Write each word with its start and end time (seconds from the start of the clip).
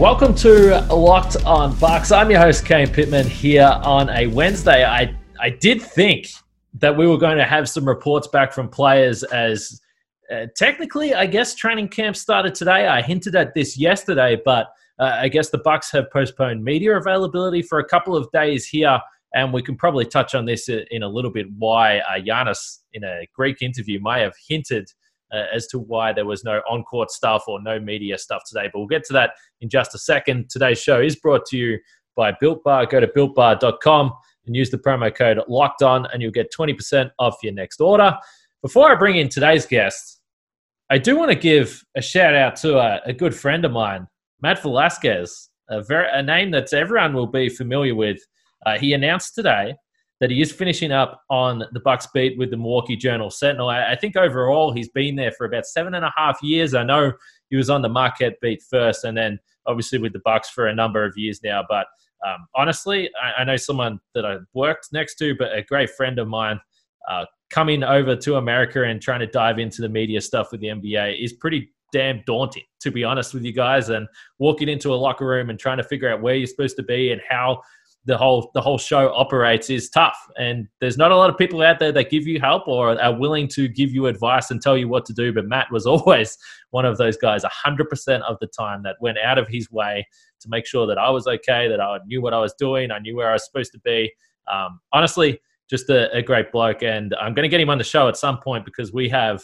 Welcome 0.00 0.34
to 0.36 0.80
Locked 0.86 1.44
on 1.44 1.76
Bucks. 1.76 2.10
I'm 2.10 2.30
your 2.30 2.40
host 2.40 2.64
Kane 2.64 2.86
Pitman 2.86 3.26
here 3.26 3.70
on 3.84 4.08
a 4.08 4.28
Wednesday. 4.28 4.82
I 4.82 5.14
I 5.38 5.50
did 5.50 5.82
think 5.82 6.28
that 6.72 6.96
we 6.96 7.06
were 7.06 7.18
going 7.18 7.36
to 7.36 7.44
have 7.44 7.68
some 7.68 7.86
reports 7.86 8.26
back 8.26 8.54
from 8.54 8.70
players 8.70 9.24
as 9.24 9.78
uh, 10.34 10.46
technically, 10.56 11.12
I 11.12 11.26
guess 11.26 11.54
training 11.54 11.88
camp 11.88 12.16
started 12.16 12.54
today. 12.54 12.88
I 12.88 13.02
hinted 13.02 13.36
at 13.36 13.52
this 13.52 13.76
yesterday, 13.76 14.40
but 14.42 14.68
uh, 14.98 15.18
I 15.20 15.28
guess 15.28 15.50
the 15.50 15.58
Bucks 15.58 15.90
have 15.92 16.10
postponed 16.10 16.64
media 16.64 16.96
availability 16.96 17.60
for 17.60 17.78
a 17.78 17.84
couple 17.84 18.16
of 18.16 18.26
days 18.32 18.66
here, 18.66 18.98
and 19.34 19.52
we 19.52 19.60
can 19.62 19.76
probably 19.76 20.06
touch 20.06 20.34
on 20.34 20.46
this 20.46 20.70
in 20.70 21.02
a 21.02 21.08
little 21.08 21.30
bit. 21.30 21.46
Why 21.58 21.98
uh, 21.98 22.20
Giannis, 22.20 22.78
in 22.94 23.04
a 23.04 23.26
Greek 23.34 23.60
interview, 23.60 24.00
may 24.02 24.22
have 24.22 24.32
hinted 24.48 24.90
uh, 25.32 25.44
as 25.54 25.66
to 25.68 25.78
why 25.78 26.12
there 26.12 26.26
was 26.26 26.44
no 26.44 26.60
on 26.68 26.82
court 26.84 27.10
stuff 27.10 27.44
or 27.48 27.60
no 27.62 27.78
media 27.78 28.18
stuff 28.18 28.42
today. 28.46 28.68
But 28.72 28.78
we'll 28.80 28.88
get 28.88 29.04
to 29.04 29.12
that 29.14 29.32
in 29.60 29.68
just 29.68 29.94
a 29.94 29.98
second. 29.98 30.50
Today's 30.50 30.80
show 30.80 31.00
is 31.00 31.16
brought 31.16 31.46
to 31.46 31.56
you 31.56 31.78
by 32.16 32.32
Built 32.40 32.62
Bar. 32.64 32.86
Go 32.86 33.00
to 33.00 33.06
builtbar.com 33.06 34.12
and 34.46 34.56
use 34.56 34.70
the 34.70 34.78
promo 34.78 35.14
code 35.14 35.40
locked 35.48 35.82
on, 35.82 36.06
and 36.12 36.22
you'll 36.22 36.32
get 36.32 36.52
20% 36.52 37.10
off 37.18 37.36
your 37.42 37.52
next 37.52 37.80
order. 37.80 38.16
Before 38.62 38.90
I 38.90 38.94
bring 38.94 39.16
in 39.16 39.28
today's 39.28 39.66
guest, 39.66 40.20
I 40.90 40.98
do 40.98 41.16
want 41.16 41.30
to 41.30 41.36
give 41.36 41.84
a 41.96 42.02
shout 42.02 42.34
out 42.34 42.56
to 42.56 42.78
a, 42.78 43.00
a 43.06 43.12
good 43.12 43.34
friend 43.34 43.64
of 43.64 43.72
mine, 43.72 44.08
Matt 44.42 44.60
Velazquez, 44.60 45.48
a, 45.68 45.82
very, 45.82 46.08
a 46.12 46.22
name 46.22 46.50
that 46.50 46.72
everyone 46.72 47.14
will 47.14 47.28
be 47.28 47.48
familiar 47.48 47.94
with. 47.94 48.18
Uh, 48.66 48.76
he 48.76 48.92
announced 48.92 49.34
today 49.34 49.74
that 50.20 50.30
he 50.30 50.40
is 50.40 50.52
finishing 50.52 50.92
up 50.92 51.22
on 51.30 51.64
the 51.72 51.80
Bucks 51.80 52.06
beat 52.12 52.38
with 52.38 52.50
the 52.50 52.56
Milwaukee 52.56 52.96
Journal 52.96 53.30
Sentinel. 53.30 53.70
I, 53.70 53.92
I, 53.92 53.96
think 53.96 54.16
overall 54.16 54.70
he's 54.70 54.90
been 54.90 55.16
there 55.16 55.32
for 55.32 55.46
about 55.46 55.66
seven 55.66 55.94
and 55.94 56.04
a 56.04 56.12
half 56.14 56.42
years. 56.42 56.74
I 56.74 56.84
know 56.84 57.12
he 57.48 57.56
was 57.56 57.70
on 57.70 57.80
the 57.80 57.88
Marquette 57.88 58.38
beat 58.42 58.62
first, 58.62 59.04
and 59.04 59.16
then 59.16 59.38
obviously 59.66 59.98
with 59.98 60.12
the 60.12 60.20
Bucks 60.24 60.50
for 60.50 60.66
a 60.66 60.74
number 60.74 61.04
of 61.04 61.16
years 61.16 61.40
now. 61.42 61.64
But 61.68 61.86
um, 62.26 62.46
honestly, 62.54 63.10
I, 63.22 63.40
I, 63.40 63.44
know 63.44 63.56
someone 63.56 63.98
that 64.14 64.26
I 64.26 64.36
worked 64.52 64.88
next 64.92 65.14
to, 65.16 65.34
but 65.34 65.56
a 65.56 65.62
great 65.62 65.90
friend 65.90 66.18
of 66.18 66.28
mine. 66.28 66.60
Uh, 67.08 67.24
coming 67.50 67.82
over 67.82 68.14
to 68.14 68.36
America 68.36 68.84
and 68.84 69.02
trying 69.02 69.20
to 69.20 69.26
dive 69.26 69.58
into 69.58 69.82
the 69.82 69.88
media 69.88 70.20
stuff 70.20 70.52
with 70.52 70.60
the 70.60 70.68
NBA 70.68 71.22
is 71.22 71.32
pretty 71.32 71.72
damn 71.92 72.22
daunting, 72.24 72.62
to 72.80 72.90
be 72.90 73.04
honest 73.04 73.34
with 73.34 73.44
you 73.44 73.52
guys. 73.52 73.88
And 73.88 74.06
walking 74.38 74.68
into 74.68 74.94
a 74.94 74.96
locker 74.96 75.26
room 75.26 75.50
and 75.50 75.58
trying 75.58 75.78
to 75.78 75.82
figure 75.82 76.08
out 76.08 76.22
where 76.22 76.36
you're 76.36 76.46
supposed 76.46 76.76
to 76.76 76.82
be 76.82 77.10
and 77.10 77.20
how 77.28 77.62
the 78.06 78.16
whole 78.16 78.50
the 78.54 78.60
whole 78.60 78.78
show 78.78 79.12
operates 79.14 79.68
is 79.68 79.90
tough. 79.90 80.16
And 80.38 80.66
there's 80.80 80.96
not 80.96 81.12
a 81.12 81.16
lot 81.16 81.28
of 81.30 81.36
people 81.36 81.62
out 81.62 81.78
there 81.78 81.92
that 81.92 82.10
give 82.10 82.26
you 82.26 82.40
help 82.40 82.66
or 82.66 83.00
are 83.00 83.18
willing 83.18 83.46
to 83.48 83.68
give 83.68 83.90
you 83.90 84.06
advice 84.06 84.50
and 84.50 84.60
tell 84.60 84.76
you 84.76 84.88
what 84.88 85.04
to 85.06 85.12
do 85.12 85.32
but 85.32 85.46
matt 85.46 85.70
was 85.70 85.86
always 85.86 86.36
one 86.70 86.84
of 86.84 86.98
those 86.98 87.16
guys 87.16 87.44
100% 87.44 88.22
of 88.22 88.36
the 88.40 88.46
time 88.46 88.82
that 88.82 88.96
went 89.00 89.18
out 89.18 89.38
of 89.38 89.48
his 89.48 89.70
way 89.70 90.06
to 90.40 90.48
make 90.48 90.66
sure 90.66 90.86
that 90.86 90.98
i 90.98 91.10
was 91.10 91.26
okay 91.26 91.68
that 91.68 91.80
i 91.80 91.98
knew 92.06 92.22
what 92.22 92.32
i 92.32 92.38
was 92.38 92.54
doing 92.54 92.90
i 92.90 92.98
knew 92.98 93.16
where 93.16 93.30
i 93.30 93.32
was 93.32 93.44
supposed 93.44 93.72
to 93.72 93.80
be. 93.80 94.12
Um, 94.50 94.80
honestly 94.92 95.40
just 95.68 95.88
a, 95.90 96.12
a 96.12 96.22
great 96.22 96.50
bloke 96.50 96.82
and 96.82 97.14
i'm 97.20 97.34
going 97.34 97.44
to 97.44 97.48
get 97.48 97.60
him 97.60 97.70
on 97.70 97.78
the 97.78 97.84
show 97.84 98.08
at 98.08 98.16
some 98.16 98.38
point 98.38 98.64
because 98.64 98.92
we 98.92 99.08
have 99.08 99.42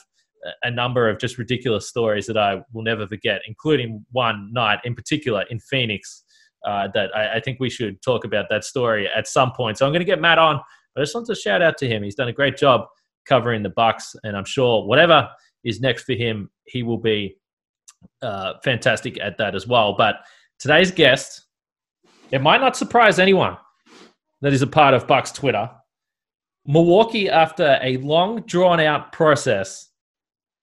a 0.63 0.71
number 0.71 1.09
of 1.09 1.19
just 1.19 1.39
ridiculous 1.39 1.89
stories 1.89 2.27
that 2.27 2.37
i 2.37 2.61
will 2.73 2.83
never 2.83 3.07
forget 3.07 3.41
including 3.47 4.05
one 4.13 4.51
night 4.53 4.79
in 4.85 4.95
particular 4.95 5.45
in 5.51 5.61
phoenix 5.61 6.25
uh, 6.65 6.89
that 6.95 7.15
I, 7.15 7.37
I, 7.37 7.41
think 7.41 7.61
we 7.61 7.71
should 7.71 8.01
talk 8.03 8.25
about 8.25 8.47
that 8.51 8.65
story 8.65 9.09
at 9.09 9.29
some 9.29 9.53
point. 9.53 9.79
So 9.79 9.87
I'm 9.87 9.93
going 9.93 10.01
to 10.01 10.07
get 10.07 10.21
Matt 10.21 10.39
on. 10.39 10.61
But 10.95 11.03
I 11.03 11.05
just 11.05 11.15
want 11.15 11.27
to 11.29 11.35
shout 11.35 11.63
out 11.63 11.79
to 11.79 11.89
him. 11.89 12.03
He's 12.03 12.15
done 12.15 12.29
a 12.29 12.33
great 12.33 12.57
job 12.57 12.87
covering 13.27 13.63
the 13.63 13.71
Bucks, 13.71 14.17
and 14.25 14.37
I'm 14.37 14.45
sure 14.45 14.85
whatever 14.85 15.29
is 15.65 15.81
next 15.81 16.05
for 16.05 16.15
him, 16.15 16.51
he 16.65 16.83
will 16.83 16.99
be 16.99 17.37
uh, 18.23 18.55
fantastic 18.65 19.21
at 19.21 19.37
that 19.39 19.55
as 19.55 19.67
well. 19.67 19.95
But 19.97 20.17
today's 20.59 20.91
guest, 20.91 21.47
it 22.31 22.41
might 22.41 22.61
not 22.61 22.77
surprise 22.77 23.19
anyone 23.19 23.57
that 24.41 24.53
is 24.53 24.63
a 24.63 24.67
part 24.67 24.95
of 24.95 25.07
Bucks 25.07 25.33
Twitter. 25.33 25.71
Milwaukee, 26.67 27.29
after 27.29 27.79
a 27.83 27.97
long, 27.99 28.41
drawn 28.43 28.81
out 28.81 29.13
process 29.13 29.89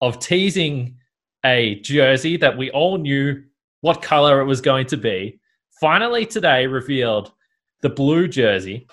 of 0.02 0.20
teasing 0.20 0.98
a 1.46 1.76
jersey 1.82 2.38
that 2.38 2.58
we 2.58 2.72
all 2.72 2.98
knew 2.98 3.42
what 3.82 4.02
color 4.02 4.42
it 4.42 4.46
was 4.46 4.62
going 4.62 4.86
to 4.88 4.98
be, 4.98 5.40
finally 5.84 6.26
today 6.26 6.66
revealed 6.66 7.34
the 7.82 7.90
blue 7.90 8.26
jersey. 8.26 8.88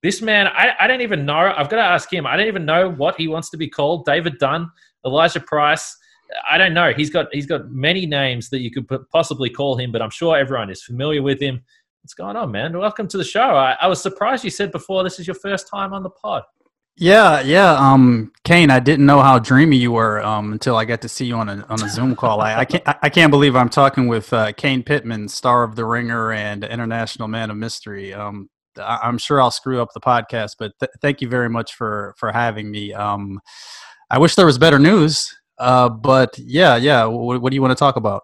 This 0.00 0.22
man, 0.22 0.46
I, 0.46 0.74
I 0.78 0.86
don't 0.86 1.00
even 1.00 1.26
know. 1.26 1.52
I've 1.56 1.68
got 1.68 1.78
to 1.78 1.82
ask 1.82 2.12
him. 2.12 2.24
I 2.24 2.36
don't 2.36 2.46
even 2.46 2.64
know 2.64 2.88
what 2.88 3.16
he 3.16 3.26
wants 3.26 3.50
to 3.50 3.56
be 3.56 3.68
called. 3.68 4.04
David 4.04 4.38
Dunn, 4.38 4.70
Elijah 5.04 5.40
Price. 5.40 5.96
I 6.48 6.56
don't 6.56 6.72
know. 6.72 6.92
He's 6.92 7.10
got 7.10 7.26
he's 7.32 7.46
got 7.46 7.68
many 7.68 8.06
names 8.06 8.48
that 8.50 8.60
you 8.60 8.70
could 8.70 8.86
possibly 9.10 9.50
call 9.50 9.76
him, 9.76 9.90
but 9.90 10.00
I'm 10.00 10.10
sure 10.10 10.36
everyone 10.36 10.70
is 10.70 10.84
familiar 10.84 11.20
with 11.20 11.40
him. 11.40 11.60
What's 12.00 12.14
going 12.14 12.36
on, 12.36 12.52
man? 12.52 12.78
Welcome 12.78 13.08
to 13.08 13.18
the 13.18 13.24
show. 13.24 13.56
I, 13.56 13.76
I 13.80 13.88
was 13.88 14.00
surprised 14.00 14.44
you 14.44 14.50
said 14.50 14.70
before 14.70 15.02
this 15.02 15.18
is 15.18 15.26
your 15.26 15.34
first 15.34 15.68
time 15.68 15.92
on 15.92 16.04
the 16.04 16.10
pod. 16.10 16.44
Yeah, 16.98 17.40
yeah. 17.42 17.74
Um, 17.74 18.32
Kane, 18.44 18.70
I 18.70 18.80
didn't 18.80 19.04
know 19.04 19.20
how 19.20 19.38
dreamy 19.38 19.76
you 19.76 19.92
were 19.92 20.22
um, 20.22 20.52
until 20.52 20.76
I 20.76 20.86
got 20.86 21.02
to 21.02 21.08
see 21.10 21.26
you 21.26 21.34
on 21.34 21.48
a 21.48 21.66
on 21.68 21.82
a 21.82 21.88
Zoom 21.90 22.16
call. 22.16 22.40
I, 22.40 22.60
I 22.60 22.64
can't 22.64 22.82
I 22.86 23.10
can't 23.10 23.30
believe 23.30 23.54
I'm 23.54 23.68
talking 23.68 24.08
with 24.08 24.32
uh, 24.32 24.52
Kane 24.52 24.82
Pitman, 24.82 25.28
star 25.28 25.62
of 25.62 25.76
The 25.76 25.84
Ringer 25.84 26.32
and 26.32 26.64
International 26.64 27.28
Man 27.28 27.50
of 27.50 27.58
Mystery. 27.58 28.14
Um, 28.14 28.48
I, 28.78 29.06
am 29.08 29.18
sure 29.18 29.42
I'll 29.42 29.50
screw 29.50 29.82
up 29.82 29.90
the 29.92 30.00
podcast, 30.00 30.52
but 30.58 30.72
th- 30.80 30.90
thank 31.02 31.20
you 31.20 31.28
very 31.28 31.50
much 31.50 31.74
for 31.74 32.14
for 32.16 32.32
having 32.32 32.70
me. 32.70 32.94
Um, 32.94 33.40
I 34.10 34.18
wish 34.18 34.34
there 34.34 34.46
was 34.46 34.56
better 34.56 34.78
news, 34.78 35.34
uh, 35.58 35.90
but 35.90 36.38
yeah, 36.38 36.76
yeah. 36.76 37.00
W- 37.00 37.40
what 37.40 37.50
do 37.50 37.54
you 37.56 37.62
want 37.62 37.72
to 37.72 37.78
talk 37.78 37.96
about? 37.96 38.22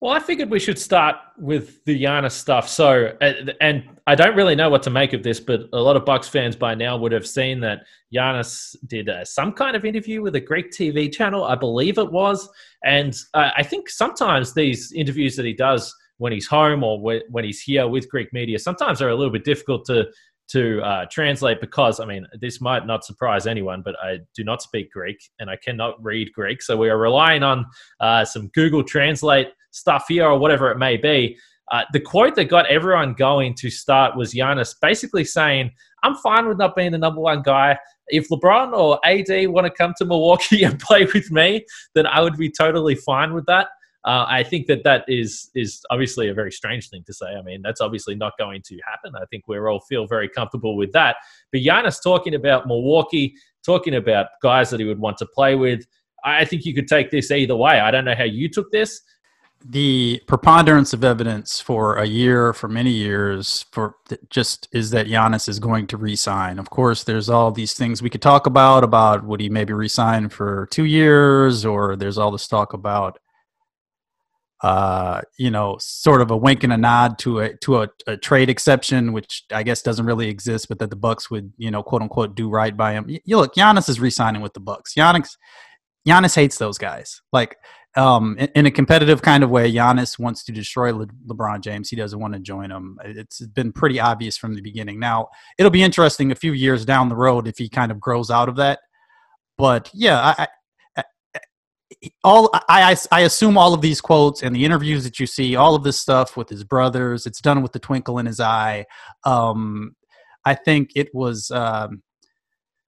Well, 0.00 0.14
I 0.14 0.18
figured 0.18 0.48
we 0.48 0.58
should 0.58 0.78
start 0.78 1.16
with 1.36 1.84
the 1.84 2.02
Giannis 2.02 2.32
stuff. 2.32 2.66
So, 2.70 3.14
and 3.60 3.84
I 4.06 4.14
don't 4.14 4.34
really 4.34 4.54
know 4.54 4.70
what 4.70 4.82
to 4.84 4.90
make 4.90 5.12
of 5.12 5.22
this, 5.22 5.40
but 5.40 5.68
a 5.74 5.78
lot 5.78 5.94
of 5.94 6.06
Bucks 6.06 6.26
fans 6.26 6.56
by 6.56 6.74
now 6.74 6.96
would 6.96 7.12
have 7.12 7.26
seen 7.26 7.60
that 7.60 7.80
Giannis 8.14 8.74
did 8.86 9.10
uh, 9.10 9.26
some 9.26 9.52
kind 9.52 9.76
of 9.76 9.84
interview 9.84 10.22
with 10.22 10.34
a 10.36 10.40
Greek 10.40 10.70
TV 10.70 11.12
channel, 11.12 11.44
I 11.44 11.54
believe 11.54 11.98
it 11.98 12.10
was. 12.10 12.48
And 12.82 13.14
uh, 13.34 13.50
I 13.54 13.62
think 13.62 13.90
sometimes 13.90 14.54
these 14.54 14.90
interviews 14.92 15.36
that 15.36 15.44
he 15.44 15.52
does 15.52 15.94
when 16.16 16.32
he's 16.32 16.46
home 16.46 16.82
or 16.82 16.98
when 17.28 17.44
he's 17.44 17.60
here 17.60 17.86
with 17.86 18.08
Greek 18.08 18.32
media, 18.32 18.58
sometimes 18.58 19.02
are 19.02 19.10
a 19.10 19.14
little 19.14 19.32
bit 19.32 19.44
difficult 19.44 19.84
to 19.86 20.06
to 20.48 20.82
uh, 20.82 21.06
translate 21.12 21.60
because 21.60 22.00
I 22.00 22.04
mean 22.06 22.26
this 22.40 22.60
might 22.60 22.84
not 22.84 23.04
surprise 23.04 23.46
anyone, 23.46 23.82
but 23.82 23.94
I 24.02 24.18
do 24.34 24.42
not 24.42 24.62
speak 24.62 24.90
Greek 24.90 25.16
and 25.38 25.48
I 25.48 25.54
cannot 25.54 26.02
read 26.02 26.32
Greek, 26.32 26.60
so 26.60 26.76
we 26.76 26.90
are 26.90 26.98
relying 26.98 27.44
on 27.44 27.64
uh, 28.00 28.24
some 28.24 28.48
Google 28.48 28.82
Translate 28.82 29.48
stuff 29.70 30.06
here 30.08 30.26
or 30.26 30.38
whatever 30.38 30.70
it 30.70 30.78
may 30.78 30.96
be. 30.96 31.36
Uh, 31.70 31.84
the 31.92 32.00
quote 32.00 32.34
that 32.34 32.46
got 32.46 32.66
everyone 32.66 33.14
going 33.14 33.54
to 33.54 33.70
start 33.70 34.16
was 34.16 34.34
Giannis 34.34 34.74
basically 34.82 35.24
saying, 35.24 35.70
I'm 36.02 36.16
fine 36.16 36.48
with 36.48 36.58
not 36.58 36.74
being 36.74 36.92
the 36.92 36.98
number 36.98 37.20
one 37.20 37.42
guy. 37.42 37.78
If 38.08 38.28
LeBron 38.28 38.72
or 38.72 38.98
AD 39.04 39.48
want 39.50 39.66
to 39.66 39.70
come 39.70 39.94
to 39.98 40.04
Milwaukee 40.04 40.62
and 40.64 40.80
play 40.80 41.04
with 41.04 41.30
me, 41.30 41.64
then 41.94 42.06
I 42.06 42.20
would 42.20 42.36
be 42.36 42.50
totally 42.50 42.96
fine 42.96 43.34
with 43.34 43.46
that. 43.46 43.68
Uh, 44.04 44.24
I 44.26 44.42
think 44.42 44.66
that 44.66 44.82
that 44.84 45.04
is 45.08 45.50
is 45.54 45.82
obviously 45.90 46.28
a 46.28 46.34
very 46.34 46.50
strange 46.50 46.88
thing 46.88 47.04
to 47.06 47.12
say. 47.12 47.26
I 47.26 47.42
mean, 47.42 47.60
that's 47.62 47.82
obviously 47.82 48.14
not 48.14 48.32
going 48.38 48.62
to 48.62 48.78
happen. 48.90 49.12
I 49.14 49.26
think 49.26 49.46
we 49.46 49.58
all 49.58 49.80
feel 49.80 50.06
very 50.06 50.28
comfortable 50.28 50.74
with 50.74 50.90
that. 50.92 51.16
But 51.52 51.60
Giannis 51.60 52.02
talking 52.02 52.34
about 52.34 52.66
Milwaukee, 52.66 53.34
talking 53.64 53.94
about 53.94 54.28
guys 54.42 54.70
that 54.70 54.80
he 54.80 54.86
would 54.86 54.98
want 54.98 55.18
to 55.18 55.26
play 55.26 55.54
with, 55.54 55.84
I 56.24 56.46
think 56.46 56.64
you 56.64 56.74
could 56.74 56.88
take 56.88 57.10
this 57.10 57.30
either 57.30 57.56
way. 57.56 57.78
I 57.78 57.90
don't 57.90 58.06
know 58.06 58.14
how 58.14 58.24
you 58.24 58.48
took 58.48 58.70
this, 58.70 59.02
the 59.62 60.22
preponderance 60.26 60.92
of 60.92 61.04
evidence 61.04 61.60
for 61.60 61.96
a 61.96 62.06
year, 62.06 62.52
for 62.52 62.68
many 62.68 62.90
years, 62.90 63.66
for 63.72 63.96
just 64.30 64.68
is 64.72 64.90
that 64.90 65.06
Giannis 65.06 65.48
is 65.48 65.58
going 65.58 65.86
to 65.88 65.96
resign. 65.96 66.58
Of 66.58 66.70
course, 66.70 67.04
there's 67.04 67.28
all 67.28 67.52
these 67.52 67.74
things 67.74 68.02
we 68.02 68.10
could 68.10 68.22
talk 68.22 68.46
about 68.46 68.84
about 68.84 69.24
would 69.24 69.40
he 69.40 69.48
maybe 69.48 69.72
resign 69.72 70.28
for 70.30 70.66
two 70.70 70.84
years, 70.84 71.64
or 71.66 71.96
there's 71.96 72.18
all 72.18 72.30
this 72.30 72.48
talk 72.48 72.72
about 72.72 73.18
uh, 74.62 75.22
you 75.38 75.50
know, 75.50 75.78
sort 75.80 76.20
of 76.20 76.30
a 76.30 76.36
wink 76.36 76.64
and 76.64 76.72
a 76.72 76.76
nod 76.76 77.18
to 77.18 77.40
a 77.40 77.56
to 77.56 77.82
a, 77.82 77.88
a, 78.06 78.16
trade 78.16 78.50
exception, 78.50 79.12
which 79.12 79.44
I 79.50 79.62
guess 79.62 79.80
doesn't 79.80 80.04
really 80.04 80.28
exist, 80.28 80.68
but 80.68 80.78
that 80.80 80.90
the 80.90 80.96
Bucks 80.96 81.30
would, 81.30 81.50
you 81.56 81.70
know, 81.70 81.82
quote 81.82 82.02
unquote, 82.02 82.34
do 82.34 82.50
right 82.50 82.76
by 82.76 82.92
him. 82.92 83.06
You 83.08 83.38
look, 83.38 83.54
Giannis 83.54 83.88
is 83.88 84.00
re-signing 84.00 84.42
with 84.42 84.52
the 84.52 84.60
Bucks. 84.60 84.92
Giannis, 84.94 85.30
Giannis 86.06 86.34
hates 86.34 86.58
those 86.58 86.76
guys. 86.76 87.22
Like, 87.32 87.56
um, 87.96 88.36
in, 88.38 88.48
in, 88.54 88.66
a 88.66 88.70
competitive 88.70 89.22
kind 89.22 89.42
of 89.42 89.50
way, 89.50 89.72
Giannis 89.72 90.18
wants 90.18 90.44
to 90.44 90.52
destroy 90.52 90.94
Le- 90.94 91.06
LeBron 91.26 91.60
James. 91.60 91.90
He 91.90 91.96
doesn't 91.96 92.20
want 92.20 92.34
to 92.34 92.40
join 92.40 92.70
him. 92.70 92.98
It's 93.04 93.40
been 93.40 93.72
pretty 93.72 93.98
obvious 93.98 94.36
from 94.36 94.54
the 94.54 94.60
beginning. 94.60 95.00
Now, 95.00 95.28
it'll 95.58 95.70
be 95.70 95.82
interesting 95.82 96.30
a 96.30 96.36
few 96.36 96.52
years 96.52 96.84
down 96.84 97.08
the 97.08 97.16
road 97.16 97.48
if 97.48 97.58
he 97.58 97.68
kind 97.68 97.90
of 97.90 97.98
grows 97.98 98.30
out 98.30 98.48
of 98.48 98.56
that. 98.56 98.78
But 99.58 99.90
yeah, 99.92 100.34
I, 100.38 100.46
all 102.24 102.50
I, 102.54 102.92
I, 102.92 102.96
I 103.12 103.20
assume 103.22 103.58
all 103.58 103.74
of 103.74 103.80
these 103.80 104.00
quotes 104.00 104.42
and 104.42 104.54
the 104.54 104.64
interviews 104.64 105.04
that 105.04 105.18
you 105.18 105.26
see, 105.26 105.56
all 105.56 105.74
of 105.74 105.84
this 105.84 105.98
stuff 105.98 106.36
with 106.36 106.48
his 106.48 106.64
brothers, 106.64 107.26
it's 107.26 107.40
done 107.40 107.62
with 107.62 107.72
the 107.72 107.78
twinkle 107.78 108.18
in 108.18 108.26
his 108.26 108.40
eye. 108.40 108.86
Um, 109.24 109.96
I 110.44 110.54
think 110.54 110.90
it 110.94 111.08
was 111.12 111.50
um, 111.50 112.02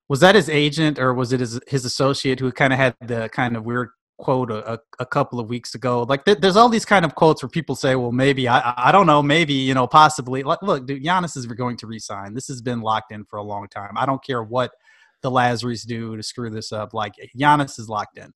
was 0.09 0.21
that 0.21 0.35
his 0.35 0.49
agent 0.49 0.99
or 0.99 1.13
was 1.13 1.33
it 1.33 1.41
his 1.41 1.61
his 1.67 1.85
associate 1.85 2.41
who 2.41 2.53
kind 2.53 2.73
of 2.73 2.79
had 2.79 2.95
the 3.01 3.29
kind 3.33 3.57
of 3.57 3.65
weird 3.65 3.91
quote 4.19 4.51
a, 4.51 4.81
a, 4.99 5.07
couple 5.07 5.41
of 5.41 5.49
weeks 5.49 5.75
ago. 5.75 6.03
Like 6.03 6.25
th- 6.25 6.39
there's 6.39 6.57
all 6.57 6.69
these 6.69 6.85
kind 6.85 7.05
of 7.05 7.15
quotes 7.15 7.43
where 7.43 7.51
people 7.51 7.75
say, 7.75 7.97
"Well, 7.97 8.13
maybe 8.13 8.49
I 8.49 8.75
I 8.77 8.93
don't 8.93 9.07
know, 9.07 9.23
maybe 9.23 9.55
you 9.55 9.75
know, 9.75 9.87
possibly." 9.87 10.43
Like, 10.43 10.63
look, 10.63 10.87
dude, 10.87 11.03
Giannis 11.03 11.37
is 11.37 11.47
going 11.47 11.77
to 11.79 11.87
resign. 11.87 12.35
This 12.35 12.49
has 12.49 12.63
been 12.63 12.81
locked 12.81 13.13
in 13.13 13.25
for 13.25 13.39
a 13.39 13.43
long 13.43 13.69
time. 13.69 13.93
I 13.97 14.07
don't 14.07 14.23
care 14.25 14.43
what 14.43 14.73
the 15.23 15.31
Lasrys 15.31 15.87
do 15.87 16.17
to 16.17 16.23
screw 16.23 16.51
this 16.51 16.73
up. 16.73 16.95
Like 16.95 17.15
Giannis 17.37 17.79
is 17.79 17.89
locked 17.89 18.19
in. 18.19 18.33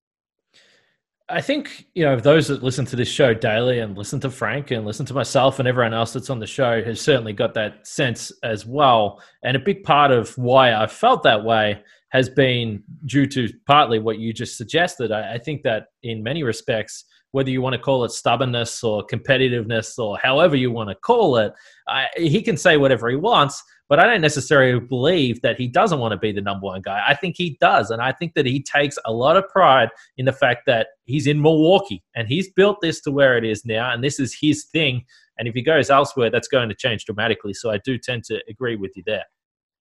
I 1.28 1.40
think 1.40 1.87
you 1.94 2.05
know 2.05 2.20
those 2.20 2.46
that 2.49 2.62
listen 2.62 2.84
to 2.87 2.96
this 2.96 3.08
show 3.08 3.34
daily 3.34 3.81
and 3.81 3.99
listen 3.99 4.20
to 4.20 4.31
Frank 4.31 4.70
and 4.70 4.87
listen 4.87 5.05
to 5.06 5.14
myself 5.14 5.58
and 5.58 5.67
everyone 5.67 5.93
else 5.93 6.12
that's 6.12 6.31
on 6.31 6.38
the 6.38 6.46
show 6.46 6.82
has 6.84 7.00
certainly 7.00 7.32
got 7.32 7.55
that 7.55 7.84
sense 7.87 8.31
as 8.44 8.64
well. 8.64 9.20
And 9.43 9.56
a 9.56 9.61
big 9.61 9.82
part 9.82 10.12
of 10.12 10.37
why 10.38 10.73
I 10.73 10.87
felt 10.87 11.25
that 11.25 11.44
way 11.44 11.82
has 12.10 12.28
been 12.28 12.82
due 13.06 13.26
to 13.26 13.48
partly 13.66 13.98
what 13.98 14.18
you 14.18 14.32
just 14.32 14.56
suggested. 14.56 15.12
I, 15.12 15.34
I 15.34 15.38
think 15.38 15.62
that 15.62 15.86
in 16.02 16.22
many 16.22 16.42
respects, 16.42 17.04
whether 17.32 17.50
you 17.50 17.60
want 17.60 17.74
to 17.74 17.80
call 17.80 18.04
it 18.04 18.12
stubbornness 18.12 18.82
or 18.82 19.06
competitiveness 19.06 19.98
or 19.98 20.16
however 20.22 20.56
you 20.56 20.70
want 20.70 20.88
to 20.88 20.94
call 20.94 21.36
it, 21.36 21.52
I, 21.88 22.06
he 22.16 22.42
can 22.42 22.56
say 22.56 22.76
whatever 22.76 23.08
he 23.08 23.16
wants 23.16 23.62
but 23.88 24.00
I 24.00 24.06
don't 24.06 24.20
necessarily 24.20 24.80
believe 24.80 25.40
that 25.42 25.58
he 25.58 25.68
doesn't 25.68 26.00
want 26.00 26.12
to 26.12 26.18
be 26.18 26.32
the 26.32 26.40
number 26.40 26.66
one 26.66 26.82
guy. 26.82 27.04
I 27.06 27.14
think 27.14 27.36
he 27.36 27.56
does. 27.60 27.90
And 27.90 28.02
I 28.02 28.12
think 28.12 28.34
that 28.34 28.46
he 28.46 28.62
takes 28.62 28.98
a 29.04 29.12
lot 29.12 29.36
of 29.36 29.48
pride 29.48 29.90
in 30.16 30.24
the 30.26 30.32
fact 30.32 30.62
that 30.66 30.88
he's 31.04 31.26
in 31.26 31.40
Milwaukee 31.40 32.02
and 32.14 32.26
he's 32.26 32.50
built 32.50 32.78
this 32.80 33.00
to 33.02 33.10
where 33.10 33.36
it 33.36 33.44
is 33.44 33.64
now. 33.64 33.92
And 33.92 34.02
this 34.02 34.18
is 34.18 34.36
his 34.38 34.64
thing. 34.64 35.04
And 35.38 35.46
if 35.46 35.54
he 35.54 35.62
goes 35.62 35.90
elsewhere, 35.90 36.30
that's 36.30 36.48
going 36.48 36.68
to 36.68 36.74
change 36.74 37.04
dramatically. 37.04 37.54
So 37.54 37.70
I 37.70 37.78
do 37.84 37.96
tend 37.98 38.24
to 38.24 38.42
agree 38.48 38.76
with 38.76 38.92
you 38.96 39.04
there. 39.06 39.24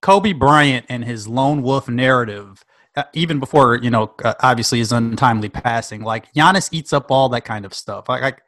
Kobe 0.06 0.34
Bryant 0.34 0.86
and 0.88 1.04
his 1.04 1.28
lone 1.28 1.64
wolf 1.64 1.90
narrative, 1.90 2.64
uh, 2.96 3.06
even 3.14 3.40
before, 3.40 3.78
you 3.78 3.90
know, 3.90 4.14
uh, 4.24 4.36
obviously 4.42 4.78
his 4.78 4.92
untimely 4.92 5.50
passing, 5.50 6.04
like 6.04 6.32
Giannis 6.36 6.70
eats 6.72 6.94
up 6.94 7.10
all 7.10 7.28
that 7.30 7.44
kind 7.44 7.66
of 7.66 7.74
stuff. 7.74 8.08
Like, 8.08 8.22
like 8.22 8.42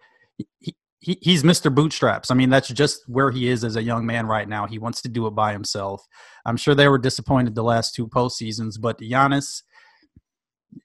he, 0.59 0.75
he, 0.99 1.17
he's 1.19 1.41
Mr. 1.41 1.73
Bootstraps. 1.73 2.29
I 2.29 2.35
mean, 2.35 2.51
that's 2.51 2.67
just 2.67 3.09
where 3.09 3.31
he 3.31 3.49
is 3.49 3.63
as 3.63 3.75
a 3.75 3.81
young 3.81 4.05
man 4.05 4.27
right 4.27 4.47
now. 4.47 4.67
He 4.67 4.77
wants 4.77 5.01
to 5.01 5.09
do 5.09 5.25
it 5.25 5.31
by 5.31 5.51
himself. 5.51 6.05
I'm 6.45 6.57
sure 6.57 6.75
they 6.75 6.89
were 6.89 6.99
disappointed 6.99 7.55
the 7.55 7.63
last 7.63 7.95
two 7.95 8.07
postseasons, 8.07 8.79
but 8.79 8.99
Giannis, 8.99 9.63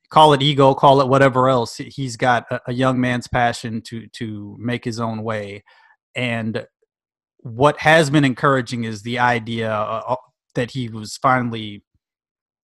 call 0.09 0.33
it 0.33 0.41
ego, 0.41 0.73
call 0.73 1.03
it 1.03 1.09
whatever 1.09 1.51
else. 1.51 1.77
He's 1.77 2.17
got 2.17 2.47
a, 2.67 2.73
young 2.73 2.99
man's 2.99 3.29
passion 3.29 3.83
to 3.89 4.07
to 4.07 4.57
make 4.59 4.87
his 4.87 5.01
own 5.01 5.23
way, 5.23 5.65
and 6.15 6.67
what 7.41 7.77
has 7.81 8.09
been 8.09 8.25
encouraging 8.25 8.85
is 8.85 9.03
the 9.03 9.19
idea 9.19 9.71
uh, 9.71 10.03
uh 10.09 10.17
that 10.55 10.71
he 10.71 10.89
was 10.89 11.17
finally 11.17 11.83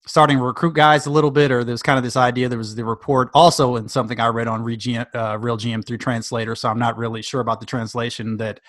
starting 0.07 0.39
to 0.39 0.43
recruit 0.43 0.75
guys 0.75 1.07
a 1.07 1.11
little 1.11 1.31
bit, 1.31 1.51
or 1.51 1.65
there's 1.65 1.83
kind 1.83 1.99
of 1.99 2.05
this 2.05 2.17
idea. 2.17 2.49
There 2.49 2.59
was 2.59 2.75
the 2.75 2.85
report 2.85 3.31
also 3.35 3.77
in 3.77 3.89
something 3.89 4.19
I 4.19 4.29
read 4.29 4.49
on 4.49 4.63
Real 4.63 4.79
GM, 4.79 5.07
uh, 5.15 5.39
Real 5.39 5.59
GM 5.59 5.87
through 5.87 5.99
translator, 5.99 6.55
so 6.55 6.69
I'm 6.69 6.79
not 6.79 6.97
really 6.97 7.23
sure 7.23 7.41
about 7.41 7.61
the 7.61 7.67
translation 7.67 8.37
that 8.39 8.61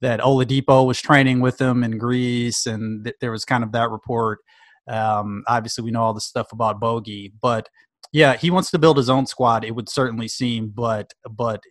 that 0.00 0.20
Oladipo 0.20 0.86
was 0.86 1.00
training 1.00 1.40
with 1.40 1.60
him 1.60 1.82
in 1.82 1.98
Greece, 1.98 2.66
and 2.66 3.04
th- 3.04 3.16
there 3.20 3.32
was 3.32 3.44
kind 3.44 3.64
of 3.64 3.72
that 3.72 3.90
report. 3.90 4.38
Um, 4.86 5.42
obviously, 5.48 5.84
we 5.84 5.90
know 5.90 6.02
all 6.02 6.14
the 6.14 6.20
stuff 6.20 6.52
about 6.52 6.80
Bogey, 6.80 7.32
but 7.42 7.68
yeah, 8.12 8.36
he 8.36 8.50
wants 8.50 8.70
to 8.70 8.78
build 8.78 8.96
his 8.96 9.10
own 9.10 9.26
squad. 9.26 9.64
It 9.64 9.74
would 9.74 9.88
certainly 9.88 10.28
seem, 10.28 10.68
but 10.68 11.12
but 11.30 11.62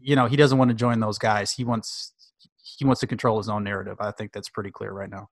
you 0.00 0.16
know 0.16 0.26
he 0.26 0.36
doesn't 0.36 0.58
want 0.58 0.70
to 0.70 0.74
join 0.74 1.00
those 1.00 1.18
guys. 1.18 1.52
He 1.52 1.64
wants 1.64 2.12
he 2.78 2.84
wants 2.84 3.00
to 3.00 3.06
control 3.06 3.38
his 3.38 3.48
own 3.48 3.64
narrative. 3.64 3.96
I 4.00 4.10
think 4.10 4.32
that's 4.32 4.48
pretty 4.48 4.70
clear 4.70 4.92
right 4.92 5.10
now. 5.10 5.28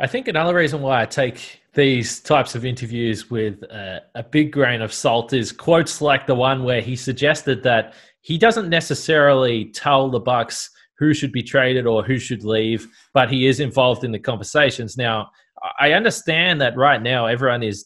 I 0.00 0.06
think 0.06 0.28
another 0.28 0.54
reason 0.54 0.80
why 0.80 1.02
I 1.02 1.04
take 1.04 1.60
these 1.74 2.20
types 2.20 2.54
of 2.54 2.64
interviews 2.64 3.30
with 3.30 3.62
a, 3.64 4.00
a, 4.14 4.22
big 4.22 4.50
grain 4.50 4.80
of 4.80 4.94
salt 4.94 5.34
is 5.34 5.52
quotes 5.52 6.00
like 6.00 6.26
the 6.26 6.34
one 6.34 6.64
where 6.64 6.80
he 6.80 6.96
suggested 6.96 7.62
that 7.64 7.92
he 8.22 8.38
doesn't 8.38 8.70
necessarily 8.70 9.66
tell 9.66 10.08
the 10.08 10.18
Bucks 10.18 10.70
who 10.98 11.12
should 11.12 11.32
be 11.32 11.42
traded 11.42 11.86
or 11.86 12.02
who 12.02 12.18
should 12.18 12.44
leave, 12.44 12.88
but 13.12 13.30
he 13.30 13.46
is 13.46 13.60
involved 13.60 14.02
in 14.02 14.10
the 14.10 14.18
conversations. 14.18 14.96
Now, 14.96 15.30
I 15.78 15.92
understand 15.92 16.62
that 16.62 16.78
right 16.78 17.02
now 17.02 17.26
everyone 17.26 17.62
is 17.62 17.84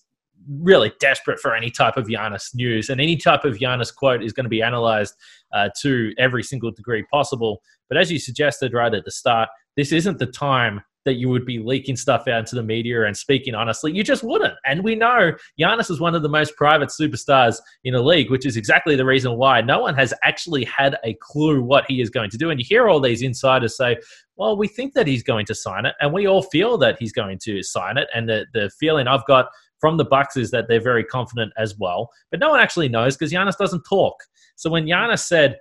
really 0.49 0.93
desperate 1.01 1.41
for 1.41 1.57
any 1.57 1.71
type 1.71 1.97
of 1.97 2.07
Giannis 2.07 2.55
news, 2.55 2.91
and 2.91 3.01
any 3.01 3.17
type 3.17 3.45
of 3.45 3.57
Giannis 3.57 3.93
quote 3.93 4.23
is 4.23 4.33
going 4.33 4.45
to 4.45 4.51
be 4.51 4.63
analyzed 4.63 5.15
uh, 5.53 5.69
to 5.83 6.13
every 6.17 6.45
single 6.45 6.71
degree 6.71 7.05
possible. 7.11 7.61
But 7.89 7.99
as 7.99 8.13
you 8.13 8.21
suggested 8.21 8.73
right 8.73 8.95
at 8.95 9.05
the 9.05 9.11
start, 9.11 9.49
this 9.77 9.91
isn't 9.91 10.21
the 10.21 10.27
time 10.27 10.81
that 11.05 11.15
you 11.15 11.29
would 11.29 11.45
be 11.45 11.59
leaking 11.59 11.97
stuff 11.97 12.27
out 12.29 12.41
into 12.41 12.55
the 12.55 12.63
media 12.63 13.05
and 13.05 13.17
speaking 13.17 13.55
honestly. 13.55 13.93
You 13.93 14.03
just 14.03 14.23
wouldn't. 14.23 14.55
And 14.65 14.83
we 14.83 14.95
know 14.95 15.33
Giannis 15.61 15.91
is 15.91 16.01
one 16.01 16.15
of 16.15 16.23
the 16.23 16.29
most 16.29 16.57
private 16.57 16.89
superstars 16.89 17.57
in 17.85 17.95
the 17.95 18.03
league, 18.03 18.31
which 18.31 18.47
is 18.47 18.57
exactly 18.57 18.97
the 18.97 19.05
reason 19.05 19.37
why 19.37 19.61
no 19.61 19.81
one 19.81 19.95
has 19.95 20.15
actually 20.23 20.65
had 20.65 20.97
a 21.05 21.15
clue 21.21 21.63
what 21.63 21.85
he 21.89 22.01
is 22.01 22.11
going 22.11 22.31
to 22.31 22.39
do. 22.39 22.51
And 22.51 22.59
you 22.59 22.67
hear 22.67 22.89
all 22.89 23.01
these 23.01 23.23
insiders 23.23 23.77
say, 23.77 23.97
well, 24.37 24.57
we 24.57 24.67
think 24.67 24.95
that 24.95 25.07
he's 25.07 25.23
going 25.23 25.47
to 25.47 25.55
sign 25.55 25.87
it, 25.87 25.95
and 26.01 26.13
we 26.13 26.27
all 26.27 26.43
feel 26.43 26.77
that 26.79 26.97
he's 26.99 27.13
going 27.13 27.39
to 27.45 27.63
sign 27.63 27.97
it. 27.97 28.09
And 28.15 28.29
the, 28.29 28.47
the 28.53 28.71
feeling 28.81 29.07
I've 29.07 29.25
got 29.27 29.49
from 29.79 29.97
the 29.97 30.05
Bucks 30.05 30.37
is 30.37 30.51
that 30.51 30.67
they're 30.67 30.81
very 30.81 31.05
confident 31.05 31.53
as 31.57 31.79
well. 31.79 32.11
But 32.31 32.41
no 32.41 32.51
one 32.51 32.61
actually 32.61 32.89
knows 32.89 33.17
because 33.17 33.33
Giannis 33.33 33.57
doesn't 33.57 33.85
talk. 33.89 34.15
So 34.57 34.71
when 34.71 34.87
Giannis 34.87 35.21
said, 35.21 35.59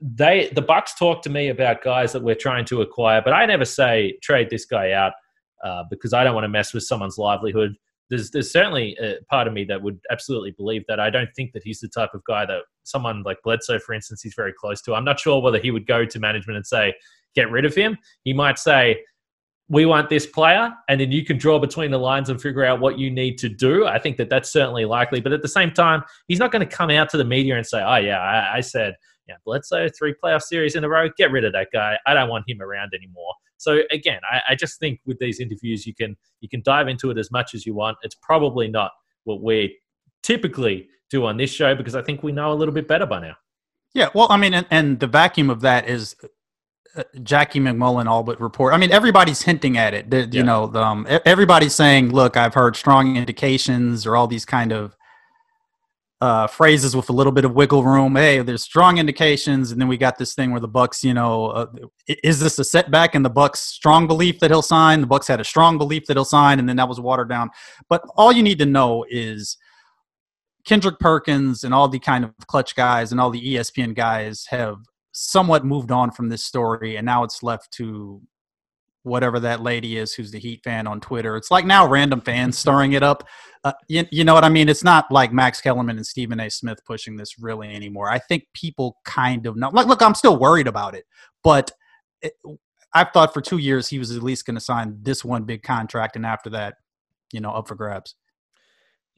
they 0.00 0.50
the 0.54 0.62
Bucks 0.62 0.94
talk 0.94 1.22
to 1.22 1.30
me 1.30 1.48
about 1.48 1.82
guys 1.82 2.12
that 2.12 2.22
we're 2.22 2.34
trying 2.34 2.64
to 2.66 2.82
acquire, 2.82 3.22
but 3.22 3.32
I 3.32 3.46
never 3.46 3.64
say 3.64 4.18
trade 4.22 4.50
this 4.50 4.64
guy 4.64 4.92
out 4.92 5.12
uh, 5.64 5.84
because 5.90 6.12
I 6.12 6.24
don't 6.24 6.34
want 6.34 6.44
to 6.44 6.48
mess 6.48 6.74
with 6.74 6.82
someone's 6.82 7.18
livelihood. 7.18 7.74
There's 8.10 8.30
there's 8.30 8.52
certainly 8.52 8.96
a 9.00 9.16
part 9.30 9.48
of 9.48 9.54
me 9.54 9.64
that 9.64 9.82
would 9.82 9.98
absolutely 10.10 10.52
believe 10.52 10.84
that. 10.88 11.00
I 11.00 11.10
don't 11.10 11.30
think 11.34 11.52
that 11.52 11.62
he's 11.64 11.80
the 11.80 11.88
type 11.88 12.10
of 12.14 12.22
guy 12.24 12.46
that 12.46 12.60
someone 12.84 13.22
like 13.22 13.38
Bledsoe, 13.42 13.78
for 13.78 13.94
instance, 13.94 14.22
he's 14.22 14.34
very 14.34 14.52
close 14.52 14.80
to. 14.82 14.94
I'm 14.94 15.04
not 15.04 15.18
sure 15.18 15.40
whether 15.40 15.58
he 15.58 15.70
would 15.70 15.86
go 15.86 16.04
to 16.04 16.20
management 16.20 16.56
and 16.56 16.66
say 16.66 16.94
get 17.34 17.50
rid 17.50 17.64
of 17.64 17.74
him. 17.74 17.98
He 18.22 18.32
might 18.32 18.58
say 18.58 19.02
we 19.68 19.86
want 19.86 20.08
this 20.08 20.26
player, 20.26 20.72
and 20.88 21.00
then 21.00 21.10
you 21.10 21.24
can 21.24 21.38
draw 21.38 21.58
between 21.58 21.90
the 21.90 21.98
lines 21.98 22.28
and 22.28 22.40
figure 22.40 22.64
out 22.64 22.80
what 22.80 22.98
you 22.98 23.10
need 23.10 23.38
to 23.38 23.48
do. 23.48 23.86
I 23.86 23.98
think 23.98 24.18
that 24.18 24.30
that's 24.30 24.52
certainly 24.52 24.84
likely, 24.84 25.20
but 25.20 25.32
at 25.32 25.42
the 25.42 25.48
same 25.48 25.72
time, 25.72 26.02
he's 26.28 26.38
not 26.38 26.52
going 26.52 26.66
to 26.66 26.76
come 26.76 26.90
out 26.90 27.08
to 27.10 27.16
the 27.16 27.24
media 27.24 27.56
and 27.56 27.66
say, 27.66 27.82
"Oh 27.82 27.96
yeah, 27.96 28.20
I, 28.20 28.58
I 28.58 28.60
said." 28.60 28.94
Yeah, 29.28 29.34
Bledsoe, 29.44 29.88
three 29.88 30.14
playoff 30.22 30.42
series 30.42 30.76
in 30.76 30.84
a 30.84 30.88
row, 30.88 31.08
get 31.16 31.32
rid 31.32 31.44
of 31.44 31.52
that 31.52 31.68
guy. 31.72 31.98
I 32.06 32.14
don't 32.14 32.28
want 32.28 32.48
him 32.48 32.62
around 32.62 32.92
anymore. 32.94 33.32
So 33.56 33.80
again, 33.90 34.20
I, 34.30 34.40
I, 34.50 34.54
just 34.54 34.78
think 34.78 35.00
with 35.04 35.18
these 35.18 35.40
interviews, 35.40 35.86
you 35.86 35.94
can 35.94 36.16
you 36.40 36.48
can 36.48 36.62
dive 36.62 36.88
into 36.88 37.10
it 37.10 37.18
as 37.18 37.30
much 37.30 37.54
as 37.54 37.66
you 37.66 37.74
want. 37.74 37.96
It's 38.02 38.14
probably 38.14 38.68
not 38.68 38.92
what 39.24 39.42
we 39.42 39.76
typically 40.22 40.88
do 41.10 41.26
on 41.26 41.36
this 41.36 41.50
show 41.50 41.74
because 41.74 41.94
I 41.94 42.02
think 42.02 42.22
we 42.22 42.32
know 42.32 42.52
a 42.52 42.54
little 42.54 42.74
bit 42.74 42.86
better 42.86 43.06
by 43.06 43.20
now. 43.20 43.34
Yeah, 43.94 44.10
well, 44.14 44.26
I 44.30 44.36
mean, 44.36 44.52
and, 44.52 44.66
and 44.70 45.00
the 45.00 45.06
vacuum 45.06 45.48
of 45.48 45.62
that 45.62 45.88
is 45.88 46.16
uh, 46.96 47.02
Jackie 47.22 47.60
MacMullan 47.60 48.06
all 48.06 48.22
but 48.22 48.40
report. 48.40 48.74
I 48.74 48.76
mean, 48.76 48.92
everybody's 48.92 49.42
hinting 49.42 49.78
at 49.78 49.94
it. 49.94 50.10
The, 50.10 50.20
yeah. 50.20 50.26
You 50.30 50.42
know, 50.42 50.72
um, 50.74 51.06
everybody's 51.24 51.74
saying, 51.74 52.12
"Look, 52.12 52.36
I've 52.36 52.54
heard 52.54 52.76
strong 52.76 53.16
indications," 53.16 54.06
or 54.06 54.14
all 54.14 54.26
these 54.26 54.44
kind 54.44 54.72
of 54.72 54.96
uh, 56.20 56.46
phrases 56.46 56.96
with 56.96 57.10
a 57.10 57.12
little 57.12 57.32
bit 57.32 57.44
of 57.44 57.54
wiggle 57.54 57.84
room. 57.84 58.16
Hey, 58.16 58.40
there's 58.40 58.62
strong 58.62 58.98
indications, 58.98 59.70
and 59.70 59.80
then 59.80 59.88
we 59.88 59.96
got 59.96 60.16
this 60.16 60.34
thing 60.34 60.50
where 60.50 60.60
the 60.60 60.68
Bucks, 60.68 61.04
you 61.04 61.12
know, 61.12 61.46
uh, 61.48 61.66
is 62.08 62.40
this 62.40 62.58
a 62.58 62.64
setback 62.64 63.14
in 63.14 63.22
the 63.22 63.30
Bucks' 63.30 63.60
strong 63.60 64.06
belief 64.06 64.40
that 64.40 64.50
he'll 64.50 64.62
sign? 64.62 65.02
The 65.02 65.06
Bucks 65.06 65.28
had 65.28 65.40
a 65.40 65.44
strong 65.44 65.76
belief 65.76 66.06
that 66.06 66.16
he'll 66.16 66.24
sign, 66.24 66.58
and 66.58 66.68
then 66.68 66.76
that 66.76 66.88
was 66.88 67.00
watered 67.00 67.28
down. 67.28 67.50
But 67.88 68.02
all 68.16 68.32
you 68.32 68.42
need 68.42 68.58
to 68.60 68.66
know 68.66 69.04
is 69.10 69.58
Kendrick 70.64 70.98
Perkins 70.98 71.64
and 71.64 71.74
all 71.74 71.88
the 71.88 71.98
kind 71.98 72.24
of 72.24 72.32
clutch 72.46 72.74
guys 72.74 73.12
and 73.12 73.20
all 73.20 73.30
the 73.30 73.54
ESPN 73.54 73.94
guys 73.94 74.46
have 74.48 74.76
somewhat 75.12 75.64
moved 75.64 75.90
on 75.90 76.10
from 76.10 76.30
this 76.30 76.44
story, 76.44 76.96
and 76.96 77.04
now 77.04 77.24
it's 77.24 77.42
left 77.42 77.70
to 77.72 78.22
whatever 79.06 79.38
that 79.38 79.62
lady 79.62 79.96
is 79.96 80.12
who's 80.12 80.32
the 80.32 80.38
Heat 80.38 80.62
fan 80.64 80.86
on 80.86 81.00
Twitter. 81.00 81.36
It's 81.36 81.50
like 81.50 81.64
now 81.64 81.86
random 81.86 82.20
fans 82.20 82.58
stirring 82.58 82.92
it 82.92 83.04
up. 83.04 83.26
Uh, 83.62 83.72
you, 83.88 84.04
you 84.10 84.24
know 84.24 84.34
what 84.34 84.44
I 84.44 84.48
mean? 84.48 84.68
It's 84.68 84.82
not 84.82 85.10
like 85.12 85.32
Max 85.32 85.60
Kellerman 85.60 85.96
and 85.96 86.06
Stephen 86.06 86.40
A. 86.40 86.50
Smith 86.50 86.84
pushing 86.84 87.16
this 87.16 87.38
really 87.38 87.72
anymore. 87.72 88.10
I 88.10 88.18
think 88.18 88.44
people 88.52 88.96
kind 89.04 89.46
of 89.46 89.56
know. 89.56 89.70
Like, 89.70 89.86
look, 89.86 90.02
I'm 90.02 90.14
still 90.14 90.36
worried 90.36 90.66
about 90.66 90.94
it, 90.94 91.04
but 91.44 91.70
it, 92.20 92.32
I've 92.92 93.12
thought 93.12 93.32
for 93.32 93.40
two 93.40 93.58
years 93.58 93.88
he 93.88 93.98
was 93.98 94.10
at 94.14 94.22
least 94.22 94.44
going 94.44 94.56
to 94.56 94.60
sign 94.60 94.98
this 95.02 95.24
one 95.24 95.44
big 95.44 95.62
contract, 95.62 96.16
and 96.16 96.26
after 96.26 96.50
that, 96.50 96.74
you 97.32 97.40
know, 97.40 97.50
up 97.50 97.68
for 97.68 97.76
grabs. 97.76 98.16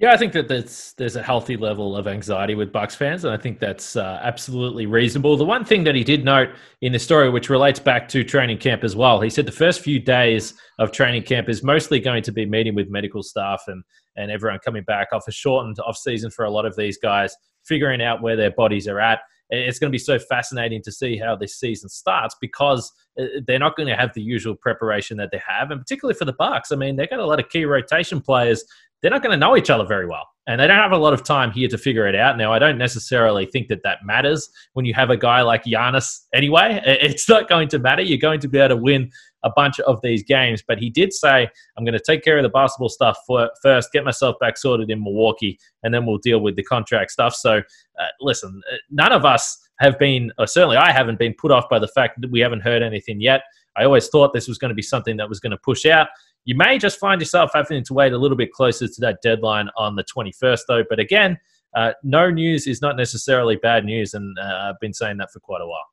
Yeah, 0.01 0.13
I 0.13 0.17
think 0.17 0.33
that 0.35 0.47
there's 0.47 0.95
there's 0.97 1.17
a 1.17 1.23
healthy 1.23 1.57
level 1.57 1.97
of 1.97 2.07
anxiety 2.07 2.55
with 2.55 2.71
Bucks 2.71 2.95
fans, 2.95 3.25
and 3.25 3.35
I 3.35 3.37
think 3.37 3.59
that's 3.59 3.97
uh, 3.97 4.21
absolutely 4.23 4.87
reasonable. 4.87 5.37
The 5.37 5.45
one 5.45 5.65
thing 5.65 5.83
that 5.85 5.97
he 5.97 6.05
did 6.05 6.25
note 6.25 6.51
in 6.83 6.93
the 6.93 7.01
story, 7.01 7.29
which 7.31 7.51
relates 7.51 7.81
back 7.81 8.09
to 8.11 8.23
training 8.23 8.59
camp 8.59 8.85
as 8.85 8.95
well, 8.95 9.21
he 9.21 9.29
said 9.29 9.45
the 9.45 9.51
first 9.51 9.81
few 9.81 9.99
days 9.99 10.55
of 10.79 10.93
training 10.93 11.25
camp 11.25 11.49
is 11.49 11.65
mostly 11.65 11.99
going 11.99 12.23
to 12.23 12.31
be 12.31 12.47
meeting 12.47 12.77
with 12.77 12.89
medical 12.89 13.25
staff 13.25 13.65
and 13.67 13.83
and 14.15 14.31
everyone 14.31 14.61
coming 14.65 14.85
back 14.85 15.09
off 15.13 15.27
a 15.27 15.33
shortened 15.33 15.79
off 15.81 15.97
season 15.97 16.31
for 16.31 16.45
a 16.45 16.51
lot 16.51 16.65
of 16.65 16.77
these 16.77 16.97
guys, 16.97 17.35
figuring 17.65 18.01
out 18.01 18.23
where 18.23 18.37
their 18.37 18.53
bodies 18.53 18.87
are 18.87 19.01
at. 19.01 19.19
It's 19.51 19.79
going 19.79 19.91
to 19.91 19.95
be 19.95 19.99
so 19.99 20.19
fascinating 20.19 20.83
to 20.83 20.93
see 20.93 21.17
how 21.17 21.35
this 21.35 21.59
season 21.59 21.89
starts 21.89 22.37
because 22.41 22.93
uh, 23.19 23.25
they're 23.47 23.59
not 23.59 23.77
going 23.77 23.89
to 23.89 23.97
have 23.97 24.13
the 24.13 24.21
usual 24.21 24.55
preparation 24.55 25.17
that 25.17 25.31
they 25.33 25.41
have, 25.45 25.71
and 25.73 25.81
particularly 25.81 26.17
for 26.17 26.27
the 26.27 26.35
Bucks. 26.35 26.71
I 26.71 26.77
mean, 26.77 26.95
they've 26.95 27.11
got 27.11 27.19
a 27.19 27.27
lot 27.27 27.41
of 27.41 27.49
key 27.49 27.65
rotation 27.65 28.21
players 28.21 28.63
they're 29.03 29.11
not 29.11 29.23
going 29.23 29.33
to 29.33 29.39
know 29.39 29.57
each 29.57 29.71
other 29.71 29.85
very 29.85 30.07
well. 30.07 30.27
And 30.47 30.59
they 30.59 30.67
don't 30.67 30.79
have 30.79 30.93
a 30.93 30.99
lot 30.99 31.13
of 31.13 31.23
time 31.23 31.51
here 31.51 31.69
to 31.69 31.77
figure 31.77 32.09
it 32.09 32.15
out. 32.15 32.39
Now, 32.39 32.55
I 32.55 32.59
don't 32.59 32.79
necessarily 32.79 33.45
think 33.45 33.69
that 33.69 33.83
that 33.83 33.99
matters 34.03 34.49
when 34.73 34.87
you 34.87 34.95
have 34.95 35.11
a 35.11 35.17
guy 35.17 35.43
like 35.43 35.65
Giannis 35.65 36.21
anyway. 36.33 36.81
It's 36.87 37.29
not 37.29 37.51
going 37.51 37.69
to 37.69 37.79
matter. 37.79 38.01
You're 38.01 38.17
going 38.17 38.41
to 38.41 38.49
be 38.49 38.59
able 38.59 38.77
to 38.77 38.83
win 38.83 39.11
a 39.45 39.51
bunch 39.55 39.79
of 39.81 40.01
these 40.03 40.23
games. 40.23 40.63
But 40.67 40.79
he 40.79 40.89
did 40.89 41.13
say, 41.13 41.49
I'm 41.77 41.85
going 41.85 41.93
to 41.93 42.03
take 42.05 42.25
care 42.25 42.39
of 42.39 42.43
the 42.45 42.49
basketball 42.49 42.89
stuff 42.89 43.19
first, 43.63 43.93
get 43.93 44.05
myself 44.05 44.37
back 44.41 44.57
sorted 44.57 44.91
in 44.91 45.05
Milwaukee, 45.05 45.59
and 45.83 45.93
then 45.93 46.07
we'll 46.07 46.19
deal 46.19 46.41
with 46.41 46.57
the 46.57 46.65
contract 46.65 47.11
stuff. 47.11 47.35
So, 47.35 47.59
uh, 47.59 48.07
listen, 48.21 48.63
uh, 48.73 48.77
none 48.91 49.13
of 49.13 49.27
us 49.27 49.59
have 49.81 49.99
been, 49.99 50.33
or 50.39 50.47
certainly 50.47 50.79
I 50.79 50.93
haven't 50.93 51.19
been 51.19 51.35
put 51.35 51.53
off 51.53 51.69
by 51.69 51.79
the 51.79 51.89
fact 51.89 52.23
that 52.23 52.31
we 52.31 52.41
haven't 52.41 52.61
heard 52.61 52.83
anything 52.83 53.21
yet. 53.21 53.43
I 53.77 53.85
always 53.85 54.09
thought 54.09 54.33
this 54.33 54.49
was 54.49 54.59
going 54.59 54.71
to 54.71 54.75
be 54.75 54.83
something 54.83 55.17
that 55.19 55.29
was 55.29 55.41
going 55.41 55.53
to 55.53 55.59
push 55.59 55.87
out. 55.87 56.09
You 56.49 56.57
may 56.57 56.79
just 56.79 56.99
find 56.99 57.21
yourself 57.21 57.51
having 57.53 57.85
to 57.85 57.93
wait 57.93 58.15
a 58.15 58.17
little 58.17 58.35
bit 58.35 58.53
closer 58.53 58.89
to 58.89 59.01
that 59.03 59.21
deadline 59.23 59.69
on 59.77 59.97
the 59.97 60.05
21st, 60.05 60.61
though. 60.67 60.83
But 60.89 60.99
again, 60.99 61.39
uh, 61.77 61.93
no 62.03 62.31
news 62.31 62.67
is 62.67 62.81
not 62.81 62.97
necessarily 62.97 63.57
bad 63.57 63.85
news, 63.85 64.15
and 64.15 64.35
uh, 64.39 64.71
I've 64.71 64.81
been 64.81 64.95
saying 64.95 65.19
that 65.19 65.31
for 65.31 65.41
quite 65.41 65.61
a 65.61 65.67
while. 65.67 65.85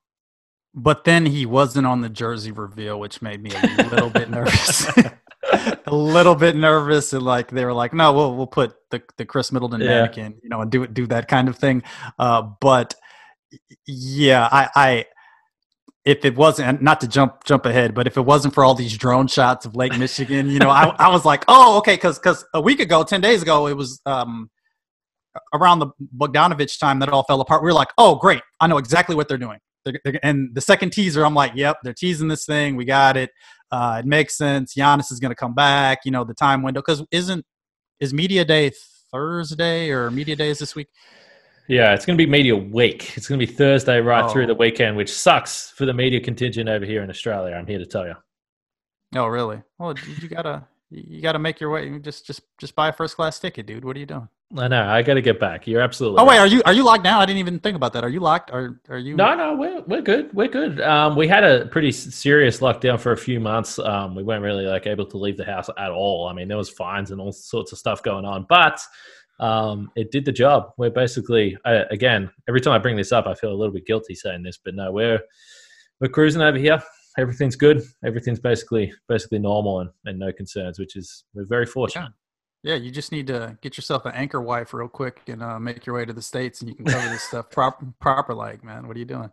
But 0.73 1.03
then 1.03 1.25
he 1.25 1.45
wasn't 1.45 1.87
on 1.87 1.99
the 1.99 2.07
jersey 2.07 2.53
reveal, 2.53 3.01
which 3.01 3.21
made 3.21 3.43
me 3.43 3.51
a 3.53 3.83
little 3.83 4.09
bit 4.09 4.29
nervous. 4.29 4.87
a 5.87 5.93
little 5.93 6.35
bit 6.35 6.55
nervous, 6.55 7.11
and 7.11 7.23
like 7.23 7.49
they 7.49 7.65
were 7.65 7.73
like, 7.73 7.93
"No, 7.93 8.13
we'll 8.13 8.33
we'll 8.37 8.47
put 8.47 8.75
the 8.91 9.03
the 9.17 9.25
Khris 9.25 9.51
Middleton 9.51 9.81
yeah. 9.81 9.87
mannequin, 9.87 10.35
you 10.41 10.47
know, 10.47 10.61
and 10.61 10.71
do 10.71 10.83
it 10.83 10.93
do 10.93 11.05
that 11.07 11.27
kind 11.27 11.49
of 11.49 11.57
thing." 11.57 11.83
Uh, 12.17 12.43
but 12.61 12.95
yeah, 13.85 14.47
I, 14.49 14.69
I 14.73 15.05
if 16.05 16.23
it 16.23 16.35
wasn't 16.35 16.81
not 16.81 17.01
to 17.01 17.07
jump 17.07 17.43
jump 17.43 17.65
ahead, 17.65 17.95
but 17.95 18.05
if 18.05 18.15
it 18.15 18.21
wasn't 18.21 18.53
for 18.53 18.63
all 18.63 18.75
these 18.75 18.95
drone 18.95 19.27
shots 19.27 19.65
of 19.65 19.75
Lake 19.75 19.97
Michigan, 19.97 20.49
you 20.49 20.59
know, 20.59 20.69
I, 20.69 20.95
I 20.99 21.09
was 21.09 21.25
like, 21.25 21.43
oh, 21.47 21.79
okay, 21.79 21.95
because 21.95 22.19
because 22.19 22.45
a 22.53 22.61
week 22.61 22.79
ago, 22.79 23.03
ten 23.03 23.21
days 23.21 23.41
ago, 23.41 23.67
it 23.67 23.73
was 23.73 23.99
um, 24.05 24.49
around 25.53 25.79
the 25.79 25.87
Bogdanovich 26.15 26.79
time 26.79 26.99
that 26.99 27.09
all 27.09 27.23
fell 27.23 27.41
apart. 27.41 27.63
We 27.63 27.67
were 27.67 27.73
like, 27.73 27.89
oh, 27.97 28.15
great, 28.15 28.41
I 28.61 28.67
know 28.67 28.77
exactly 28.77 29.15
what 29.15 29.27
they're 29.27 29.39
doing. 29.39 29.57
They're, 29.83 29.99
they're, 30.03 30.19
and 30.23 30.53
the 30.53 30.61
second 30.61 30.91
teaser, 30.91 31.25
I'm 31.25 31.33
like, 31.33 31.53
yep, 31.55 31.77
they're 31.83 31.93
teasing 31.93 32.27
this 32.27 32.45
thing. 32.45 32.75
We 32.75 32.85
got 32.85 33.17
it. 33.17 33.31
Uh, 33.71 33.97
it 33.99 34.05
makes 34.05 34.37
sense. 34.37 34.75
Giannis 34.75 35.11
is 35.11 35.19
going 35.19 35.31
to 35.31 35.35
come 35.35 35.55
back. 35.55 35.99
You 36.05 36.11
know, 36.11 36.23
the 36.23 36.35
time 36.35 36.61
window 36.61 36.81
because 36.81 37.03
isn't 37.11 37.45
is 37.99 38.13
media 38.13 38.45
day 38.45 38.71
Thursday 39.11 39.89
or 39.89 40.11
media 40.11 40.35
day 40.35 40.49
is 40.49 40.59
this 40.59 40.75
week? 40.75 40.87
Yeah, 41.67 41.93
it's 41.93 42.05
going 42.05 42.17
to 42.17 42.23
be 42.23 42.29
media 42.29 42.55
week. 42.55 43.17
It's 43.17 43.27
going 43.27 43.39
to 43.39 43.45
be 43.45 43.51
Thursday 43.51 43.99
right 43.99 44.25
oh. 44.25 44.29
through 44.29 44.47
the 44.47 44.55
weekend, 44.55 44.97
which 44.97 45.11
sucks 45.11 45.71
for 45.71 45.85
the 45.85 45.93
media 45.93 46.19
contingent 46.19 46.69
over 46.69 46.85
here 46.85 47.01
in 47.01 47.09
Australia. 47.09 47.55
I'm 47.55 47.65
here 47.65 47.79
to 47.79 47.85
tell 47.85 48.05
you. 48.05 48.15
Oh, 49.15 49.27
really? 49.27 49.61
Well, 49.77 49.95
you 50.19 50.27
gotta 50.27 50.67
you 50.91 51.21
gotta 51.21 51.39
make 51.39 51.59
your 51.59 51.69
way. 51.69 51.97
Just 51.99 52.27
just 52.27 52.41
just 52.57 52.75
buy 52.75 52.89
a 52.89 52.93
first 52.93 53.15
class 53.15 53.39
ticket, 53.39 53.65
dude. 53.65 53.85
What 53.85 53.95
are 53.95 53.99
you 53.99 54.05
doing? 54.05 54.27
I 54.57 54.67
know. 54.67 54.87
I 54.87 55.01
got 55.01 55.15
to 55.15 55.21
get 55.21 55.39
back. 55.39 55.67
You're 55.67 55.81
absolutely. 55.81 56.21
Oh 56.21 56.25
wait, 56.25 56.37
right. 56.37 56.41
are 56.41 56.47
you 56.47 56.61
are 56.65 56.73
you 56.73 56.83
locked 56.83 57.03
now? 57.03 57.19
I 57.19 57.25
didn't 57.25 57.39
even 57.39 57.59
think 57.59 57.75
about 57.75 57.93
that. 57.93 58.03
Are 58.03 58.09
you 58.09 58.19
locked? 58.19 58.51
Are 58.51 58.79
are 58.89 58.97
you? 58.97 59.15
No, 59.15 59.35
no. 59.35 59.55
We're 59.55 59.81
we're 59.81 60.01
good. 60.01 60.33
We're 60.33 60.47
good. 60.47 60.81
Um, 60.81 61.15
we 61.15 61.27
had 61.27 61.43
a 61.43 61.65
pretty 61.67 61.91
serious 61.91 62.59
lockdown 62.59 62.99
for 62.99 63.11
a 63.11 63.17
few 63.17 63.39
months. 63.39 63.79
Um, 63.79 64.15
we 64.15 64.23
weren't 64.23 64.43
really 64.43 64.65
like 64.65 64.85
able 64.85 65.05
to 65.07 65.17
leave 65.17 65.37
the 65.37 65.45
house 65.45 65.69
at 65.77 65.91
all. 65.91 66.27
I 66.27 66.33
mean, 66.33 66.47
there 66.47 66.57
was 66.57 66.69
fines 66.69 67.11
and 67.11 67.19
all 67.19 67.31
sorts 67.31 67.71
of 67.71 67.77
stuff 67.77 68.03
going 68.03 68.25
on, 68.25 68.45
but 68.47 68.79
um, 69.39 69.91
it 69.95 70.11
did 70.11 70.25
the 70.25 70.31
job. 70.31 70.71
We're 70.77 70.89
basically, 70.89 71.57
uh, 71.65 71.83
again, 71.91 72.29
every 72.47 72.61
time 72.61 72.73
I 72.73 72.77
bring 72.79 72.95
this 72.95 73.11
up, 73.11 73.27
I 73.27 73.33
feel 73.33 73.51
a 73.51 73.55
little 73.55 73.73
bit 73.73 73.85
guilty 73.85 74.15
saying 74.15 74.43
this, 74.43 74.57
but 74.57 74.75
no, 74.75 74.91
we're 74.91 75.19
we're 75.99 76.09
cruising 76.09 76.41
over 76.41 76.57
here. 76.57 76.81
Everything's 77.17 77.55
good. 77.55 77.81
Everything's 78.03 78.39
basically 78.39 78.93
basically 79.07 79.39
normal 79.39 79.81
and, 79.81 79.89
and 80.05 80.19
no 80.19 80.31
concerns, 80.31 80.79
which 80.79 80.95
is 80.95 81.23
we're 81.33 81.45
very 81.45 81.65
fortunate. 81.65 82.11
Yeah. 82.63 82.73
yeah, 82.73 82.79
you 82.81 82.91
just 82.91 83.11
need 83.11 83.27
to 83.27 83.57
get 83.61 83.77
yourself 83.77 84.05
an 84.05 84.13
anchor 84.13 84.41
wife 84.41 84.73
real 84.73 84.87
quick 84.87 85.21
and 85.27 85.41
uh, 85.41 85.59
make 85.59 85.85
your 85.85 85.95
way 85.95 86.05
to 86.05 86.13
the 86.13 86.21
states, 86.21 86.61
and 86.61 86.69
you 86.69 86.75
can 86.75 86.85
cover 86.85 87.09
this 87.09 87.23
stuff 87.23 87.49
proper 87.51 87.85
proper 87.99 88.33
like 88.33 88.63
man. 88.63 88.87
What 88.87 88.95
are 88.95 88.99
you 88.99 89.05
doing? 89.05 89.31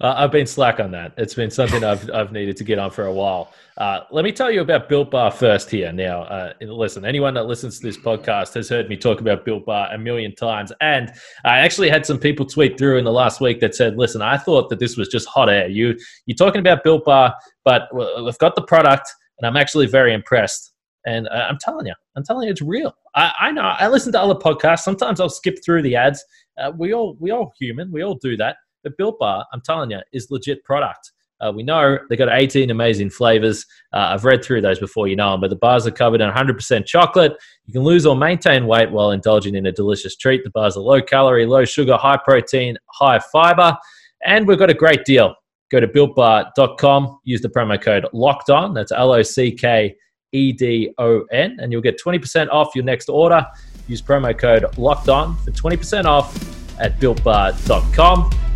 Uh, 0.00 0.14
I've 0.16 0.30
been 0.30 0.46
slack 0.46 0.78
on 0.78 0.92
that. 0.92 1.12
It's 1.16 1.34
been 1.34 1.50
something 1.50 1.82
I've, 1.82 2.08
I've 2.14 2.32
needed 2.32 2.56
to 2.58 2.64
get 2.64 2.78
on 2.78 2.90
for 2.90 3.06
a 3.06 3.12
while. 3.12 3.52
Uh, 3.76 4.00
let 4.10 4.24
me 4.24 4.32
tell 4.32 4.50
you 4.50 4.60
about 4.60 4.88
Built 4.88 5.10
Bar 5.10 5.30
first 5.30 5.70
here. 5.70 5.92
Now, 5.92 6.22
uh, 6.22 6.52
listen, 6.60 7.04
anyone 7.04 7.34
that 7.34 7.46
listens 7.46 7.78
to 7.78 7.86
this 7.86 7.96
podcast 7.96 8.54
has 8.54 8.68
heard 8.68 8.88
me 8.88 8.96
talk 8.96 9.20
about 9.20 9.44
Built 9.44 9.66
Bar 9.66 9.92
a 9.92 9.98
million 9.98 10.34
times. 10.34 10.72
And 10.80 11.12
I 11.44 11.58
actually 11.58 11.90
had 11.90 12.06
some 12.06 12.18
people 12.18 12.46
tweet 12.46 12.78
through 12.78 12.98
in 12.98 13.04
the 13.04 13.12
last 13.12 13.40
week 13.40 13.60
that 13.60 13.74
said, 13.74 13.96
listen, 13.96 14.22
I 14.22 14.36
thought 14.36 14.68
that 14.70 14.78
this 14.78 14.96
was 14.96 15.08
just 15.08 15.28
hot 15.28 15.48
air. 15.48 15.68
You, 15.68 15.96
you're 16.26 16.36
talking 16.36 16.60
about 16.60 16.84
Built 16.84 17.04
Bar, 17.04 17.34
but 17.64 17.88
we've 17.92 18.38
got 18.38 18.54
the 18.54 18.62
product, 18.62 19.08
and 19.38 19.46
I'm 19.46 19.56
actually 19.56 19.86
very 19.86 20.12
impressed. 20.12 20.72
And 21.06 21.28
uh, 21.28 21.46
I'm 21.48 21.58
telling 21.60 21.86
you, 21.86 21.94
I'm 22.16 22.24
telling 22.24 22.46
you, 22.46 22.52
it's 22.52 22.62
real. 22.62 22.92
I, 23.14 23.32
I, 23.40 23.52
know. 23.52 23.62
I 23.62 23.88
listen 23.88 24.12
to 24.12 24.20
other 24.20 24.34
podcasts. 24.34 24.80
Sometimes 24.80 25.20
I'll 25.20 25.28
skip 25.28 25.58
through 25.64 25.82
the 25.82 25.96
ads. 25.96 26.22
Uh, 26.60 26.72
we 26.76 26.92
all, 26.92 27.16
we 27.20 27.30
all 27.30 27.52
human. 27.58 27.90
We 27.90 28.02
all 28.02 28.16
do 28.16 28.36
that. 28.36 28.56
But 28.88 28.96
Built 28.96 29.18
Bar, 29.18 29.46
I'm 29.52 29.60
telling 29.60 29.90
you, 29.90 30.00
is 30.12 30.30
legit 30.30 30.64
product. 30.64 31.12
Uh, 31.40 31.52
we 31.54 31.62
know 31.62 31.98
they've 32.08 32.18
got 32.18 32.30
18 32.32 32.70
amazing 32.70 33.10
flavors. 33.10 33.64
Uh, 33.92 34.12
I've 34.12 34.24
read 34.24 34.42
through 34.42 34.62
those 34.62 34.78
before 34.78 35.06
you 35.06 35.14
know 35.14 35.32
them, 35.32 35.40
but 35.42 35.50
the 35.50 35.56
bars 35.56 35.86
are 35.86 35.92
covered 35.92 36.20
in 36.20 36.30
100% 36.30 36.86
chocolate. 36.86 37.36
You 37.66 37.72
can 37.72 37.82
lose 37.82 38.06
or 38.06 38.16
maintain 38.16 38.66
weight 38.66 38.90
while 38.90 39.12
indulging 39.12 39.54
in 39.54 39.66
a 39.66 39.72
delicious 39.72 40.16
treat. 40.16 40.42
The 40.42 40.50
bars 40.50 40.76
are 40.76 40.80
low 40.80 41.02
calorie, 41.02 41.46
low 41.46 41.64
sugar, 41.64 41.96
high 41.96 42.16
protein, 42.16 42.76
high 42.86 43.20
fiber. 43.30 43.76
And 44.24 44.48
we've 44.48 44.58
got 44.58 44.70
a 44.70 44.74
great 44.74 45.04
deal. 45.04 45.34
Go 45.70 45.80
to 45.80 45.86
builtbar.com, 45.86 47.20
use 47.24 47.42
the 47.42 47.50
promo 47.50 47.80
code 47.80 48.06
locked 48.14 48.48
on. 48.48 48.72
That's 48.72 48.90
L 48.90 49.12
O 49.12 49.22
C 49.22 49.52
K 49.52 49.94
E 50.32 50.52
D 50.52 50.94
O 50.96 51.24
N, 51.30 51.58
and 51.60 51.70
you'll 51.70 51.82
get 51.82 52.00
20% 52.02 52.48
off 52.50 52.74
your 52.74 52.84
next 52.84 53.10
order. 53.10 53.46
Use 53.86 54.00
promo 54.00 54.36
code 54.36 54.64
locked 54.78 55.08
on 55.10 55.36
for 55.36 55.50
20% 55.50 56.04
off 56.06 56.34
at 56.80 56.98
builtbar.com. 56.98 58.47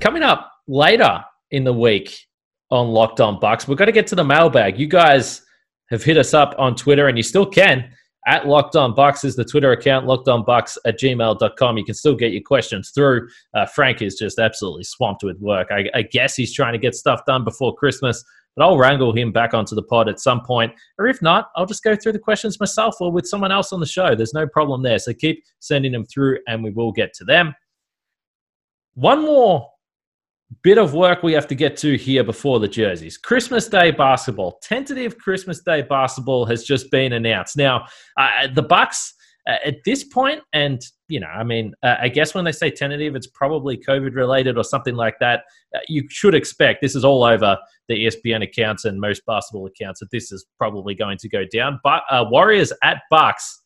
Coming 0.00 0.22
up 0.22 0.52
later 0.68 1.24
in 1.50 1.64
the 1.64 1.72
week 1.72 2.16
on 2.70 2.86
Locked 2.88 3.20
On 3.20 3.40
Bucks, 3.40 3.66
we're 3.66 3.74
going 3.74 3.86
to 3.86 3.92
get 3.92 4.06
to 4.08 4.14
the 4.14 4.24
mailbag. 4.24 4.78
You 4.78 4.86
guys 4.86 5.42
have 5.90 6.04
hit 6.04 6.16
us 6.16 6.34
up 6.34 6.54
on 6.56 6.76
Twitter, 6.76 7.08
and 7.08 7.16
you 7.16 7.22
still 7.24 7.46
can. 7.46 7.90
At 8.28 8.46
Locked 8.46 8.76
On 8.76 8.94
Bucks 8.94 9.24
is 9.24 9.34
the 9.34 9.44
Twitter 9.44 9.72
account, 9.72 10.06
Locked 10.06 10.28
On 10.28 10.44
Bucks 10.44 10.78
at 10.86 11.00
gmail.com. 11.00 11.78
You 11.78 11.84
can 11.84 11.94
still 11.94 12.14
get 12.14 12.30
your 12.30 12.42
questions 12.42 12.92
through. 12.94 13.28
Uh, 13.54 13.66
Frank 13.66 14.00
is 14.00 14.14
just 14.14 14.38
absolutely 14.38 14.84
swamped 14.84 15.24
with 15.24 15.40
work. 15.40 15.68
I, 15.72 15.86
I 15.92 16.02
guess 16.02 16.36
he's 16.36 16.54
trying 16.54 16.74
to 16.74 16.78
get 16.78 16.94
stuff 16.94 17.22
done 17.26 17.42
before 17.42 17.74
Christmas, 17.74 18.22
but 18.54 18.64
I'll 18.64 18.78
wrangle 18.78 19.12
him 19.12 19.32
back 19.32 19.52
onto 19.52 19.74
the 19.74 19.82
pod 19.82 20.08
at 20.08 20.20
some 20.20 20.42
point. 20.42 20.72
Or 20.98 21.08
if 21.08 21.20
not, 21.22 21.50
I'll 21.56 21.66
just 21.66 21.82
go 21.82 21.96
through 21.96 22.12
the 22.12 22.18
questions 22.20 22.60
myself 22.60 22.96
or 23.00 23.10
with 23.10 23.26
someone 23.26 23.50
else 23.50 23.72
on 23.72 23.80
the 23.80 23.86
show. 23.86 24.14
There's 24.14 24.34
no 24.34 24.46
problem 24.46 24.82
there. 24.84 25.00
So 25.00 25.12
keep 25.12 25.42
sending 25.58 25.90
them 25.90 26.04
through, 26.04 26.38
and 26.46 26.62
we 26.62 26.70
will 26.70 26.92
get 26.92 27.14
to 27.14 27.24
them. 27.24 27.52
One 28.94 29.22
more 29.22 29.68
bit 30.62 30.78
of 30.78 30.94
work 30.94 31.22
we 31.22 31.32
have 31.32 31.46
to 31.48 31.54
get 31.54 31.76
to 31.78 31.96
here 31.96 32.24
before 32.24 32.58
the 32.58 32.68
jerseys. 32.68 33.16
Christmas 33.18 33.68
Day 33.68 33.90
basketball, 33.90 34.58
tentative 34.62 35.18
Christmas 35.18 35.60
Day 35.60 35.82
basketball 35.82 36.46
has 36.46 36.64
just 36.64 36.90
been 36.90 37.12
announced. 37.12 37.56
Now, 37.56 37.86
uh, 38.16 38.48
the 38.54 38.62
Bucks 38.62 39.14
uh, 39.48 39.56
at 39.64 39.76
this 39.84 40.04
point, 40.04 40.42
and 40.52 40.80
you 41.08 41.20
know, 41.20 41.26
I 41.26 41.42
mean, 41.42 41.72
uh, 41.82 41.96
I 42.00 42.08
guess 42.08 42.34
when 42.34 42.44
they 42.44 42.52
say 42.52 42.70
tentative, 42.70 43.16
it's 43.16 43.28
probably 43.28 43.78
COVID 43.78 44.14
related 44.14 44.58
or 44.58 44.64
something 44.64 44.94
like 44.94 45.18
that. 45.20 45.44
Uh, 45.74 45.78
you 45.88 46.04
should 46.10 46.34
expect 46.34 46.82
this 46.82 46.94
is 46.94 47.04
all 47.04 47.24
over 47.24 47.56
the 47.88 48.06
ESPN 48.06 48.42
accounts 48.42 48.84
and 48.84 49.00
most 49.00 49.24
basketball 49.26 49.66
accounts 49.66 50.00
that 50.00 50.10
this 50.10 50.32
is 50.32 50.44
probably 50.58 50.94
going 50.94 51.16
to 51.18 51.28
go 51.28 51.44
down. 51.50 51.80
But 51.82 52.02
uh, 52.10 52.26
Warriors 52.28 52.72
at 52.82 53.00
Bucks 53.10 53.62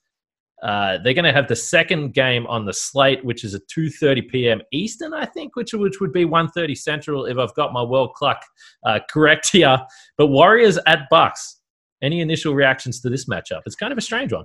Uh, 0.62 0.98
they're 1.02 1.14
going 1.14 1.24
to 1.24 1.32
have 1.32 1.48
the 1.48 1.56
second 1.56 2.14
game 2.14 2.46
on 2.46 2.64
the 2.64 2.72
slate, 2.72 3.24
which 3.24 3.42
is 3.42 3.54
at 3.54 3.62
2:30 3.68 4.28
p.m. 4.28 4.60
Eastern, 4.72 5.12
I 5.12 5.26
think, 5.26 5.56
which 5.56 5.72
which 5.72 6.00
would 6.00 6.12
be 6.12 6.24
1:30 6.24 6.76
Central 6.78 7.26
if 7.26 7.36
I've 7.36 7.54
got 7.54 7.72
my 7.72 7.82
world 7.82 8.14
clock 8.14 8.44
uh, 8.84 9.00
correct 9.10 9.50
here. 9.50 9.78
But 10.16 10.28
Warriors 10.28 10.78
at 10.86 11.00
Bucks. 11.10 11.58
Any 12.02 12.20
initial 12.20 12.52
reactions 12.54 13.00
to 13.02 13.10
this 13.10 13.28
matchup? 13.28 13.60
It's 13.64 13.76
kind 13.76 13.92
of 13.92 13.98
a 13.98 14.00
strange 14.00 14.32
one. 14.32 14.44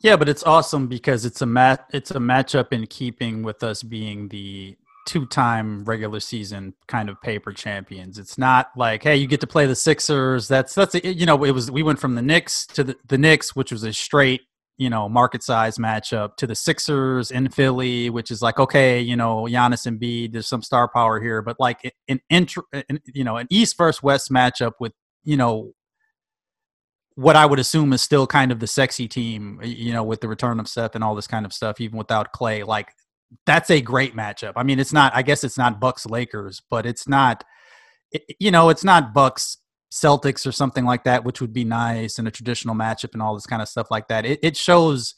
Yeah, 0.00 0.16
but 0.16 0.26
it's 0.26 0.42
awesome 0.44 0.86
because 0.86 1.26
it's 1.26 1.42
a 1.42 1.46
mat 1.46 1.86
it's 1.92 2.10
a 2.10 2.18
matchup 2.18 2.72
in 2.72 2.86
keeping 2.86 3.42
with 3.42 3.62
us 3.62 3.82
being 3.82 4.28
the 4.28 4.76
two-time 5.06 5.84
regular 5.84 6.20
season 6.20 6.74
kind 6.86 7.08
of 7.08 7.20
paper 7.22 7.50
champions. 7.50 8.18
It's 8.18 8.36
not 8.36 8.68
like, 8.76 9.02
hey, 9.02 9.16
you 9.16 9.26
get 9.26 9.40
to 9.40 9.46
play 9.46 9.64
the 9.64 9.74
Sixers. 9.74 10.48
That's 10.48 10.74
that's 10.74 10.94
a, 10.94 11.14
you 11.14 11.24
know, 11.24 11.42
it 11.44 11.52
was 11.52 11.70
we 11.70 11.82
went 11.82 11.98
from 11.98 12.14
the 12.14 12.22
Knicks 12.22 12.66
to 12.68 12.84
the, 12.84 12.96
the 13.06 13.18
Knicks, 13.18 13.56
which 13.56 13.72
was 13.72 13.82
a 13.84 13.92
straight 13.92 14.42
you 14.78 14.88
know 14.88 15.08
market 15.08 15.42
size 15.42 15.76
matchup 15.76 16.36
to 16.36 16.46
the 16.46 16.54
Sixers 16.54 17.30
in 17.30 17.48
Philly, 17.50 18.08
which 18.10 18.30
is 18.30 18.40
like 18.40 18.58
okay, 18.58 19.00
you 19.00 19.16
know 19.16 19.42
Giannis 19.42 19.86
and 19.86 20.00
Embiid, 20.00 20.32
there's 20.32 20.48
some 20.48 20.62
star 20.62 20.88
power 20.88 21.20
here, 21.20 21.42
but 21.42 21.56
like 21.58 21.94
an 22.08 22.20
intro, 22.30 22.62
you 23.12 23.24
know, 23.24 23.36
an 23.36 23.46
East 23.50 23.76
versus 23.76 24.02
West 24.02 24.30
matchup 24.30 24.72
with 24.80 24.92
you 25.24 25.36
know 25.36 25.72
what 27.18 27.34
I 27.34 27.44
would 27.44 27.58
assume 27.58 27.92
is 27.92 28.00
still 28.00 28.28
kind 28.28 28.52
of 28.52 28.60
the 28.60 28.68
sexy 28.68 29.08
team, 29.08 29.60
you 29.64 29.92
know, 29.92 30.04
with 30.04 30.20
the 30.20 30.28
return 30.28 30.60
of 30.60 30.68
Steph 30.68 30.94
and 30.94 31.02
all 31.02 31.16
this 31.16 31.26
kind 31.26 31.44
of 31.44 31.52
stuff, 31.52 31.80
even 31.80 31.98
without 31.98 32.32
Klay. 32.32 32.64
Like 32.64 32.92
that's 33.44 33.70
a 33.70 33.80
great 33.80 34.14
matchup. 34.14 34.52
I 34.54 34.62
mean, 34.62 34.78
it's 34.78 34.92
not. 34.92 35.14
I 35.16 35.22
guess 35.22 35.42
it's 35.42 35.58
not 35.58 35.80
Bucks 35.80 36.06
Lakers, 36.06 36.62
but 36.70 36.86
it's 36.86 37.08
not. 37.08 37.42
You 38.38 38.52
know, 38.52 38.68
it's 38.68 38.84
not 38.84 39.12
Bucks 39.12 39.58
Celtics 39.90 40.46
or 40.46 40.52
something 40.52 40.84
like 40.84 41.04
that, 41.04 41.24
which 41.24 41.40
would 41.40 41.52
be 41.52 41.64
nice 41.64 42.18
and 42.18 42.28
a 42.28 42.30
traditional 42.30 42.74
matchup 42.74 43.12
and 43.14 43.22
all 43.22 43.34
this 43.34 43.46
kind 43.46 43.62
of 43.62 43.68
stuff 43.68 43.90
like 43.90 44.08
that. 44.08 44.26
It, 44.26 44.40
it 44.42 44.56
shows. 44.56 45.14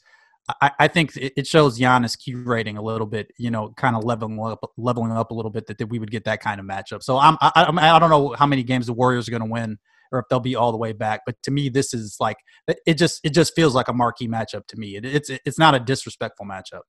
I, 0.59 0.71
I, 0.79 0.87
think 0.87 1.15
it 1.15 1.45
shows 1.45 1.79
Giannis 1.79 2.17
curating 2.17 2.75
a 2.75 2.81
little 2.81 3.05
bit, 3.05 3.31
you 3.37 3.51
know, 3.51 3.73
kind 3.77 3.95
of 3.95 4.03
leveling 4.03 4.39
up, 4.39 4.59
leveling 4.75 5.11
up 5.11 5.29
a 5.29 5.35
little 5.35 5.51
bit 5.51 5.67
that, 5.67 5.77
that 5.77 5.85
we 5.87 5.99
would 5.99 6.09
get 6.09 6.23
that 6.23 6.41
kind 6.41 6.59
of 6.59 6.65
matchup. 6.65 7.03
So 7.03 7.17
I'm, 7.19 7.37
I, 7.41 7.51
I'm, 7.55 7.77
I 7.77 7.99
don't 7.99 8.09
know 8.09 8.33
how 8.37 8.47
many 8.47 8.63
games 8.63 8.87
the 8.87 8.93
Warriors 8.93 9.27
are 9.27 9.31
going 9.31 9.43
to 9.43 9.49
win 9.49 9.77
or 10.11 10.19
if 10.19 10.25
they'll 10.29 10.39
be 10.39 10.55
all 10.55 10.71
the 10.71 10.77
way 10.77 10.93
back. 10.93 11.21
But 11.25 11.35
to 11.43 11.51
me, 11.51 11.69
this 11.69 11.93
is 11.93 12.17
like 12.19 12.37
it 12.85 12.95
just 12.95 13.21
it 13.23 13.33
just 13.33 13.55
feels 13.55 13.75
like 13.75 13.87
a 13.87 13.93
marquee 13.93 14.27
matchup 14.27 14.67
to 14.67 14.77
me. 14.77 14.95
It, 14.95 15.05
it's 15.05 15.29
it's 15.29 15.59
not 15.59 15.75
a 15.75 15.79
disrespectful 15.79 16.45
matchup. 16.45 16.81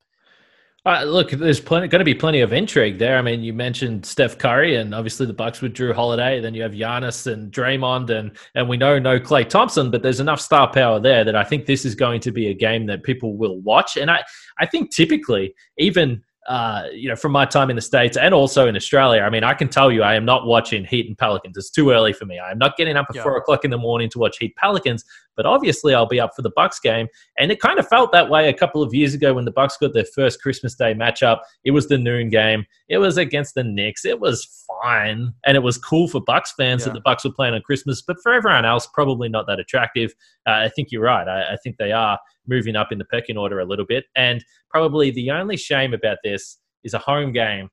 Uh, 0.85 1.05
look, 1.05 1.31
there's 1.31 1.61
plenty, 1.61 1.87
going 1.87 2.01
to 2.01 2.05
be 2.05 2.15
plenty 2.15 2.41
of 2.41 2.53
intrigue 2.53 2.99
there. 2.99 3.17
I 3.17 3.23
mean, 3.23 3.41
you 3.43 3.53
mentioned 3.53 4.05
Steph 4.05 4.37
Curry, 4.37 4.77
and 4.77 4.93
obviously 4.93 5.27
the 5.27 5.33
Bucks 5.33 5.61
with 5.61 5.75
Jrue 5.75 5.95
Holiday. 5.95 6.41
Then 6.41 6.55
you 6.55 6.63
have 6.63 6.73
Giannis 6.73 7.33
and 7.33 7.53
Draymond, 7.53 8.11
and 8.11 8.33
and 8.57 8.69
we 8.69 8.77
know 8.77 8.99
no 8.99 9.21
Klay 9.21 9.49
Thompson, 9.49 9.93
but 9.93 10.03
there's 10.03 10.19
enough 10.19 10.41
star 10.41 10.73
power 10.73 10.99
there 10.99 11.23
that 11.23 11.37
I 11.37 11.45
think 11.45 11.67
this 11.67 11.85
is 11.85 11.95
going 11.95 12.21
to 12.23 12.33
be 12.33 12.49
a 12.49 12.55
game 12.55 12.87
that 12.87 13.05
people 13.05 13.37
will 13.37 13.61
watch. 13.61 13.97
And 13.97 14.11
I 14.11 14.25
I 14.59 14.67
think 14.67 14.93
typically 14.93 15.55
even 15.79 16.21
uh, 16.49 16.87
you 16.93 17.09
know, 17.09 17.15
from 17.15 17.31
my 17.31 17.45
time 17.45 17.71
in 17.71 17.77
the 17.77 17.83
States 17.83 18.17
and 18.17 18.35
also 18.35 18.67
in 18.67 18.75
Australia, 18.75 19.23
I 19.23 19.31
mean, 19.31 19.45
I 19.45 19.55
can 19.55 19.69
tell 19.69 19.93
you 19.93 20.03
I 20.03 20.17
am 20.17 20.25
not 20.25 20.45
watching 20.45 20.85
Heat 20.85 21.07
and 21.07 21.17
Pelicans. 21.17 21.57
It's 21.57 21.71
too 21.71 21.91
early 21.91 22.13
for 22.13 22.25
me. 22.25 22.41
I'm 22.41 22.59
not 22.59 22.77
getting 22.77 22.97
up 22.97 23.07
at 23.09 23.17
yeah. 23.17 23.23
four 23.23 23.37
o'clock 23.37 23.65
in 23.65 23.71
the 23.71 23.79
morning 23.79 24.11
to 24.11 24.19
watch 24.19 24.39
Heat 24.39 24.57
Pelicans, 24.57 25.05
but 25.37 25.47
obviously 25.47 25.95
I'll 25.95 26.07
be 26.07 26.21
up 26.21 26.33
for 26.35 26.43
the 26.43 26.53
Bucks 26.55 26.79
game. 26.81 27.09
And 27.39 27.51
it 27.51 27.61
kind 27.61 27.79
of 27.79 27.89
felt 27.89 28.13
that 28.13 28.31
way 28.31 28.49
a 28.49 28.55
couple 28.55 28.83
of 28.83 28.95
years 28.95 29.15
ago 29.15 29.35
when 29.35 29.45
the 29.45 29.51
Bucks 29.51 29.77
got 29.77 29.95
their 29.95 30.05
first 30.05 30.43
Christmas 30.43 30.75
Day 30.75 30.95
matchup. 30.95 31.41
It 31.65 31.71
was 31.73 31.89
the 31.89 31.99
noon 31.99 32.29
game. 32.29 32.65
It 32.89 32.99
was 32.99 33.17
against 33.17 33.55
the 33.55 33.65
Knicks. 33.65 34.05
It 34.05 34.21
was 34.21 34.65
fine. 34.83 35.33
And 35.45 35.57
it 35.57 35.63
was 35.63 35.79
cool 35.79 36.09
for 36.09 36.21
Bucks 36.21 36.53
fans 36.57 36.83
yeah. 36.83 36.87
that 36.87 36.95
the 36.95 37.01
Bucks 37.01 37.25
were 37.25 37.33
playing 37.33 37.55
on 37.55 37.63
Christmas, 37.63 38.03
but 38.03 38.17
for 38.23 38.33
everyone 38.33 38.65
else, 38.65 38.87
probably 38.87 39.29
not 39.29 39.47
that 39.47 39.61
attractive. 39.61 40.15
Uh, 40.47 40.53
I 40.53 40.69
think 40.69 40.91
you're 40.91 41.03
right. 41.03 41.29
I, 41.29 41.55
I 41.55 41.57
think 41.63 41.77
they 41.77 41.93
are 41.93 42.19
moving 42.47 42.77
up 42.77 42.93
in 42.93 42.99
the 42.99 43.05
pecking 43.05 43.37
order 43.37 43.61
a 43.61 43.65
little 43.65 43.87
bit. 43.87 44.05
And 44.17 44.45
probably 44.71 45.11
the 45.11 45.31
only 45.31 45.57
shame 45.57 45.95
about 45.95 46.19
this 46.25 46.59
is 46.85 46.95
a 46.95 46.99
home 46.99 47.33
game 47.33 47.69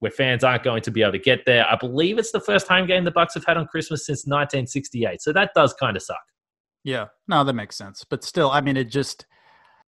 where 0.00 0.10
fans 0.10 0.42
aren't 0.42 0.64
going 0.64 0.82
to 0.82 0.90
be 0.90 1.00
able 1.00 1.12
to 1.12 1.18
get 1.18 1.44
there. 1.46 1.64
I 1.70 1.76
believe 1.76 2.18
it's 2.18 2.32
the 2.32 2.40
first 2.40 2.66
home 2.66 2.88
game 2.88 3.04
the 3.04 3.12
Bucks 3.12 3.34
have 3.34 3.44
had 3.44 3.56
on 3.56 3.68
Christmas 3.68 4.04
since 4.04 4.26
1968. 4.26 5.22
So 5.22 5.32
that 5.32 5.50
does 5.54 5.72
kind 5.74 5.96
of 5.96 6.02
suck. 6.02 6.18
Yeah, 6.84 7.06
no, 7.28 7.44
that 7.44 7.52
makes 7.52 7.76
sense. 7.76 8.04
But 8.04 8.24
still, 8.24 8.50
I 8.50 8.60
mean, 8.60 8.76
it 8.76 8.84
just 8.84 9.26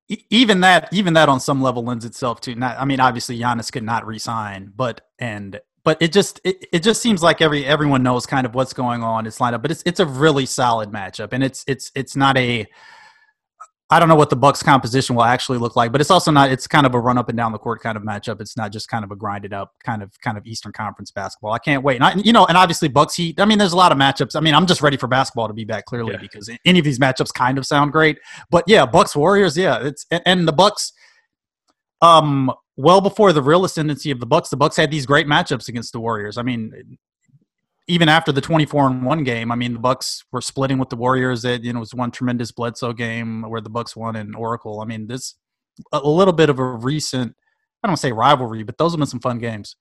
even 0.08 0.60
that 0.60 0.88
even 0.92 1.14
that 1.14 1.28
on 1.28 1.40
some 1.40 1.62
level 1.62 1.82
lends 1.84 2.04
itself 2.04 2.40
to 2.42 2.54
not. 2.54 2.78
I 2.78 2.84
mean, 2.84 3.00
obviously 3.00 3.38
Giannis 3.38 3.72
could 3.72 3.82
not 3.82 4.06
resign, 4.06 4.72
but 4.74 5.00
and 5.18 5.60
but 5.82 6.00
it 6.00 6.12
just 6.12 6.40
it, 6.44 6.66
it 6.72 6.82
just 6.82 7.00
seems 7.02 7.22
like 7.22 7.40
every 7.40 7.64
everyone 7.64 8.02
knows 8.02 8.26
kind 8.26 8.46
of 8.46 8.54
what's 8.54 8.72
going 8.72 9.02
on. 9.02 9.26
It's 9.26 9.40
lined 9.40 9.54
up, 9.54 9.62
but 9.62 9.70
it's 9.70 9.82
it's 9.86 10.00
a 10.00 10.06
really 10.06 10.46
solid 10.46 10.90
matchup, 10.90 11.32
and 11.32 11.42
it's 11.42 11.64
it's 11.66 11.90
it's 11.94 12.16
not 12.16 12.36
a 12.36 12.66
I 13.90 13.98
don't 14.00 14.08
know 14.08 14.14
what 14.14 14.30
the 14.30 14.36
Bucks 14.36 14.62
composition 14.62 15.14
will 15.14 15.24
actually 15.24 15.58
look 15.58 15.76
like, 15.76 15.92
but 15.92 16.00
it's 16.00 16.10
also 16.10 16.30
not. 16.30 16.50
It's 16.50 16.66
kind 16.66 16.86
of 16.86 16.94
a 16.94 17.00
run 17.00 17.18
up 17.18 17.28
and 17.28 17.36
down 17.36 17.52
the 17.52 17.58
court 17.58 17.82
kind 17.82 17.96
of 17.96 18.02
matchup. 18.02 18.40
It's 18.40 18.56
not 18.56 18.72
just 18.72 18.88
kind 18.88 19.04
of 19.04 19.10
a 19.10 19.16
grinded 19.16 19.52
up 19.52 19.74
kind 19.84 20.02
of 20.02 20.18
kind 20.20 20.38
of 20.38 20.46
Eastern 20.46 20.72
Conference 20.72 21.10
basketball. 21.10 21.52
I 21.52 21.58
can't 21.58 21.82
wait. 21.82 21.96
And 21.96 22.04
I, 22.04 22.14
you 22.14 22.32
know, 22.32 22.46
and 22.46 22.56
obviously 22.56 22.88
Bucks 22.88 23.14
Heat. 23.14 23.38
I 23.38 23.44
mean, 23.44 23.58
there's 23.58 23.74
a 23.74 23.76
lot 23.76 23.92
of 23.92 23.98
matchups. 23.98 24.36
I 24.36 24.40
mean, 24.40 24.54
I'm 24.54 24.66
just 24.66 24.80
ready 24.80 24.96
for 24.96 25.06
basketball 25.06 25.48
to 25.48 25.54
be 25.54 25.64
back 25.64 25.84
clearly 25.84 26.12
yeah. 26.12 26.18
because 26.18 26.50
any 26.64 26.78
of 26.78 26.84
these 26.84 26.98
matchups 26.98 27.32
kind 27.34 27.58
of 27.58 27.66
sound 27.66 27.92
great. 27.92 28.18
But 28.50 28.64
yeah, 28.66 28.86
Bucks 28.86 29.14
Warriors. 29.14 29.56
Yeah, 29.56 29.78
it's 29.82 30.06
and, 30.10 30.22
and 30.24 30.48
the 30.48 30.52
Bucks. 30.52 30.92
Um, 32.00 32.52
well 32.76 33.00
before 33.00 33.32
the 33.32 33.42
real 33.42 33.64
ascendancy 33.64 34.10
of 34.10 34.20
the 34.20 34.26
Bucks, 34.26 34.48
the 34.48 34.56
Bucks 34.56 34.76
had 34.76 34.90
these 34.90 35.06
great 35.06 35.26
matchups 35.26 35.68
against 35.68 35.92
the 35.92 36.00
Warriors. 36.00 36.38
I 36.38 36.42
mean, 36.42 36.98
even 37.86 38.08
after 38.08 38.32
the 38.32 38.40
24 38.40 38.88
and 38.88 39.04
1 39.04 39.24
game 39.24 39.52
i 39.52 39.54
mean 39.54 39.74
the 39.74 39.78
bucks 39.78 40.24
were 40.32 40.40
splitting 40.40 40.78
with 40.78 40.88
the 40.88 40.96
warriors 40.96 41.44
it 41.44 41.62
you 41.62 41.72
know 41.72 41.80
was 41.80 41.94
one 41.94 42.10
tremendous 42.10 42.50
bledsoe 42.50 42.92
game 42.92 43.42
where 43.42 43.60
the 43.60 43.70
bucks 43.70 43.94
won 43.96 44.16
in 44.16 44.34
oracle. 44.34 44.80
I 44.80 44.84
mean 44.84 45.06
this 45.06 45.34
a 45.92 46.00
little 46.00 46.32
bit 46.32 46.50
of 46.50 46.58
a 46.58 46.64
recent 46.64 47.34
i 47.82 47.86
don't 47.86 47.96
say 47.96 48.12
rivalry 48.12 48.62
but 48.62 48.78
those 48.78 48.92
have 48.92 48.98
been 48.98 49.06
some 49.06 49.20
fun 49.20 49.38
games 49.38 49.76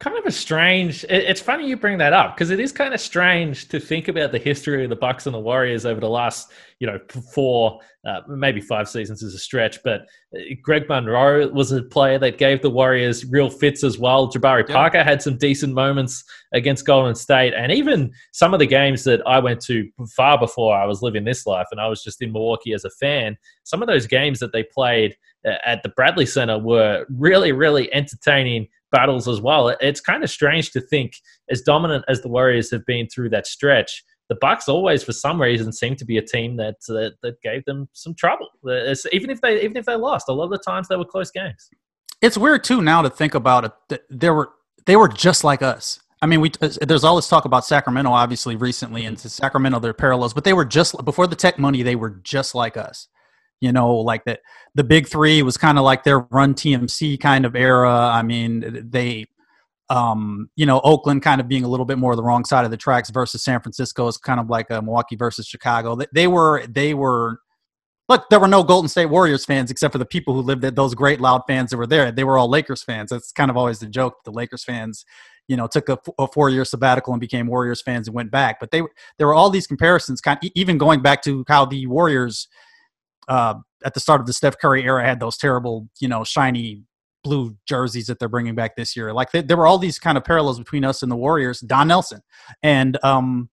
kind 0.00 0.18
of 0.18 0.26
a 0.26 0.32
strange 0.32 1.04
it's 1.08 1.40
funny 1.40 1.68
you 1.68 1.76
bring 1.76 1.98
that 1.98 2.12
up 2.12 2.34
because 2.34 2.50
it 2.50 2.58
is 2.58 2.72
kind 2.72 2.92
of 2.92 3.00
strange 3.00 3.68
to 3.68 3.78
think 3.78 4.08
about 4.08 4.32
the 4.32 4.38
history 4.38 4.82
of 4.82 4.90
the 4.90 4.96
bucks 4.96 5.26
and 5.26 5.34
the 5.34 5.38
warriors 5.38 5.86
over 5.86 6.00
the 6.00 6.08
last 6.08 6.50
you 6.80 6.86
know 6.86 6.98
four 7.32 7.78
uh, 8.04 8.20
maybe 8.28 8.60
five 8.60 8.88
seasons 8.88 9.22
is 9.22 9.34
a 9.34 9.38
stretch 9.38 9.78
but 9.84 10.00
uh, 10.36 10.40
greg 10.62 10.88
monroe 10.88 11.46
was 11.46 11.70
a 11.70 11.80
player 11.80 12.18
that 12.18 12.38
gave 12.38 12.60
the 12.60 12.68
warriors 12.68 13.24
real 13.26 13.48
fits 13.48 13.84
as 13.84 13.96
well 13.96 14.28
jabari 14.28 14.68
yeah. 14.68 14.74
parker 14.74 15.04
had 15.04 15.22
some 15.22 15.38
decent 15.38 15.72
moments 15.72 16.24
against 16.52 16.84
golden 16.84 17.14
state 17.14 17.54
and 17.54 17.70
even 17.70 18.12
some 18.32 18.52
of 18.52 18.58
the 18.58 18.66
games 18.66 19.04
that 19.04 19.22
i 19.28 19.38
went 19.38 19.60
to 19.60 19.88
far 20.16 20.36
before 20.36 20.76
i 20.76 20.84
was 20.84 21.02
living 21.02 21.24
this 21.24 21.46
life 21.46 21.68
and 21.70 21.80
i 21.80 21.86
was 21.86 22.02
just 22.02 22.20
in 22.20 22.32
milwaukee 22.32 22.72
as 22.72 22.84
a 22.84 22.90
fan 22.90 23.36
some 23.62 23.80
of 23.80 23.86
those 23.86 24.08
games 24.08 24.40
that 24.40 24.52
they 24.52 24.64
played 24.64 25.16
uh, 25.46 25.54
at 25.64 25.84
the 25.84 25.88
bradley 25.90 26.26
center 26.26 26.58
were 26.58 27.06
really 27.08 27.52
really 27.52 27.92
entertaining 27.94 28.66
battles 28.94 29.26
as 29.26 29.40
well. 29.40 29.68
It's 29.80 30.00
kind 30.00 30.22
of 30.22 30.30
strange 30.30 30.70
to 30.70 30.80
think, 30.80 31.16
as 31.50 31.60
dominant 31.62 32.04
as 32.08 32.22
the 32.22 32.28
Warriors 32.28 32.70
have 32.70 32.86
been 32.86 33.08
through 33.08 33.30
that 33.30 33.46
stretch, 33.46 34.04
the 34.28 34.36
Bucks 34.40 34.68
always, 34.68 35.02
for 35.02 35.12
some 35.12 35.42
reason, 35.42 35.72
seem 35.72 35.96
to 35.96 36.04
be 36.04 36.16
a 36.16 36.22
team 36.22 36.56
that 36.56 36.76
uh, 36.88 37.10
that 37.22 37.42
gave 37.42 37.64
them 37.64 37.88
some 37.92 38.14
trouble. 38.14 38.48
It's, 38.64 39.04
even 39.12 39.30
if 39.30 39.40
they 39.40 39.62
even 39.62 39.76
if 39.76 39.84
they 39.84 39.96
lost, 39.96 40.28
a 40.28 40.32
lot 40.32 40.44
of 40.44 40.50
the 40.50 40.58
times 40.58 40.88
they 40.88 40.96
were 40.96 41.04
close 41.04 41.30
games. 41.30 41.68
It's 42.22 42.38
weird 42.38 42.62
too 42.64 42.80
now 42.80 43.02
to 43.02 43.10
think 43.10 43.34
about 43.34 43.76
it. 43.90 44.02
There 44.08 44.32
were 44.32 44.50
they 44.86 44.96
were 44.96 45.08
just 45.08 45.44
like 45.44 45.60
us. 45.60 46.00
I 46.22 46.26
mean, 46.26 46.40
we 46.40 46.52
there's 46.80 47.04
all 47.04 47.16
this 47.16 47.28
talk 47.28 47.44
about 47.44 47.66
Sacramento, 47.66 48.10
obviously, 48.12 48.56
recently, 48.56 49.04
and 49.04 49.18
to 49.18 49.28
Sacramento, 49.28 49.80
their 49.80 49.92
parallels, 49.92 50.32
but 50.32 50.44
they 50.44 50.54
were 50.54 50.64
just 50.64 51.04
before 51.04 51.26
the 51.26 51.36
tech 51.36 51.58
money, 51.58 51.82
they 51.82 51.96
were 51.96 52.20
just 52.22 52.54
like 52.54 52.76
us 52.76 53.08
you 53.60 53.72
know 53.72 53.94
like 53.94 54.24
that 54.24 54.40
the 54.74 54.84
big 54.84 55.08
three 55.08 55.42
was 55.42 55.56
kind 55.56 55.78
of 55.78 55.84
like 55.84 56.04
their 56.04 56.20
run 56.30 56.54
tmc 56.54 57.20
kind 57.20 57.44
of 57.44 57.56
era. 57.56 57.90
I 57.90 58.22
mean 58.22 58.88
they 58.90 59.26
um 59.90 60.48
you 60.56 60.64
know 60.64 60.80
oakland 60.82 61.22
kind 61.22 61.40
of 61.40 61.48
being 61.48 61.64
a 61.64 61.68
little 61.68 61.84
bit 61.84 61.98
more 61.98 62.16
the 62.16 62.22
wrong 62.22 62.44
side 62.44 62.64
of 62.64 62.70
the 62.70 62.76
tracks 62.76 63.10
versus 63.10 63.44
san 63.44 63.60
francisco 63.60 64.06
is 64.08 64.16
kind 64.16 64.40
of 64.40 64.48
like 64.48 64.70
a 64.70 64.80
milwaukee 64.80 65.16
versus 65.16 65.46
chicago. 65.46 65.94
They, 65.94 66.06
they 66.12 66.26
were 66.26 66.66
they 66.66 66.94
were 66.94 67.40
look 68.08 68.28
there 68.30 68.40
were 68.40 68.48
no 68.48 68.62
golden 68.62 68.88
state 68.88 69.06
warriors 69.06 69.44
fans 69.44 69.70
except 69.70 69.92
for 69.92 69.98
the 69.98 70.06
people 70.06 70.34
who 70.34 70.40
lived 70.40 70.62
there 70.62 70.70
those 70.70 70.94
great 70.94 71.20
loud 71.20 71.42
fans 71.46 71.70
that 71.70 71.76
were 71.76 71.86
there. 71.86 72.10
They 72.12 72.24
were 72.24 72.38
all 72.38 72.48
lakers 72.48 72.82
fans. 72.82 73.10
That's 73.10 73.32
kind 73.32 73.50
of 73.50 73.56
always 73.56 73.78
the 73.78 73.86
joke 73.86 74.24
the 74.24 74.32
lakers 74.32 74.64
fans 74.64 75.04
you 75.48 75.56
know 75.56 75.66
took 75.66 75.88
a, 75.88 75.98
a 76.18 76.26
four 76.28 76.50
year 76.50 76.64
sabbatical 76.64 77.12
and 77.12 77.20
became 77.20 77.46
warriors 77.46 77.82
fans 77.82 78.08
and 78.08 78.14
went 78.14 78.30
back. 78.30 78.60
But 78.60 78.70
they 78.70 78.82
there 79.18 79.26
were 79.26 79.34
all 79.34 79.50
these 79.50 79.66
comparisons 79.66 80.20
kind 80.20 80.38
of, 80.42 80.50
even 80.54 80.78
going 80.78 81.02
back 81.02 81.22
to 81.22 81.44
how 81.48 81.64
the 81.64 81.86
warriors 81.86 82.48
uh, 83.28 83.54
at 83.84 83.94
the 83.94 84.00
start 84.00 84.20
of 84.20 84.26
the 84.26 84.32
Steph 84.32 84.58
Curry 84.58 84.84
era 84.84 85.04
had 85.04 85.20
those 85.20 85.36
terrible, 85.36 85.88
you 86.00 86.08
know, 86.08 86.24
shiny 86.24 86.82
blue 87.22 87.56
jerseys 87.66 88.06
that 88.06 88.18
they're 88.18 88.28
bringing 88.28 88.54
back 88.54 88.76
this 88.76 88.94
year. 88.96 89.12
Like 89.12 89.32
they, 89.32 89.42
there 89.42 89.56
were 89.56 89.66
all 89.66 89.78
these 89.78 89.98
kind 89.98 90.18
of 90.18 90.24
parallels 90.24 90.58
between 90.58 90.84
us 90.84 91.02
and 91.02 91.10
the 91.10 91.16
Warriors, 91.16 91.60
Don 91.60 91.88
Nelson, 91.88 92.20
and 92.62 93.02
um, 93.04 93.48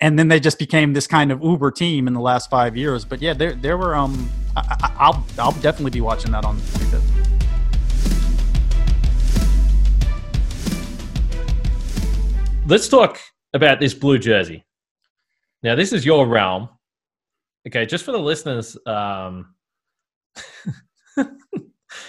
and 0.00 0.18
then 0.18 0.28
they 0.28 0.40
just 0.40 0.58
became 0.58 0.92
this 0.92 1.06
kind 1.06 1.30
of 1.30 1.42
uber 1.42 1.70
team 1.70 2.06
in 2.06 2.14
the 2.14 2.20
last 2.20 2.48
five 2.50 2.76
years. 2.76 3.04
But 3.04 3.20
yeah, 3.20 3.34
there 3.34 3.54
there 3.54 3.76
were 3.76 3.94
um, 3.94 4.30
I, 4.56 5.10
will 5.10 5.24
I'll 5.38 5.52
definitely 5.60 5.90
be 5.90 6.00
watching 6.00 6.32
that 6.32 6.44
on 6.44 6.56
the 6.56 6.62
25th. 6.62 7.26
Let's 12.68 12.88
talk 12.88 13.20
about 13.52 13.78
this 13.78 13.94
blue 13.94 14.18
jersey. 14.18 14.64
Now, 15.62 15.74
this 15.74 15.92
is 15.92 16.04
your 16.04 16.26
realm. 16.26 16.68
Okay, 17.66 17.84
just 17.84 18.04
for 18.04 18.12
the 18.12 18.18
listeners, 18.18 18.76
um, 18.86 19.54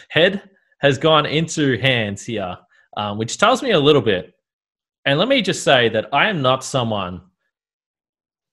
Head 0.10 0.50
has 0.80 0.98
gone 0.98 1.26
into 1.26 1.78
hands 1.80 2.24
here, 2.26 2.58
um, 2.96 3.18
which 3.18 3.38
tells 3.38 3.64
me 3.64 3.72
a 3.72 3.80
little 3.80 4.02
bit. 4.02 4.34
And 5.06 5.18
let 5.18 5.28
me 5.28 5.42
just 5.42 5.64
say 5.64 5.90
that 5.90 6.14
I 6.14 6.30
am 6.30 6.42
not 6.42 6.64
someone 6.64 7.22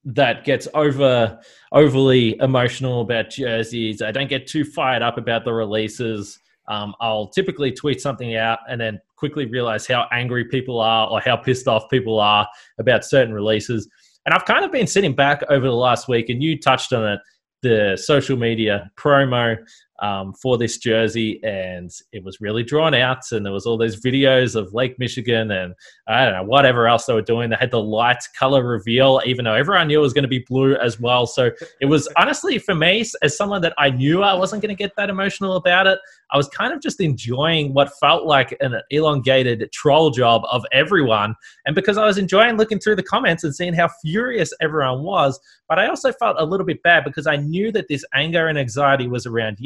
that 0.04 0.44
gets 0.44 0.68
over 0.74 1.40
overly 1.72 2.38
emotional 2.40 3.00
about 3.00 3.30
jerseys. 3.30 4.02
I 4.02 4.12
don't 4.12 4.28
get 4.28 4.46
too 4.46 4.64
fired 4.64 5.02
up 5.02 5.18
about 5.18 5.44
the 5.44 5.52
releases. 5.52 6.38
Um, 6.68 6.94
I'll 7.00 7.28
typically 7.28 7.72
tweet 7.72 8.00
something 8.00 8.36
out 8.36 8.60
and 8.68 8.80
then 8.80 9.00
quickly 9.16 9.46
realize 9.46 9.86
how 9.86 10.06
angry 10.12 10.44
people 10.44 10.80
are 10.80 11.08
or 11.08 11.20
how 11.20 11.36
pissed 11.36 11.68
off 11.68 11.90
people 11.90 12.18
are 12.20 12.46
about 12.78 13.04
certain 13.04 13.34
releases. 13.34 13.88
And 14.26 14.34
I've 14.34 14.44
kind 14.44 14.64
of 14.64 14.72
been 14.72 14.86
sitting 14.86 15.14
back 15.14 15.42
over 15.50 15.66
the 15.66 15.72
last 15.74 16.08
week, 16.08 16.28
and 16.28 16.42
you 16.42 16.58
touched 16.58 16.92
on 16.92 17.06
it 17.14 17.20
the 17.62 17.96
social 17.96 18.36
media 18.36 18.90
promo 18.96 19.56
um, 20.04 20.34
for 20.34 20.58
this 20.58 20.76
jersey, 20.76 21.40
and 21.42 21.90
it 22.12 22.22
was 22.22 22.38
really 22.38 22.62
drawn 22.62 22.92
out. 22.92 23.32
And 23.32 23.44
there 23.44 23.54
was 23.54 23.64
all 23.64 23.78
those 23.78 23.98
videos 23.98 24.54
of 24.54 24.74
Lake 24.74 24.98
Michigan 24.98 25.50
and 25.50 25.74
I 26.06 26.24
don't 26.24 26.34
know 26.34 26.42
whatever 26.42 26.86
else 26.86 27.06
they 27.06 27.14
were 27.14 27.22
doing. 27.22 27.48
They 27.48 27.56
had 27.56 27.70
the 27.70 27.80
light 27.80 28.22
color 28.38 28.62
reveal, 28.62 29.22
even 29.24 29.46
though 29.46 29.54
everyone 29.54 29.88
knew 29.88 29.98
it 29.98 30.02
was 30.02 30.12
going 30.12 30.24
to 30.24 30.28
be 30.28 30.44
blue 30.46 30.76
as 30.76 31.00
well. 31.00 31.26
So 31.26 31.50
it 31.80 31.86
was 31.86 32.06
honestly 32.18 32.58
for 32.58 32.74
me, 32.74 33.02
as 33.22 33.34
someone 33.34 33.62
that 33.62 33.72
I 33.78 33.88
knew 33.88 34.22
I 34.22 34.34
wasn't 34.34 34.60
going 34.60 34.76
to 34.76 34.78
get 34.78 34.94
that 34.96 35.08
emotional 35.08 35.56
about 35.56 35.86
it, 35.86 35.98
I 36.30 36.36
was 36.36 36.48
kind 36.48 36.74
of 36.74 36.82
just 36.82 37.00
enjoying 37.00 37.72
what 37.72 37.90
felt 37.98 38.26
like 38.26 38.54
an 38.60 38.74
elongated 38.90 39.70
troll 39.72 40.10
job 40.10 40.42
of 40.50 40.66
everyone. 40.72 41.34
And 41.64 41.74
because 41.74 41.96
I 41.96 42.04
was 42.04 42.18
enjoying 42.18 42.58
looking 42.58 42.78
through 42.78 42.96
the 42.96 43.02
comments 43.02 43.44
and 43.44 43.54
seeing 43.54 43.72
how 43.72 43.88
furious 44.02 44.52
everyone 44.60 45.02
was, 45.02 45.40
but 45.68 45.78
I 45.78 45.88
also 45.88 46.12
felt 46.12 46.36
a 46.38 46.44
little 46.44 46.66
bit 46.66 46.82
bad 46.82 47.04
because 47.04 47.26
I 47.26 47.36
knew 47.36 47.72
that 47.72 47.88
this 47.88 48.04
anger 48.12 48.48
and 48.48 48.58
anxiety 48.58 49.06
was 49.06 49.26
around 49.26 49.58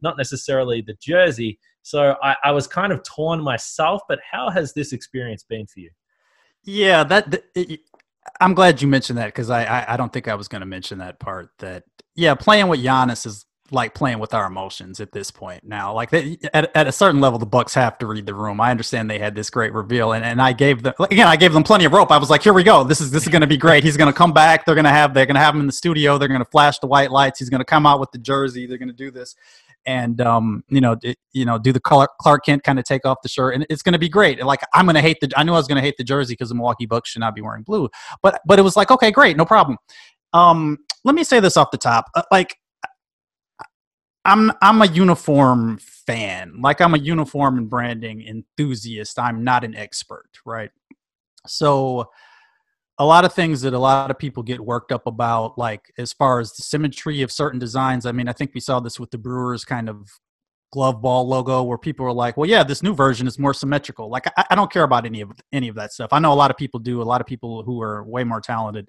Not 0.00 0.16
necessarily 0.16 0.82
the 0.82 0.94
jersey. 1.00 1.58
So 1.82 2.16
I, 2.22 2.36
I 2.44 2.52
was 2.52 2.66
kind 2.66 2.92
of 2.92 3.02
torn 3.02 3.42
myself. 3.42 4.02
But 4.08 4.20
how 4.30 4.50
has 4.50 4.72
this 4.72 4.92
experience 4.92 5.42
been 5.42 5.66
for 5.66 5.80
you? 5.80 5.90
Yeah, 6.64 7.04
that. 7.04 7.42
It, 7.54 7.80
I'm 8.40 8.54
glad 8.54 8.80
you 8.80 8.88
mentioned 8.88 9.18
that 9.18 9.26
because 9.26 9.50
I, 9.50 9.64
I, 9.64 9.94
I 9.94 9.96
don't 9.96 10.12
think 10.12 10.28
I 10.28 10.34
was 10.34 10.48
going 10.48 10.60
to 10.60 10.66
mention 10.66 10.98
that 10.98 11.18
part. 11.18 11.50
That 11.58 11.84
yeah, 12.14 12.34
playing 12.34 12.68
with 12.68 12.80
Giannis 12.80 13.26
is 13.26 13.46
like 13.72 13.94
playing 13.94 14.18
with 14.18 14.34
our 14.34 14.46
emotions 14.46 15.00
at 15.00 15.12
this 15.12 15.30
point 15.30 15.64
now. 15.64 15.92
Like 15.92 16.10
they, 16.10 16.38
at, 16.52 16.74
at 16.76 16.86
a 16.86 16.92
certain 16.92 17.20
level, 17.20 17.38
the 17.38 17.46
Bucks 17.46 17.74
have 17.74 17.98
to 17.98 18.06
read 18.06 18.26
the 18.26 18.34
room. 18.34 18.60
I 18.60 18.70
understand 18.70 19.10
they 19.10 19.18
had 19.18 19.34
this 19.34 19.50
great 19.50 19.72
reveal, 19.72 20.12
and, 20.12 20.24
and 20.24 20.40
I 20.40 20.52
gave 20.52 20.82
them 20.82 20.94
again. 20.98 21.26
I 21.26 21.36
gave 21.36 21.52
them 21.52 21.62
plenty 21.62 21.84
of 21.84 21.92
rope. 21.92 22.10
I 22.10 22.18
was 22.18 22.30
like, 22.30 22.42
here 22.42 22.52
we 22.52 22.62
go. 22.62 22.84
This 22.84 23.00
is 23.00 23.10
this 23.10 23.22
is 23.24 23.28
going 23.28 23.40
to 23.40 23.46
be 23.46 23.56
great. 23.56 23.84
He's 23.84 23.96
going 23.96 24.12
to 24.12 24.16
come 24.16 24.32
back. 24.32 24.64
They're 24.64 24.74
going 24.74 24.84
to 24.84 24.90
have 24.90 25.14
they're 25.14 25.26
going 25.26 25.34
to 25.34 25.40
have 25.40 25.54
him 25.54 25.60
in 25.60 25.66
the 25.66 25.72
studio. 25.72 26.18
They're 26.18 26.28
going 26.28 26.44
to 26.44 26.50
flash 26.50 26.78
the 26.78 26.86
white 26.86 27.10
lights. 27.10 27.38
He's 27.38 27.50
going 27.50 27.60
to 27.60 27.64
come 27.64 27.86
out 27.86 28.00
with 28.00 28.10
the 28.12 28.18
jersey. 28.18 28.66
They're 28.66 28.78
going 28.78 28.88
to 28.88 28.94
do 28.94 29.10
this, 29.10 29.34
and 29.86 30.20
um, 30.20 30.64
you 30.68 30.80
know, 30.80 30.96
it, 31.02 31.18
you 31.32 31.44
know, 31.44 31.58
do 31.58 31.72
the 31.72 31.80
Clark, 31.80 32.10
Kent 32.44 32.62
kind 32.62 32.78
of 32.78 32.84
take 32.84 33.04
off 33.04 33.18
the 33.22 33.28
shirt, 33.28 33.54
and 33.54 33.66
it's 33.70 33.82
going 33.82 33.94
to 33.94 33.98
be 33.98 34.08
great. 34.08 34.38
And 34.38 34.46
Like 34.46 34.60
I'm 34.74 34.86
going 34.86 34.94
to 34.94 35.00
hate 35.00 35.18
the. 35.20 35.30
I 35.36 35.42
knew 35.42 35.52
I 35.52 35.56
was 35.56 35.68
going 35.68 35.76
to 35.76 35.82
hate 35.82 35.96
the 35.96 36.04
jersey 36.04 36.34
because 36.34 36.50
the 36.50 36.54
Milwaukee 36.54 36.86
Bucks 36.86 37.10
should 37.10 37.20
not 37.20 37.34
be 37.34 37.40
wearing 37.42 37.62
blue, 37.62 37.88
but 38.22 38.40
but 38.46 38.58
it 38.58 38.62
was 38.62 38.76
like 38.76 38.90
okay, 38.90 39.10
great, 39.10 39.36
no 39.36 39.44
problem. 39.44 39.78
Um, 40.32 40.78
let 41.04 41.14
me 41.14 41.24
say 41.24 41.40
this 41.40 41.56
off 41.56 41.70
the 41.70 41.78
top, 41.78 42.06
uh, 42.14 42.22
like 42.30 42.56
I'm 44.24 44.52
I'm 44.62 44.82
a 44.82 44.86
uniform 44.86 45.78
fan. 45.78 46.60
Like 46.60 46.80
I'm 46.80 46.94
a 46.94 46.98
uniform 46.98 47.58
and 47.58 47.68
branding 47.68 48.22
enthusiast. 48.22 49.18
I'm 49.18 49.42
not 49.44 49.64
an 49.64 49.74
expert, 49.74 50.30
right? 50.44 50.70
So 51.46 52.10
a 52.98 53.04
lot 53.04 53.24
of 53.24 53.32
things 53.32 53.62
that 53.62 53.74
a 53.74 53.78
lot 53.78 54.10
of 54.10 54.18
people 54.18 54.42
get 54.42 54.60
worked 54.60 54.92
up 54.92 55.06
about, 55.06 55.58
like 55.58 55.92
as 55.98 56.12
far 56.12 56.38
as 56.38 56.52
the 56.52 56.62
symmetry 56.62 57.22
of 57.22 57.32
certain 57.32 57.58
designs. 57.58 58.06
I 58.06 58.12
mean, 58.12 58.28
I 58.28 58.32
think 58.32 58.52
we 58.54 58.60
saw 58.60 58.78
this 58.80 59.00
with 59.00 59.10
the 59.10 59.18
Brewers 59.18 59.64
kind 59.64 59.88
of 59.88 60.08
glove 60.72 61.02
ball 61.02 61.26
logo 61.26 61.62
where 61.62 61.78
people 61.78 62.04
were 62.04 62.12
like, 62.12 62.36
well, 62.36 62.48
yeah, 62.48 62.62
this 62.62 62.82
new 62.82 62.94
version 62.94 63.26
is 63.26 63.38
more 63.38 63.52
symmetrical. 63.52 64.08
Like 64.08 64.26
I, 64.36 64.44
I 64.50 64.54
don't 64.54 64.72
care 64.72 64.84
about 64.84 65.04
any 65.04 65.20
of 65.20 65.32
any 65.52 65.68
of 65.68 65.74
that 65.76 65.92
stuff. 65.92 66.10
I 66.12 66.18
know 66.18 66.32
a 66.32 66.34
lot 66.34 66.50
of 66.50 66.56
people 66.56 66.78
do, 66.80 67.02
a 67.02 67.04
lot 67.04 67.20
of 67.20 67.26
people 67.26 67.62
who 67.64 67.82
are 67.82 68.04
way 68.04 68.24
more 68.24 68.40
talented 68.40 68.88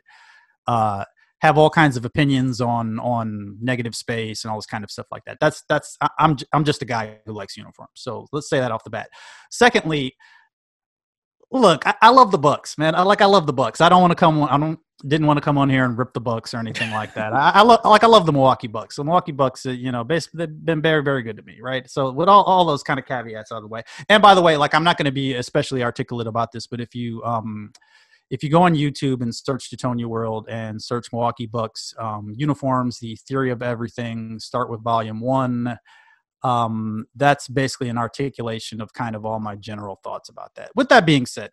uh, 0.67 1.03
have 1.43 1.57
all 1.57 1.69
kinds 1.69 1.97
of 1.97 2.05
opinions 2.05 2.61
on 2.61 2.99
on 2.99 3.57
negative 3.61 3.93
space 3.93 4.43
and 4.43 4.51
all 4.51 4.57
this 4.57 4.65
kind 4.65 4.83
of 4.83 4.89
stuff 4.89 5.07
like 5.11 5.25
that. 5.25 5.37
That's 5.41 5.61
that's 5.67 5.97
I'm 6.17 6.37
I'm 6.53 6.63
just 6.63 6.81
a 6.81 6.85
guy 6.85 7.17
who 7.25 7.33
likes 7.33 7.57
uniforms. 7.57 7.91
So 7.95 8.27
let's 8.31 8.49
say 8.49 8.59
that 8.59 8.71
off 8.71 8.85
the 8.85 8.89
bat. 8.89 9.09
Secondly, 9.51 10.15
look, 11.51 11.85
I, 11.85 11.95
I 12.01 12.09
love 12.11 12.31
the 12.31 12.37
Bucks, 12.37 12.77
man. 12.77 12.95
I 12.95 13.01
like 13.01 13.21
I 13.21 13.25
love 13.25 13.45
the 13.45 13.53
Bucks. 13.53 13.81
I 13.81 13.89
don't 13.89 14.01
want 14.01 14.11
to 14.11 14.15
come. 14.15 14.41
I 14.41 14.57
don't 14.57 14.79
didn't 15.05 15.27
want 15.27 15.35
to 15.35 15.41
come 15.41 15.57
on 15.57 15.69
here 15.69 15.83
and 15.83 15.97
rip 15.97 16.13
the 16.13 16.21
Bucks 16.21 16.53
or 16.53 16.59
anything 16.59 16.91
like 16.91 17.13
that. 17.15 17.33
I, 17.33 17.51
I 17.55 17.61
love 17.61 17.81
like 17.83 18.05
I 18.05 18.07
love 18.07 18.25
the 18.25 18.31
Milwaukee 18.31 18.67
Bucks. 18.67 18.95
The 18.95 19.03
Milwaukee 19.03 19.33
Bucks, 19.33 19.65
uh, 19.65 19.71
you 19.71 19.91
know, 19.91 20.05
basically 20.05 20.45
they've 20.45 20.65
been 20.65 20.81
very 20.81 21.03
very 21.03 21.23
good 21.23 21.35
to 21.35 21.43
me, 21.43 21.57
right? 21.61 21.89
So 21.89 22.09
with 22.09 22.29
all 22.29 22.43
all 22.43 22.63
those 22.63 22.83
kind 22.83 23.01
of 23.01 23.05
caveats 23.05 23.51
out 23.51 23.57
of 23.57 23.63
the 23.63 23.67
way. 23.67 23.83
And 24.07 24.23
by 24.23 24.33
the 24.33 24.41
way, 24.41 24.55
like 24.55 24.73
I'm 24.73 24.85
not 24.85 24.97
going 24.97 25.07
to 25.07 25.11
be 25.11 25.33
especially 25.33 25.83
articulate 25.83 26.27
about 26.27 26.53
this, 26.53 26.67
but 26.67 26.79
if 26.79 26.95
you 26.95 27.21
um 27.25 27.73
if 28.33 28.43
you 28.43 28.49
go 28.49 28.63
on 28.63 28.73
YouTube 28.73 29.21
and 29.21 29.33
search 29.33 29.69
Teutonia 29.69 30.07
World 30.07 30.47
and 30.49 30.81
search 30.81 31.09
Milwaukee 31.13 31.45
Bucks 31.45 31.93
um, 31.99 32.33
uniforms, 32.35 32.97
the 32.97 33.15
theory 33.27 33.51
of 33.51 33.61
everything, 33.61 34.39
start 34.39 34.71
with 34.71 34.81
volume 34.81 35.19
one. 35.19 35.77
Um, 36.41 37.05
that's 37.15 37.47
basically 37.47 37.89
an 37.89 37.99
articulation 37.99 38.81
of 38.81 38.91
kind 38.91 39.15
of 39.15 39.23
all 39.23 39.39
my 39.39 39.55
general 39.55 39.99
thoughts 40.03 40.29
about 40.29 40.55
that. 40.55 40.71
With 40.75 40.89
that 40.89 41.05
being 41.05 41.27
said, 41.27 41.51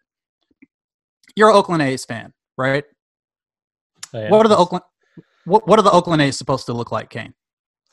you're 1.36 1.50
an 1.50 1.56
Oakland 1.56 1.82
A's 1.82 2.06
fan, 2.06 2.32
right? 2.56 2.84
What 4.30 4.46
are 4.46 4.48
the 4.48 4.56
Oakland 4.56 4.82
what, 5.44 5.68
what 5.68 5.78
are 5.78 5.82
the 5.82 5.92
Oakland 5.92 6.22
A's 6.22 6.38
supposed 6.38 6.64
to 6.66 6.72
look 6.72 6.90
like, 6.90 7.10
Kane? 7.10 7.34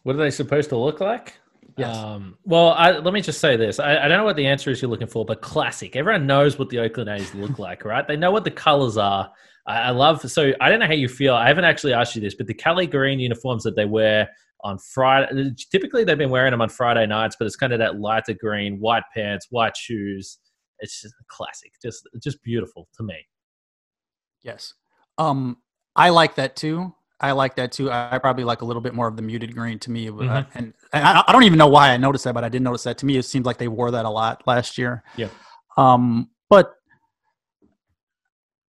What 0.03 0.15
are 0.15 0.19
they 0.19 0.31
supposed 0.31 0.69
to 0.69 0.77
look 0.77 1.01
like? 1.01 1.33
Yes. 1.77 1.95
Um, 1.95 2.37
well, 2.43 2.71
I, 2.71 2.97
let 2.97 3.13
me 3.13 3.21
just 3.21 3.39
say 3.39 3.55
this. 3.55 3.79
I, 3.79 3.97
I, 3.97 4.07
don't 4.07 4.17
know 4.17 4.23
what 4.23 4.35
the 4.35 4.47
answer 4.47 4.71
is 4.71 4.81
you're 4.81 4.89
looking 4.89 5.07
for, 5.07 5.23
but 5.23 5.41
classic. 5.41 5.95
Everyone 5.95 6.25
knows 6.25 6.57
what 6.57 6.69
the 6.69 6.79
Oakland 6.79 7.09
A's 7.09 7.33
look 7.35 7.59
like, 7.59 7.85
right? 7.85 8.07
They 8.07 8.17
know 8.17 8.31
what 8.31 8.43
the 8.43 8.51
colors 8.51 8.97
are. 8.97 9.31
I, 9.67 9.81
I, 9.81 9.89
love. 9.91 10.19
So 10.29 10.53
I 10.59 10.69
don't 10.69 10.79
know 10.79 10.87
how 10.87 10.93
you 10.93 11.07
feel. 11.07 11.35
I 11.35 11.47
haven't 11.47 11.65
actually 11.65 11.93
asked 11.93 12.15
you 12.15 12.21
this, 12.21 12.33
but 12.33 12.47
the 12.47 12.53
Cali 12.55 12.87
green 12.87 13.19
uniforms 13.19 13.63
that 13.63 13.75
they 13.75 13.85
wear 13.85 14.27
on 14.61 14.79
Friday. 14.79 15.51
Typically, 15.71 16.03
they've 16.03 16.17
been 16.17 16.31
wearing 16.31 16.51
them 16.51 16.61
on 16.61 16.69
Friday 16.69 17.05
nights, 17.05 17.35
but 17.37 17.45
it's 17.45 17.55
kind 17.55 17.73
of 17.73 17.79
that 17.79 17.99
lighter 17.99 18.33
green, 18.33 18.79
white 18.79 19.03
pants, 19.13 19.47
white 19.51 19.77
shoes. 19.77 20.39
It's 20.79 21.01
just 21.01 21.13
classic. 21.29 21.73
Just, 21.81 22.07
just 22.23 22.41
beautiful 22.43 22.87
to 22.97 23.03
me. 23.03 23.15
Yes. 24.41 24.73
Um, 25.19 25.57
I 25.95 26.09
like 26.09 26.35
that 26.35 26.55
too. 26.55 26.93
I 27.19 27.31
like 27.31 27.55
that 27.55 27.71
too. 27.71 27.89
I 27.89 28.17
probably 28.19 28.43
like 28.43 28.61
a 28.61 28.65
little 28.65 28.81
bit 28.81 28.93
more 28.93 29.07
of 29.07 29.15
the 29.15 29.23
muted 29.23 29.55
green 29.55 29.79
to 29.79 29.91
me, 29.91 30.07
uh, 30.07 30.11
mm-hmm. 30.11 30.57
and, 30.57 30.73
and 30.93 31.03
I, 31.03 31.23
I, 31.27 31.31
don't 31.31 31.43
even 31.43 31.57
know 31.57 31.67
why 31.67 31.89
I 31.89 31.97
noticed 31.97 32.25
that, 32.25 32.33
but 32.33 32.43
I 32.43 32.49
did 32.49 32.61
notice 32.61 32.83
that. 32.83 32.99
To 32.99 33.05
me, 33.07 33.17
it 33.17 33.23
seemed 33.23 33.45
like 33.45 33.57
they 33.57 33.67
wore 33.67 33.89
that 33.91 34.05
a 34.05 34.09
lot 34.09 34.43
last 34.45 34.77
year. 34.77 35.03
Yeah. 35.15 35.29
Um, 35.77 36.29
but 36.47 36.75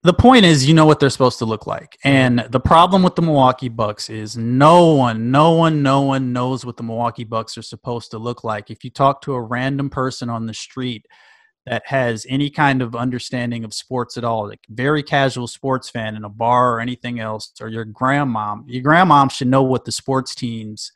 the 0.04 0.14
point 0.14 0.46
is, 0.46 0.68
you 0.68 0.76
know 0.76 0.86
what 0.86 1.00
they're 1.00 1.10
supposed 1.10 1.40
to 1.40 1.46
look 1.46 1.66
like, 1.66 1.98
mm-hmm. 2.06 2.08
and 2.08 2.40
the 2.52 2.60
problem 2.60 3.02
with 3.02 3.16
the 3.16 3.24
Milwaukee 3.24 3.70
Bucks 3.70 4.12
is 4.12 4.38
no 4.38 4.94
one, 4.94 5.32
no 5.32 5.54
one, 5.54 5.82
no 5.82 6.02
one 6.02 6.32
knows 6.32 6.64
what 6.64 6.78
the 6.78 6.84
Milwaukee 6.84 7.24
Bucks 7.24 7.58
are 7.58 7.64
supposed 7.64 8.12
to 8.12 8.20
look 8.20 8.44
like. 8.44 8.70
If 8.70 8.84
you 8.84 8.92
talk 8.92 9.22
to 9.22 9.34
a 9.34 9.42
random 9.42 9.90
person 9.90 10.30
on 10.30 10.46
the 10.46 10.54
street 10.54 11.08
that 11.66 11.84
has 11.88 12.26
any 12.30 12.50
kind 12.50 12.82
of 12.82 12.96
understanding 12.96 13.64
of 13.64 13.74
sports 13.74 14.18
at 14.18 14.24
all, 14.24 14.48
like 14.48 14.60
very 14.70 15.02
casual 15.02 15.48
sports 15.48 15.90
fan 15.90 16.16
in 16.16 16.24
a 16.24 16.30
bar 16.30 16.74
or 16.74 16.80
anything 16.80 17.20
else, 17.20 17.52
or 17.60 17.70
your 17.70 17.86
grandmom, 17.86 18.64
your 18.68 18.84
grandmom 18.84 19.32
should 19.32 19.48
know 19.48 19.64
what 19.64 19.86
the 19.86 19.92
sports 19.92 20.36
teams 20.36 20.92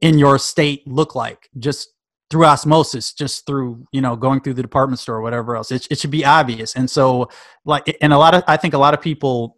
in 0.00 0.18
your 0.18 0.38
state 0.38 0.86
look 0.86 1.14
like 1.14 1.48
just 1.58 1.90
through 2.30 2.44
osmosis, 2.44 3.12
just 3.12 3.46
through, 3.46 3.86
you 3.92 4.00
know, 4.00 4.16
going 4.16 4.40
through 4.40 4.54
the 4.54 4.62
department 4.62 4.98
store 4.98 5.16
or 5.16 5.22
whatever 5.22 5.56
else. 5.56 5.70
It, 5.70 5.86
it 5.90 6.00
should 6.00 6.10
be 6.10 6.24
obvious. 6.24 6.74
And 6.74 6.90
so, 6.90 7.30
like, 7.64 7.96
and 8.00 8.12
a 8.12 8.18
lot 8.18 8.34
of, 8.34 8.42
I 8.48 8.56
think 8.56 8.74
a 8.74 8.78
lot 8.78 8.94
of 8.94 9.00
people 9.00 9.56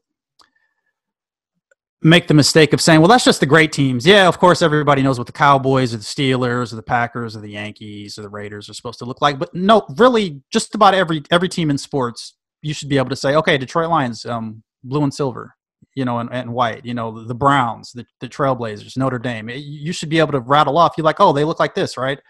make 2.03 2.29
the 2.29 2.35
mistake 2.35 2.73
of 2.73 2.81
saying, 2.81 3.01
well, 3.01 3.09
that's 3.09 3.25
just 3.25 3.41
the 3.41 3.47
great 3.47 3.73
teams. 3.73 4.07
Yeah, 4.07 4.29
of 4.29 4.39
course, 4.39 4.63
everybody 4.63 5.03
knows 5.03 5.19
what 5.19 5.27
the 5.27 5.33
Cowboys 5.33 5.93
or 5.93 5.97
the 5.97 6.05
Steelers 6.05 6.73
or 6.73 6.77
the 6.77 6.83
Packers 6.83 7.37
or 7.37 7.41
the 7.41 7.51
Yankees 7.51 8.19
or 8.19 8.23
the 8.23 8.29
Raiders 8.29 8.69
are 8.69 8.75
supposed 8.75 9.01
to 9.01 9.05
look 9.05 9.21
like. 9.21 9.39
But 9.39 9.53
no, 9.55 9.85
really, 9.97 10.41
just 10.53 10.75
about 10.75 10.95
every 10.95 11.23
every 11.31 11.49
team 11.49 11.71
in 11.71 11.79
sports, 11.79 12.37
you 12.63 12.73
should 12.73 12.89
be 12.89 12.99
able 12.99 13.11
to 13.11 13.17
say, 13.17 13.35
okay, 13.35 13.59
Detroit 13.59 13.91
Lions, 13.91 14.25
um, 14.27 14.63
blue 14.85 15.03
and 15.03 15.13
silver, 15.13 15.55
you 15.95 16.05
know, 16.05 16.19
and, 16.19 16.33
and 16.33 16.53
white, 16.53 16.85
you 16.85 16.95
know, 16.95 17.25
the 17.25 17.35
Browns, 17.35 17.93
the, 17.93 18.07
the 18.21 18.29
Trailblazers, 18.29 18.97
Notre 18.97 19.19
Dame. 19.19 19.51
You 19.51 19.93
should 19.93 20.09
be 20.09 20.21
able 20.21 20.33
to 20.33 20.41
rattle 20.41 20.79
off. 20.79 20.95
You're 20.97 21.05
like, 21.05 21.21
oh, 21.21 21.33
they 21.33 21.45
look 21.45 21.59
like 21.59 21.75
this, 21.75 21.97
right? 21.97 22.21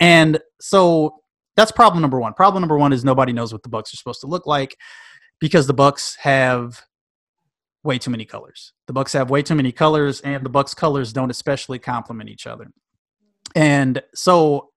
And 0.00 0.40
so 0.60 1.16
that's 1.56 1.72
problem 1.72 2.00
number 2.00 2.20
one. 2.20 2.32
Problem 2.32 2.62
number 2.62 2.78
one 2.78 2.92
is 2.92 3.04
nobody 3.04 3.32
knows 3.32 3.52
what 3.52 3.62
the 3.62 3.68
Bucks 3.68 3.92
are 3.92 3.96
supposed 3.96 4.20
to 4.22 4.26
look 4.26 4.46
like 4.46 4.76
because 5.40 5.66
the 5.66 5.74
Bucks 5.74 6.16
have 6.20 6.82
way 7.86 7.98
too 7.98 8.10
many 8.10 8.24
colors. 8.24 8.72
The 8.86 8.92
Bucks 8.92 9.12
have 9.14 9.30
way 9.30 9.42
too 9.42 9.54
many 9.54 9.72
colors, 9.72 10.20
and 10.20 10.44
the 10.44 10.50
Bucks 10.50 10.74
colors 10.74 11.12
don't 11.12 11.30
especially 11.30 11.78
complement 11.78 12.28
each 12.28 12.46
other. 12.46 12.70
And 13.54 14.02
so 14.14 14.70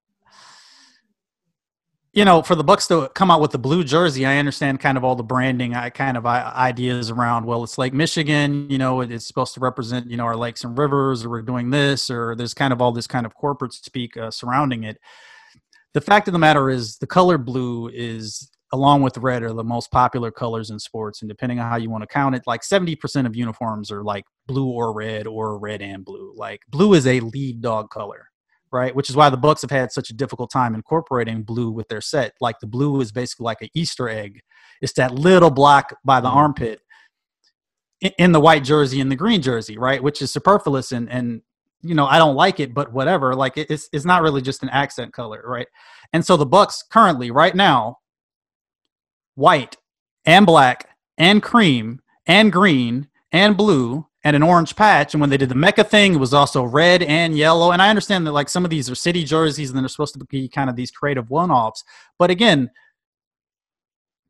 you 2.13 2.25
know, 2.25 2.41
for 2.41 2.55
the 2.55 2.63
Bucks 2.63 2.87
to 2.87 3.09
come 3.13 3.29
out 3.29 3.39
with 3.39 3.51
the 3.51 3.59
blue 3.59 3.83
jersey, 3.83 4.25
I 4.25 4.37
understand 4.37 4.79
kind 4.79 4.97
of 4.97 5.03
all 5.03 5.15
the 5.15 5.23
branding, 5.23 5.75
I 5.75 5.89
kind 5.91 6.17
of 6.17 6.25
ideas 6.25 7.11
around. 7.11 7.45
Well, 7.45 7.63
it's 7.63 7.77
like 7.77 7.93
Michigan, 7.93 8.67
you 8.69 8.79
know, 8.79 9.01
it's 9.01 9.27
supposed 9.27 9.53
to 9.53 9.59
represent, 9.59 10.09
you 10.09 10.17
know, 10.17 10.25
our 10.25 10.35
lakes 10.35 10.63
and 10.63 10.77
rivers, 10.77 11.23
or 11.23 11.29
we're 11.29 11.43
doing 11.43 11.69
this, 11.69 12.09
or 12.09 12.35
there's 12.35 12.55
kind 12.55 12.73
of 12.73 12.81
all 12.81 12.91
this 12.91 13.05
kind 13.05 13.25
of 13.25 13.35
corporate 13.35 13.73
speak 13.73 14.17
uh, 14.17 14.31
surrounding 14.31 14.83
it. 14.83 14.97
The 15.93 16.01
fact 16.01 16.27
of 16.27 16.33
the 16.33 16.39
matter 16.39 16.69
is, 16.69 16.97
the 16.97 17.07
color 17.07 17.37
blue 17.37 17.89
is, 17.89 18.49
along 18.71 19.01
with 19.01 19.17
red, 19.17 19.43
are 19.43 19.53
the 19.53 19.63
most 19.63 19.91
popular 19.91 20.31
colors 20.31 20.69
in 20.69 20.79
sports, 20.79 21.21
and 21.21 21.29
depending 21.29 21.59
on 21.59 21.69
how 21.69 21.77
you 21.77 21.89
want 21.89 22.03
to 22.03 22.07
count 22.07 22.35
it, 22.35 22.43
like 22.45 22.63
seventy 22.63 22.95
percent 22.95 23.27
of 23.27 23.35
uniforms 23.35 23.91
are 23.91 24.03
like 24.03 24.25
blue 24.47 24.69
or 24.69 24.93
red, 24.93 25.27
or 25.27 25.57
red 25.57 25.81
and 25.81 26.05
blue. 26.05 26.33
Like 26.35 26.61
blue 26.69 26.93
is 26.93 27.07
a 27.07 27.19
lead 27.19 27.61
dog 27.61 27.89
color 27.89 28.29
right? 28.71 28.95
Which 28.95 29.09
is 29.09 29.15
why 29.15 29.29
the 29.29 29.37
Bucks 29.37 29.61
have 29.61 29.71
had 29.71 29.91
such 29.91 30.09
a 30.09 30.13
difficult 30.13 30.51
time 30.51 30.75
incorporating 30.75 31.43
blue 31.43 31.71
with 31.71 31.87
their 31.87 32.01
set. 32.01 32.33
Like 32.39 32.59
the 32.59 32.67
blue 32.67 33.01
is 33.01 33.11
basically 33.11 33.45
like 33.45 33.61
an 33.61 33.69
Easter 33.73 34.09
egg. 34.09 34.41
It's 34.81 34.93
that 34.93 35.13
little 35.13 35.49
block 35.49 35.95
by 36.05 36.21
the 36.21 36.27
mm-hmm. 36.27 36.37
armpit 36.37 36.81
in 38.17 38.31
the 38.31 38.39
white 38.39 38.63
jersey 38.63 39.01
and 39.01 39.11
the 39.11 39.15
green 39.15 39.41
jersey, 39.41 39.77
right? 39.77 40.01
Which 40.01 40.21
is 40.21 40.31
superfluous 40.31 40.91
and 40.91 41.09
and 41.09 41.41
you 41.81 41.95
know 41.95 42.05
I 42.05 42.17
don't 42.17 42.35
like 42.35 42.59
it, 42.59 42.73
but 42.73 42.93
whatever. 42.93 43.35
Like 43.35 43.57
it's 43.57 43.89
it's 43.91 44.05
not 44.05 44.21
really 44.21 44.41
just 44.41 44.63
an 44.63 44.69
accent 44.69 45.13
color, 45.13 45.43
right? 45.45 45.67
And 46.13 46.25
so 46.25 46.37
the 46.37 46.45
Bucks 46.45 46.83
currently, 46.89 47.31
right 47.31 47.55
now, 47.55 47.97
white 49.39 49.77
and 50.25 50.45
black 50.45 50.89
and 51.17 51.41
cream 51.41 52.01
and 52.27 52.51
green 52.51 53.07
and 53.31 53.55
blue 53.55 54.05
and 54.23 54.35
an 54.35 54.43
orange 54.43 54.75
patch. 54.75 55.13
And 55.13 55.21
when 55.21 55.29
they 55.29 55.37
did 55.37 55.49
the 55.49 55.55
Mecca 55.55 55.85
thing, 55.85 56.13
it 56.13 56.19
was 56.19 56.33
also 56.33 56.63
red 56.63 57.01
and 57.03 57.37
yellow. 57.37 57.71
And 57.71 57.81
I 57.81 57.89
understand 57.89 58.27
that 58.27 58.33
like 58.33 58.49
some 58.49 58.65
of 58.65 58.69
these 58.69 58.89
are 58.89 58.95
city 58.95 59.23
jerseys 59.23 59.69
and 59.69 59.79
they're 59.79 59.87
supposed 59.87 60.13
to 60.19 60.25
be 60.25 60.49
kind 60.49 60.69
of 60.69 60.75
these 60.75 60.91
creative 60.91 61.29
one-offs. 61.29 61.85
But 62.17 62.29
again, 62.29 62.69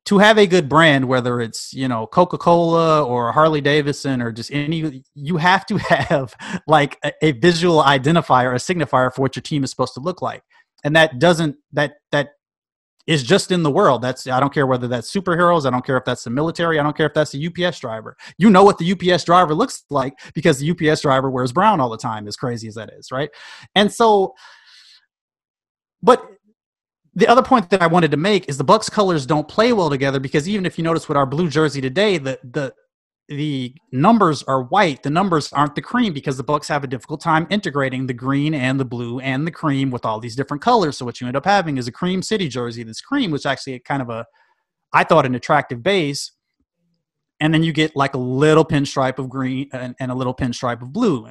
to 0.05 0.19
have 0.19 0.37
a 0.37 0.47
good 0.47 0.69
brand, 0.69 1.07
whether 1.07 1.41
it's 1.41 1.73
you 1.73 1.87
know 1.87 2.07
Coca 2.07 2.37
Cola 2.37 3.03
or 3.03 3.31
Harley 3.31 3.61
Davidson 3.61 4.21
or 4.21 4.31
just 4.31 4.51
any, 4.51 5.03
you 5.13 5.37
have 5.37 5.65
to 5.67 5.77
have 5.77 6.35
like 6.67 6.97
a, 7.03 7.11
a 7.21 7.31
visual 7.33 7.83
identifier, 7.83 8.51
a 8.51 8.55
signifier 8.55 9.13
for 9.13 9.21
what 9.21 9.35
your 9.35 9.43
team 9.43 9.63
is 9.63 9.69
supposed 9.69 9.93
to 9.95 9.99
look 9.99 10.21
like, 10.21 10.43
and 10.83 10.95
that 10.95 11.19
doesn't 11.19 11.57
that 11.73 11.97
that 12.11 12.29
is 13.09 13.23
just 13.23 13.51
in 13.51 13.63
the 13.63 13.71
world. 13.71 14.03
That's 14.03 14.27
I 14.27 14.39
don't 14.39 14.53
care 14.53 14.67
whether 14.67 14.87
that's 14.87 15.11
superheroes. 15.11 15.65
I 15.65 15.71
don't 15.71 15.83
care 15.83 15.97
if 15.97 16.05
that's 16.05 16.23
the 16.23 16.29
military. 16.29 16.79
I 16.79 16.83
don't 16.83 16.95
care 16.95 17.07
if 17.07 17.13
that's 17.15 17.31
the 17.31 17.47
UPS 17.47 17.79
driver. 17.79 18.15
You 18.37 18.51
know 18.51 18.63
what 18.63 18.77
the 18.77 18.91
UPS 18.91 19.23
driver 19.23 19.55
looks 19.55 19.83
like 19.89 20.13
because 20.35 20.59
the 20.59 20.69
UPS 20.69 21.01
driver 21.01 21.31
wears 21.31 21.51
brown 21.51 21.81
all 21.81 21.89
the 21.89 21.97
time. 21.97 22.27
As 22.27 22.35
crazy 22.35 22.67
as 22.67 22.75
that 22.75 22.91
is, 22.93 23.11
right? 23.11 23.31
And 23.73 23.91
so, 23.91 24.35
but 26.03 26.23
the 27.15 27.27
other 27.27 27.41
point 27.41 27.71
that 27.71 27.81
I 27.81 27.87
wanted 27.87 28.11
to 28.11 28.17
make 28.17 28.47
is 28.47 28.59
the 28.59 28.63
Bucks 28.63 28.91
colors 28.91 29.25
don't 29.25 29.47
play 29.47 29.73
well 29.73 29.89
together 29.89 30.19
because 30.19 30.47
even 30.47 30.67
if 30.67 30.77
you 30.77 30.83
notice 30.83 31.07
with 31.07 31.17
our 31.17 31.25
blue 31.25 31.49
jersey 31.49 31.81
today, 31.81 32.19
the 32.19 32.39
the 32.43 32.75
the 33.29 33.75
numbers 33.91 34.41
are 34.43 34.63
white 34.63 35.03
the 35.03 35.09
numbers 35.09 35.53
aren't 35.53 35.75
the 35.75 35.81
cream 35.81 36.13
because 36.13 36.35
the 36.35 36.43
bucks 36.43 36.67
have 36.67 36.83
a 36.83 36.87
difficult 36.87 37.21
time 37.21 37.45
integrating 37.51 38.07
the 38.07 38.13
green 38.13 38.55
and 38.55 38.79
the 38.79 38.85
blue 38.85 39.19
and 39.19 39.45
the 39.45 39.51
cream 39.51 39.91
with 39.91 40.03
all 40.03 40.19
these 40.19 40.35
different 40.35 40.63
colors. 40.63 40.97
So 40.97 41.05
what 41.05 41.21
you 41.21 41.27
end 41.27 41.37
up 41.37 41.45
having 41.45 41.77
is 41.77 41.87
a 41.87 41.91
cream 41.91 42.23
city 42.23 42.47
jersey 42.47 42.83
that's 42.83 43.01
cream 43.01 43.29
which 43.29 43.45
actually 43.45 43.79
kind 43.79 44.01
of 44.01 44.09
a 44.09 44.25
i 44.93 45.03
thought 45.03 45.25
an 45.25 45.35
attractive 45.35 45.83
base. 45.83 46.31
And 47.39 47.53
then 47.53 47.63
you 47.63 47.71
get 47.71 47.95
like 47.95 48.15
a 48.15 48.17
little 48.17 48.65
pinstripe 48.65 49.19
of 49.19 49.29
green 49.29 49.69
and, 49.71 49.95
and 49.99 50.11
a 50.11 50.15
little 50.15 50.33
pinstripe 50.33 50.81
of 50.81 50.91
blue 50.91 51.29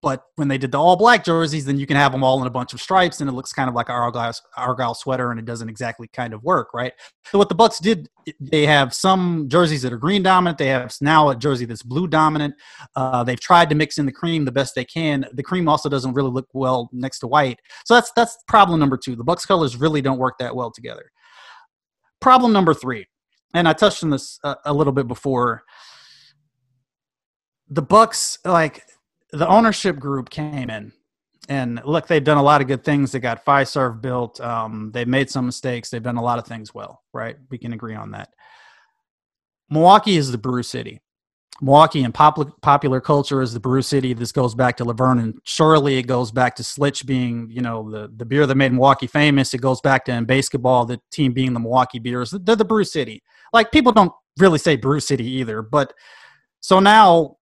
but 0.00 0.24
when 0.36 0.46
they 0.46 0.58
did 0.58 0.70
the 0.70 0.78
all 0.78 0.96
black 0.96 1.24
jerseys, 1.24 1.64
then 1.64 1.76
you 1.76 1.86
can 1.86 1.96
have 1.96 2.12
them 2.12 2.22
all 2.22 2.40
in 2.40 2.46
a 2.46 2.50
bunch 2.50 2.72
of 2.72 2.80
stripes, 2.80 3.20
and 3.20 3.28
it 3.28 3.32
looks 3.32 3.52
kind 3.52 3.68
of 3.68 3.74
like 3.74 3.88
an 3.88 3.96
argyle, 3.96 4.32
argyle 4.56 4.94
sweater, 4.94 5.32
and 5.32 5.40
it 5.40 5.44
doesn't 5.44 5.68
exactly 5.68 6.06
kind 6.08 6.32
of 6.32 6.42
work, 6.44 6.72
right? 6.72 6.92
So 7.24 7.38
what 7.38 7.48
the 7.48 7.56
Bucks 7.56 7.80
did, 7.80 8.08
they 8.40 8.64
have 8.64 8.94
some 8.94 9.48
jerseys 9.48 9.82
that 9.82 9.92
are 9.92 9.98
green 9.98 10.22
dominant. 10.22 10.58
They 10.58 10.68
have 10.68 10.94
now 11.00 11.30
a 11.30 11.36
jersey 11.36 11.64
that's 11.64 11.82
blue 11.82 12.06
dominant. 12.06 12.54
Uh, 12.94 13.24
they've 13.24 13.40
tried 13.40 13.68
to 13.70 13.74
mix 13.74 13.98
in 13.98 14.06
the 14.06 14.12
cream 14.12 14.44
the 14.44 14.52
best 14.52 14.76
they 14.76 14.84
can. 14.84 15.26
The 15.32 15.42
cream 15.42 15.68
also 15.68 15.88
doesn't 15.88 16.14
really 16.14 16.30
look 16.30 16.48
well 16.52 16.88
next 16.92 17.18
to 17.20 17.26
white. 17.26 17.58
So 17.84 17.94
that's 17.94 18.12
that's 18.12 18.38
problem 18.46 18.78
number 18.78 18.96
two. 18.96 19.16
The 19.16 19.24
Bucks 19.24 19.46
colors 19.46 19.76
really 19.76 20.00
don't 20.00 20.18
work 20.18 20.38
that 20.38 20.54
well 20.54 20.70
together. 20.70 21.10
Problem 22.20 22.52
number 22.52 22.72
three, 22.72 23.06
and 23.52 23.68
I 23.68 23.72
touched 23.72 24.04
on 24.04 24.10
this 24.10 24.38
a, 24.44 24.56
a 24.66 24.72
little 24.72 24.92
bit 24.92 25.08
before. 25.08 25.64
The 27.68 27.82
Bucks 27.82 28.38
like 28.44 28.82
the 29.32 29.48
ownership 29.48 29.98
group 29.98 30.30
came 30.30 30.70
in 30.70 30.92
and 31.48 31.80
look, 31.84 32.06
they've 32.06 32.22
done 32.22 32.36
a 32.36 32.42
lot 32.42 32.60
of 32.60 32.66
good 32.66 32.84
things. 32.84 33.12
They 33.12 33.20
got 33.20 33.44
Fiserv 33.44 34.02
built. 34.02 34.40
Um, 34.40 34.90
they've 34.92 35.08
made 35.08 35.30
some 35.30 35.46
mistakes. 35.46 35.88
They've 35.88 36.02
done 36.02 36.16
a 36.16 36.22
lot 36.22 36.38
of 36.38 36.46
things 36.46 36.74
well, 36.74 37.02
right? 37.12 37.36
We 37.50 37.58
can 37.58 37.72
agree 37.72 37.94
on 37.94 38.10
that. 38.12 38.34
Milwaukee 39.70 40.16
is 40.16 40.30
the 40.30 40.38
brew 40.38 40.62
city. 40.62 41.00
Milwaukee 41.60 42.04
in 42.04 42.12
pop- 42.12 42.60
popular 42.60 43.00
culture 43.00 43.42
is 43.42 43.52
the 43.52 43.60
brew 43.60 43.82
city. 43.82 44.12
This 44.12 44.30
goes 44.30 44.54
back 44.54 44.76
to 44.76 44.84
Laverne, 44.84 45.18
and 45.18 45.38
surely 45.42 45.96
it 45.96 46.06
goes 46.06 46.30
back 46.30 46.54
to 46.56 46.62
Schlitz 46.62 47.04
being, 47.04 47.48
you 47.50 47.62
know, 47.62 47.90
the, 47.90 48.12
the 48.14 48.24
beer 48.24 48.46
that 48.46 48.54
made 48.54 48.72
Milwaukee 48.72 49.08
famous. 49.08 49.54
It 49.54 49.60
goes 49.60 49.80
back 49.80 50.04
to 50.04 50.12
in 50.12 50.24
basketball, 50.24 50.84
the 50.84 51.00
team 51.10 51.32
being 51.32 51.54
the 51.54 51.60
Milwaukee 51.60 51.98
Beers. 51.98 52.30
They're 52.30 52.54
the 52.54 52.64
brew 52.64 52.84
city. 52.84 53.22
Like 53.52 53.72
people 53.72 53.90
don't 53.90 54.12
really 54.38 54.58
say 54.58 54.76
brew 54.76 55.00
city 55.00 55.24
either, 55.24 55.62
but 55.62 55.94
so 56.60 56.78
now 56.78 57.37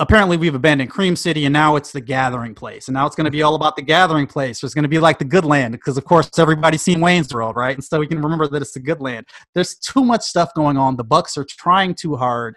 apparently 0.00 0.36
we've 0.36 0.54
abandoned 0.54 0.90
Cream 0.90 1.14
City 1.14 1.44
and 1.44 1.52
now 1.52 1.76
it's 1.76 1.92
the 1.92 2.00
gathering 2.00 2.54
place. 2.54 2.88
And 2.88 2.94
now 2.94 3.06
it's 3.06 3.14
going 3.14 3.26
to 3.26 3.30
be 3.30 3.42
all 3.42 3.54
about 3.54 3.76
the 3.76 3.82
gathering 3.82 4.26
place. 4.26 4.62
It's 4.62 4.74
going 4.74 4.82
to 4.82 4.88
be 4.88 4.98
like 4.98 5.18
the 5.18 5.24
good 5.24 5.44
land 5.44 5.72
because, 5.72 5.96
of 5.96 6.04
course, 6.04 6.30
everybody's 6.38 6.82
seen 6.82 7.00
Wayne's 7.00 7.32
World, 7.32 7.56
right? 7.56 7.76
And 7.76 7.84
so 7.84 8.00
we 8.00 8.06
can 8.06 8.20
remember 8.20 8.48
that 8.48 8.60
it's 8.60 8.72
the 8.72 8.80
good 8.80 9.00
land. 9.00 9.26
There's 9.54 9.76
too 9.76 10.04
much 10.04 10.22
stuff 10.22 10.52
going 10.54 10.76
on. 10.76 10.96
The 10.96 11.04
Bucks 11.04 11.38
are 11.38 11.46
trying 11.48 11.94
too 11.94 12.16
hard. 12.16 12.56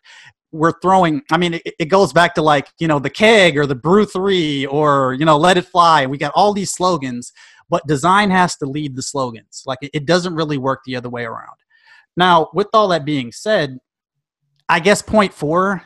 We're 0.52 0.80
throwing, 0.82 1.21
I 1.32 1.38
mean, 1.38 1.56
it, 1.56 1.62
it 1.78 1.86
goes 1.86 2.12
back 2.12 2.34
to 2.36 2.41
like, 2.41 2.69
you 2.80 2.88
know, 2.88 3.00
the 3.00 3.10
keg 3.10 3.58
or 3.58 3.65
the 3.65 3.76
brew 3.76 4.06
three 4.06 4.65
or, 4.65 5.13
you 5.13 5.26
know, 5.26 5.38
let 5.38 5.58
it 5.58 5.65
fly. 5.65 6.06
We 6.08 6.17
got 6.17 6.32
all 6.36 6.54
these 6.54 6.71
slogans, 6.71 7.32
but 7.69 7.86
design 7.86 8.32
has 8.32 8.56
to 8.58 8.65
lead 8.65 8.95
the 8.95 9.04
slogans. 9.04 9.63
Like 9.65 9.80
it, 9.82 9.91
it 9.93 10.06
doesn't 10.06 10.34
really 10.34 10.58
work 10.58 10.80
the 10.86 10.95
other 10.95 11.10
way 11.10 11.26
around. 11.26 11.58
Now, 12.15 12.50
with 12.54 12.67
all 12.73 12.88
that 12.88 13.06
being 13.06 13.32
said, 13.32 13.78
I 14.69 14.80
guess 14.80 15.02
point 15.02 15.34
four 15.34 15.84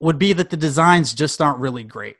would 0.00 0.18
be 0.18 0.32
that 0.32 0.50
the 0.50 0.56
designs 0.56 1.14
just 1.14 1.40
aren't 1.40 1.58
really 1.58 1.84
great. 1.84 2.16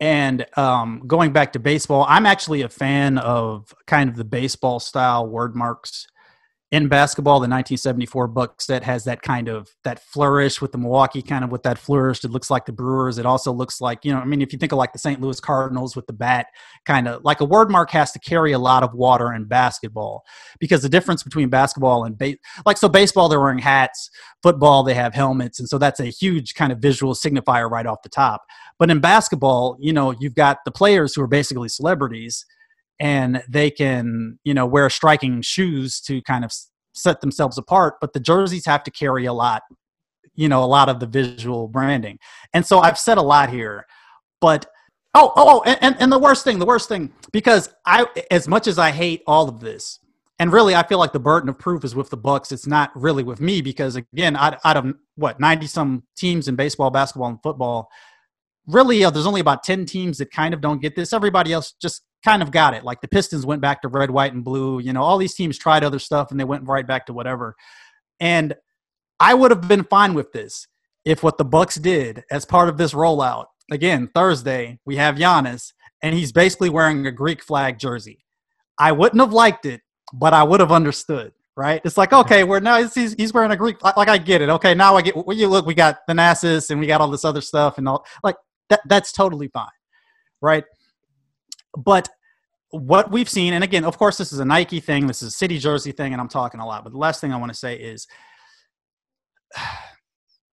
And 0.00 0.46
um, 0.56 1.02
going 1.06 1.32
back 1.32 1.52
to 1.52 1.58
baseball, 1.58 2.06
I'm 2.08 2.26
actually 2.26 2.62
a 2.62 2.68
fan 2.68 3.18
of 3.18 3.74
kind 3.86 4.08
of 4.08 4.16
the 4.16 4.24
baseball 4.24 4.80
style 4.80 5.26
word 5.26 5.54
marks 5.54 6.06
in 6.72 6.86
basketball, 6.86 7.34
the 7.34 7.48
1974 7.48 8.28
Bucks 8.28 8.66
set 8.66 8.84
has 8.84 9.02
that 9.04 9.22
kind 9.22 9.48
of 9.48 9.68
that 9.82 10.04
flourish 10.04 10.60
with 10.60 10.70
the 10.70 10.78
Milwaukee 10.78 11.20
kind 11.20 11.42
of 11.42 11.50
with 11.50 11.64
that 11.64 11.78
flourish. 11.78 12.22
It 12.22 12.30
looks 12.30 12.48
like 12.48 12.64
the 12.64 12.72
Brewers. 12.72 13.18
It 13.18 13.26
also 13.26 13.52
looks 13.52 13.80
like 13.80 14.04
you 14.04 14.12
know, 14.12 14.20
I 14.20 14.24
mean, 14.24 14.40
if 14.40 14.52
you 14.52 14.58
think 14.58 14.70
of 14.70 14.78
like 14.78 14.92
the 14.92 14.98
St. 14.98 15.20
Louis 15.20 15.40
Cardinals 15.40 15.96
with 15.96 16.06
the 16.06 16.12
bat, 16.12 16.46
kind 16.86 17.08
of 17.08 17.24
like 17.24 17.40
a 17.40 17.44
word 17.44 17.70
mark 17.70 17.90
has 17.90 18.12
to 18.12 18.20
carry 18.20 18.52
a 18.52 18.58
lot 18.58 18.84
of 18.84 18.94
water 18.94 19.32
in 19.32 19.46
basketball 19.46 20.22
because 20.60 20.82
the 20.82 20.88
difference 20.88 21.24
between 21.24 21.48
basketball 21.48 22.04
and 22.04 22.16
base, 22.16 22.36
like 22.64 22.76
so, 22.76 22.88
baseball 22.88 23.28
they're 23.28 23.40
wearing 23.40 23.58
hats, 23.58 24.08
football 24.40 24.84
they 24.84 24.94
have 24.94 25.12
helmets, 25.12 25.58
and 25.58 25.68
so 25.68 25.76
that's 25.76 25.98
a 25.98 26.06
huge 26.06 26.54
kind 26.54 26.70
of 26.70 26.78
visual 26.78 27.14
signifier 27.14 27.68
right 27.68 27.86
off 27.86 28.02
the 28.02 28.08
top. 28.08 28.42
But 28.78 28.90
in 28.90 29.00
basketball, 29.00 29.76
you 29.80 29.92
know, 29.92 30.14
you've 30.20 30.36
got 30.36 30.58
the 30.64 30.70
players 30.70 31.14
who 31.14 31.22
are 31.22 31.26
basically 31.26 31.68
celebrities 31.68 32.46
and 33.00 33.42
they 33.48 33.70
can 33.70 34.38
you 34.44 34.54
know 34.54 34.66
wear 34.66 34.88
striking 34.88 35.42
shoes 35.42 36.00
to 36.00 36.22
kind 36.22 36.44
of 36.44 36.52
set 36.92 37.20
themselves 37.20 37.58
apart 37.58 37.94
but 38.00 38.12
the 38.12 38.20
jerseys 38.20 38.66
have 38.66 38.84
to 38.84 38.90
carry 38.90 39.24
a 39.24 39.32
lot 39.32 39.62
you 40.34 40.48
know 40.48 40.62
a 40.62 40.66
lot 40.66 40.88
of 40.88 41.00
the 41.00 41.06
visual 41.06 41.66
branding. 41.66 42.18
And 42.54 42.64
so 42.64 42.78
i've 42.78 42.98
said 42.98 43.18
a 43.18 43.22
lot 43.22 43.50
here 43.50 43.86
but 44.40 44.66
oh 45.14 45.32
oh, 45.34 45.62
oh 45.66 45.76
and, 45.80 45.96
and 45.98 46.12
the 46.12 46.18
worst 46.18 46.44
thing 46.44 46.58
the 46.58 46.66
worst 46.66 46.88
thing 46.88 47.12
because 47.32 47.70
i 47.86 48.06
as 48.30 48.46
much 48.46 48.66
as 48.66 48.78
i 48.78 48.90
hate 48.90 49.22
all 49.26 49.48
of 49.48 49.60
this 49.60 49.98
and 50.38 50.52
really 50.52 50.74
i 50.74 50.82
feel 50.82 50.98
like 50.98 51.12
the 51.12 51.20
burden 51.20 51.48
of 51.48 51.58
proof 51.58 51.84
is 51.84 51.94
with 51.94 52.10
the 52.10 52.16
bucks 52.16 52.52
it's 52.52 52.66
not 52.66 52.90
really 52.94 53.22
with 53.22 53.40
me 53.40 53.60
because 53.60 53.96
again 53.96 54.36
out, 54.36 54.58
out 54.64 54.76
of 54.76 54.94
what 55.16 55.40
90 55.40 55.66
some 55.66 56.02
teams 56.16 56.48
in 56.48 56.56
baseball 56.56 56.90
basketball 56.90 57.28
and 57.28 57.42
football 57.42 57.90
really 58.66 59.04
uh, 59.04 59.10
there's 59.10 59.26
only 59.26 59.40
about 59.40 59.62
10 59.62 59.86
teams 59.86 60.18
that 60.18 60.30
kind 60.30 60.54
of 60.54 60.60
don't 60.60 60.80
get 60.80 60.96
this. 60.96 61.12
Everybody 61.12 61.52
else 61.52 61.74
just 61.80 62.02
kind 62.24 62.42
of 62.42 62.50
got 62.50 62.74
it. 62.74 62.84
Like 62.84 63.00
the 63.00 63.08
Pistons 63.08 63.46
went 63.46 63.62
back 63.62 63.82
to 63.82 63.88
red, 63.88 64.10
white, 64.10 64.32
and 64.32 64.44
blue. 64.44 64.78
You 64.78 64.92
know, 64.92 65.02
all 65.02 65.18
these 65.18 65.34
teams 65.34 65.58
tried 65.58 65.84
other 65.84 65.98
stuff 65.98 66.30
and 66.30 66.38
they 66.38 66.44
went 66.44 66.66
right 66.66 66.86
back 66.86 67.06
to 67.06 67.12
whatever. 67.12 67.56
And 68.18 68.54
I 69.18 69.34
would 69.34 69.50
have 69.50 69.68
been 69.68 69.84
fine 69.84 70.14
with 70.14 70.32
this 70.32 70.66
if 71.04 71.22
what 71.22 71.38
the 71.38 71.44
Bucks 71.44 71.76
did 71.76 72.24
as 72.30 72.44
part 72.44 72.68
of 72.68 72.76
this 72.76 72.92
rollout. 72.92 73.46
Again, 73.70 74.10
Thursday 74.14 74.78
we 74.84 74.96
have 74.96 75.16
Giannis, 75.16 75.72
and 76.02 76.14
he's 76.14 76.32
basically 76.32 76.70
wearing 76.70 77.06
a 77.06 77.12
Greek 77.12 77.42
flag 77.42 77.78
jersey. 77.78 78.24
I 78.78 78.92
wouldn't 78.92 79.20
have 79.20 79.32
liked 79.32 79.66
it, 79.66 79.82
but 80.12 80.32
I 80.32 80.42
would 80.42 80.60
have 80.60 80.72
understood. 80.72 81.32
Right? 81.56 81.82
It's 81.84 81.98
like 81.98 82.14
okay, 82.14 82.42
we're 82.42 82.60
now 82.60 82.82
he's, 82.82 83.12
he's 83.12 83.34
wearing 83.34 83.50
a 83.50 83.56
Greek 83.56 83.82
like 83.82 84.08
I 84.08 84.16
get 84.16 84.40
it. 84.40 84.48
Okay, 84.48 84.72
now 84.74 84.96
I 84.96 85.02
get. 85.02 85.14
Well, 85.14 85.36
you 85.36 85.46
look, 85.46 85.66
we 85.66 85.74
got 85.74 85.98
Thanasis 86.08 86.70
and 86.70 86.80
we 86.80 86.86
got 86.86 87.02
all 87.02 87.10
this 87.10 87.24
other 87.24 87.42
stuff 87.42 87.76
and 87.76 87.86
all 87.86 88.06
like 88.24 88.36
that. 88.70 88.80
That's 88.86 89.12
totally 89.12 89.48
fine, 89.48 89.68
right? 90.40 90.64
But 91.76 92.08
what 92.70 93.10
we've 93.10 93.28
seen, 93.28 93.52
and 93.52 93.64
again, 93.64 93.84
of 93.84 93.98
course, 93.98 94.16
this 94.16 94.32
is 94.32 94.38
a 94.38 94.44
Nike 94.44 94.80
thing, 94.80 95.06
this 95.06 95.22
is 95.22 95.28
a 95.28 95.36
city 95.36 95.58
jersey 95.58 95.92
thing, 95.92 96.12
and 96.12 96.20
I'm 96.20 96.28
talking 96.28 96.60
a 96.60 96.66
lot. 96.66 96.84
But 96.84 96.92
the 96.92 96.98
last 96.98 97.20
thing 97.20 97.32
I 97.32 97.36
want 97.36 97.52
to 97.52 97.58
say 97.58 97.76
is, 97.76 98.06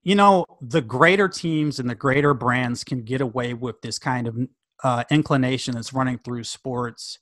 you 0.04 0.16
know, 0.16 0.46
the 0.62 0.82
greater 0.82 1.28
teams 1.28 1.80
and 1.80 1.90
the 1.90 1.96
greater 1.96 2.34
brands 2.34 2.84
can 2.84 3.04
get 3.04 3.22
away 3.22 3.54
with 3.54 3.82
this 3.82 4.00
kind 4.00 4.28
of 4.28 4.38
uh, 4.84 5.04
inclination 5.12 5.76
that's 5.76 5.92
running 5.92 6.18
through 6.20 6.44
sports 6.44 7.20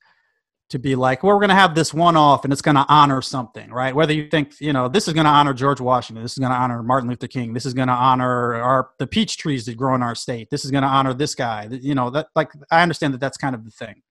to 0.69 0.80
be 0.80 0.95
like, 0.95 1.21
well, 1.21 1.34
we're 1.34 1.39
going 1.39 1.49
to 1.49 1.56
have 1.56 1.75
this 1.75 1.93
one 1.93 2.17
off 2.17 2.43
and 2.43 2.51
it's 2.51 2.62
going 2.62 2.75
to 2.75 2.86
honor 2.89 3.21
something, 3.21 3.69
right? 3.69 3.95
Whether 3.95 4.13
you 4.13 4.28
think, 4.30 4.60
you 4.60 4.73
know, 4.73 4.88
this 4.88 5.08
is 5.08 5.13
going 5.13 5.25
to 5.25 5.32
honor 5.32 5.54
George 5.54 5.80
Washington, 5.80 6.23
this 6.23 6.34
is 6.34 6.39
going 6.39 6.51
to 6.51 6.58
honor 6.58 6.82
Martin 6.82 7.10
Luther 7.10 7.28
King, 7.28 7.54
this 7.54 7.65
is 7.65 7.73
going 7.73 7.88
to 7.88 7.93
honor 7.93 8.56
our 8.56 8.89
the 8.97 9.06
peach 9.06 9.38
trees 9.38 9.65
that 9.65 9.78
grow 9.78 9.93
in 9.93 10.01
our 10.01 10.15
state, 10.15 10.49
this 10.49 10.65
is 10.65 10.71
going 10.71 10.82
to 10.82 10.88
honor 10.88 11.13
this 11.13 11.36
guy, 11.36 11.67
you 11.69 11.93
know, 11.93 12.10
that 12.10 12.28
like 12.36 12.51
I 12.71 12.82
understand 12.82 13.13
that 13.13 13.19
that's 13.19 13.38
kind 13.38 13.54
of 13.54 13.63
the 13.63 13.71
thing. 13.71 14.01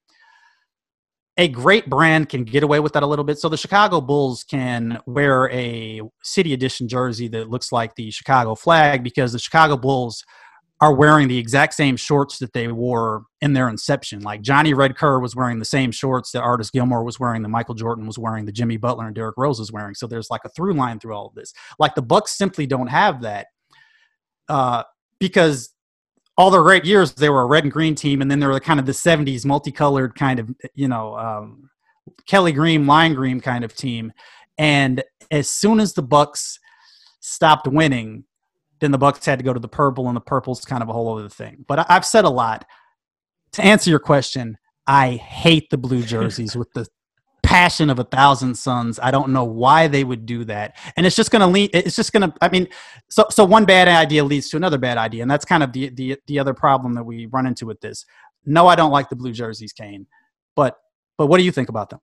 A 1.37 1.49
great 1.49 1.89
brand 1.89 2.29
can 2.29 2.45
get 2.45 2.63
away 2.63 2.79
with 2.79 2.93
that 2.93 3.03
a 3.03 3.07
little 3.07 3.25
bit. 3.25 3.39
So 3.39 3.49
the 3.49 3.57
Chicago 3.57 3.99
Bulls 3.99 4.45
can 4.45 4.99
wear 5.05 5.49
a 5.51 5.99
city 6.23 6.53
edition 6.53 6.87
jersey 6.87 7.27
that 7.27 7.49
looks 7.49 7.73
like 7.73 7.95
the 7.95 8.09
Chicago 8.11 8.55
flag 8.55 9.03
because 9.03 9.33
the 9.33 9.39
Chicago 9.39 9.75
Bulls 9.75 10.23
are 10.81 10.93
wearing 10.93 11.27
the 11.27 11.37
exact 11.37 11.73
same 11.73 11.95
shorts 11.95 12.37
that 12.39 12.51
they 12.51 12.67
wore 12.67 13.23
in 13.39 13.53
their 13.53 13.69
inception. 13.69 14.21
Like 14.21 14.41
Johnny 14.41 14.73
Red 14.73 14.97
Kerr 14.97 15.19
was 15.19 15.35
wearing 15.35 15.59
the 15.59 15.65
same 15.65 15.91
shorts 15.91 16.31
that 16.31 16.41
Artis 16.41 16.69
Gilmore 16.69 17.03
was 17.03 17.19
wearing, 17.19 17.41
that 17.43 17.49
Michael 17.49 17.75
Jordan 17.75 18.05
was 18.05 18.19
wearing, 18.19 18.45
that 18.45 18.51
Jimmy 18.51 18.75
Butler 18.75 19.05
and 19.05 19.15
Derrick 19.15 19.37
Rose 19.37 19.59
was 19.59 19.71
wearing. 19.71 19.95
So 19.95 20.05
there's 20.05 20.29
like 20.29 20.41
a 20.43 20.49
through 20.49 20.73
line 20.73 20.99
through 20.99 21.13
all 21.13 21.27
of 21.27 21.33
this. 21.33 21.53
Like 21.79 21.95
the 21.95 22.01
Bucks 22.01 22.37
simply 22.37 22.67
don't 22.67 22.87
have 22.87 23.21
that 23.21 23.47
uh, 24.49 24.83
because 25.19 25.73
all 26.37 26.51
their 26.51 26.61
great 26.61 26.83
years 26.83 27.13
they 27.13 27.29
were 27.29 27.41
a 27.41 27.45
red 27.45 27.63
and 27.63 27.71
green 27.71 27.95
team, 27.95 28.21
and 28.21 28.29
then 28.29 28.39
they 28.39 28.47
were 28.47 28.59
kind 28.59 28.79
of 28.79 28.85
the 28.85 28.91
'70s 28.91 29.45
multicolored 29.45 30.15
kind 30.15 30.39
of 30.39 30.49
you 30.73 30.87
know 30.87 31.17
um, 31.17 31.69
Kelly 32.27 32.51
Green, 32.51 32.85
lime 32.85 33.13
green 33.13 33.39
kind 33.39 33.63
of 33.63 33.73
team. 33.75 34.11
And 34.57 35.03
as 35.31 35.49
soon 35.49 35.79
as 35.79 35.93
the 35.93 36.01
Bucks 36.01 36.59
stopped 37.19 37.67
winning, 37.67 38.25
then 38.79 38.91
the 38.91 38.97
Bucks 38.97 39.25
had 39.25 39.39
to 39.39 39.45
go 39.45 39.53
to 39.53 39.59
the 39.59 39.67
purple, 39.67 40.07
and 40.07 40.15
the 40.15 40.21
purple's 40.21 40.63
kind 40.65 40.83
of 40.83 40.89
a 40.89 40.93
whole 40.93 41.17
other 41.17 41.29
thing. 41.29 41.65
But 41.67 41.89
I've 41.89 42.05
said 42.05 42.25
a 42.25 42.29
lot. 42.29 42.65
To 43.53 43.63
answer 43.63 43.89
your 43.89 43.99
question, 43.99 44.57
I 44.85 45.11
hate 45.11 45.69
the 45.69 45.77
blue 45.77 46.03
jerseys 46.03 46.55
with 46.55 46.71
the 46.73 46.85
passion 47.43 47.89
of 47.89 47.99
a 47.99 48.03
thousand 48.03 48.55
suns. 48.55 48.99
I 49.01 49.11
don't 49.11 49.29
know 49.29 49.45
why 49.45 49.87
they 49.87 50.03
would 50.03 50.25
do 50.25 50.43
that, 50.45 50.77
and 50.97 51.05
it's 51.05 51.15
just 51.15 51.31
going 51.31 51.39
to 51.41 51.47
lead. 51.47 51.71
It's 51.73 51.95
just 51.95 52.11
going 52.11 52.29
to. 52.29 52.37
I 52.41 52.49
mean, 52.49 52.67
so 53.09 53.25
so 53.29 53.45
one 53.45 53.65
bad 53.65 53.87
idea 53.87 54.23
leads 54.23 54.49
to 54.49 54.57
another 54.57 54.77
bad 54.77 54.97
idea, 54.97 55.21
and 55.21 55.31
that's 55.31 55.45
kind 55.45 55.63
of 55.63 55.71
the 55.71 55.89
the 55.89 56.17
the 56.27 56.39
other 56.39 56.53
problem 56.53 56.93
that 56.95 57.03
we 57.03 57.27
run 57.27 57.45
into 57.45 57.65
with 57.65 57.79
this. 57.81 58.05
No, 58.45 58.67
I 58.67 58.75
don't 58.75 58.91
like 58.91 59.09
the 59.09 59.15
blue 59.15 59.31
jerseys, 59.31 59.73
Kane. 59.73 60.05
But 60.55 60.77
but 61.17 61.27
what 61.27 61.37
do 61.37 61.43
you 61.43 61.51
think 61.51 61.69
about 61.69 61.89
them? 61.89 61.99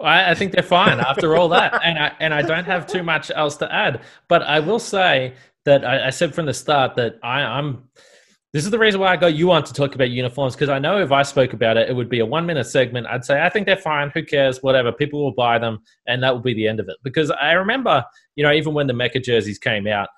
I, 0.00 0.32
I 0.32 0.34
think 0.34 0.52
they're 0.52 0.62
fine 0.62 1.00
after 1.00 1.36
all 1.36 1.48
that, 1.50 1.80
and 1.84 1.98
I 1.98 2.12
and 2.20 2.34
I 2.34 2.42
don't 2.42 2.64
have 2.64 2.86
too 2.86 3.02
much 3.02 3.30
else 3.34 3.56
to 3.58 3.72
add. 3.72 4.02
But 4.28 4.42
I 4.42 4.60
will 4.60 4.78
say 4.78 5.34
that 5.64 5.84
I, 5.84 6.06
I 6.06 6.10
said 6.10 6.34
from 6.34 6.46
the 6.46 6.54
start 6.54 6.96
that 6.96 7.16
I, 7.22 7.42
I'm. 7.42 7.88
This 8.52 8.64
is 8.64 8.70
the 8.70 8.78
reason 8.78 9.00
why 9.00 9.08
I 9.08 9.16
got 9.16 9.34
you 9.34 9.50
on 9.50 9.64
to 9.64 9.72
talk 9.72 9.96
about 9.96 10.10
uniforms 10.10 10.54
because 10.54 10.68
I 10.68 10.78
know 10.78 11.00
if 11.00 11.10
I 11.10 11.24
spoke 11.24 11.54
about 11.54 11.76
it, 11.76 11.90
it 11.90 11.92
would 11.92 12.08
be 12.08 12.20
a 12.20 12.26
one 12.26 12.46
minute 12.46 12.66
segment. 12.66 13.08
I'd 13.08 13.24
say, 13.24 13.42
I 13.42 13.48
think 13.48 13.66
they're 13.66 13.76
fine. 13.76 14.12
Who 14.14 14.22
cares? 14.22 14.62
Whatever. 14.62 14.92
People 14.92 15.24
will 15.24 15.34
buy 15.34 15.58
them. 15.58 15.80
And 16.06 16.22
that 16.22 16.32
will 16.32 16.40
be 16.40 16.54
the 16.54 16.68
end 16.68 16.78
of 16.78 16.88
it. 16.88 16.96
Because 17.02 17.32
I 17.32 17.52
remember, 17.52 18.04
you 18.36 18.44
know, 18.44 18.52
even 18.52 18.72
when 18.72 18.86
the 18.86 18.92
Mecca 18.92 19.18
jerseys 19.18 19.58
came 19.58 19.88
out, 19.88 20.08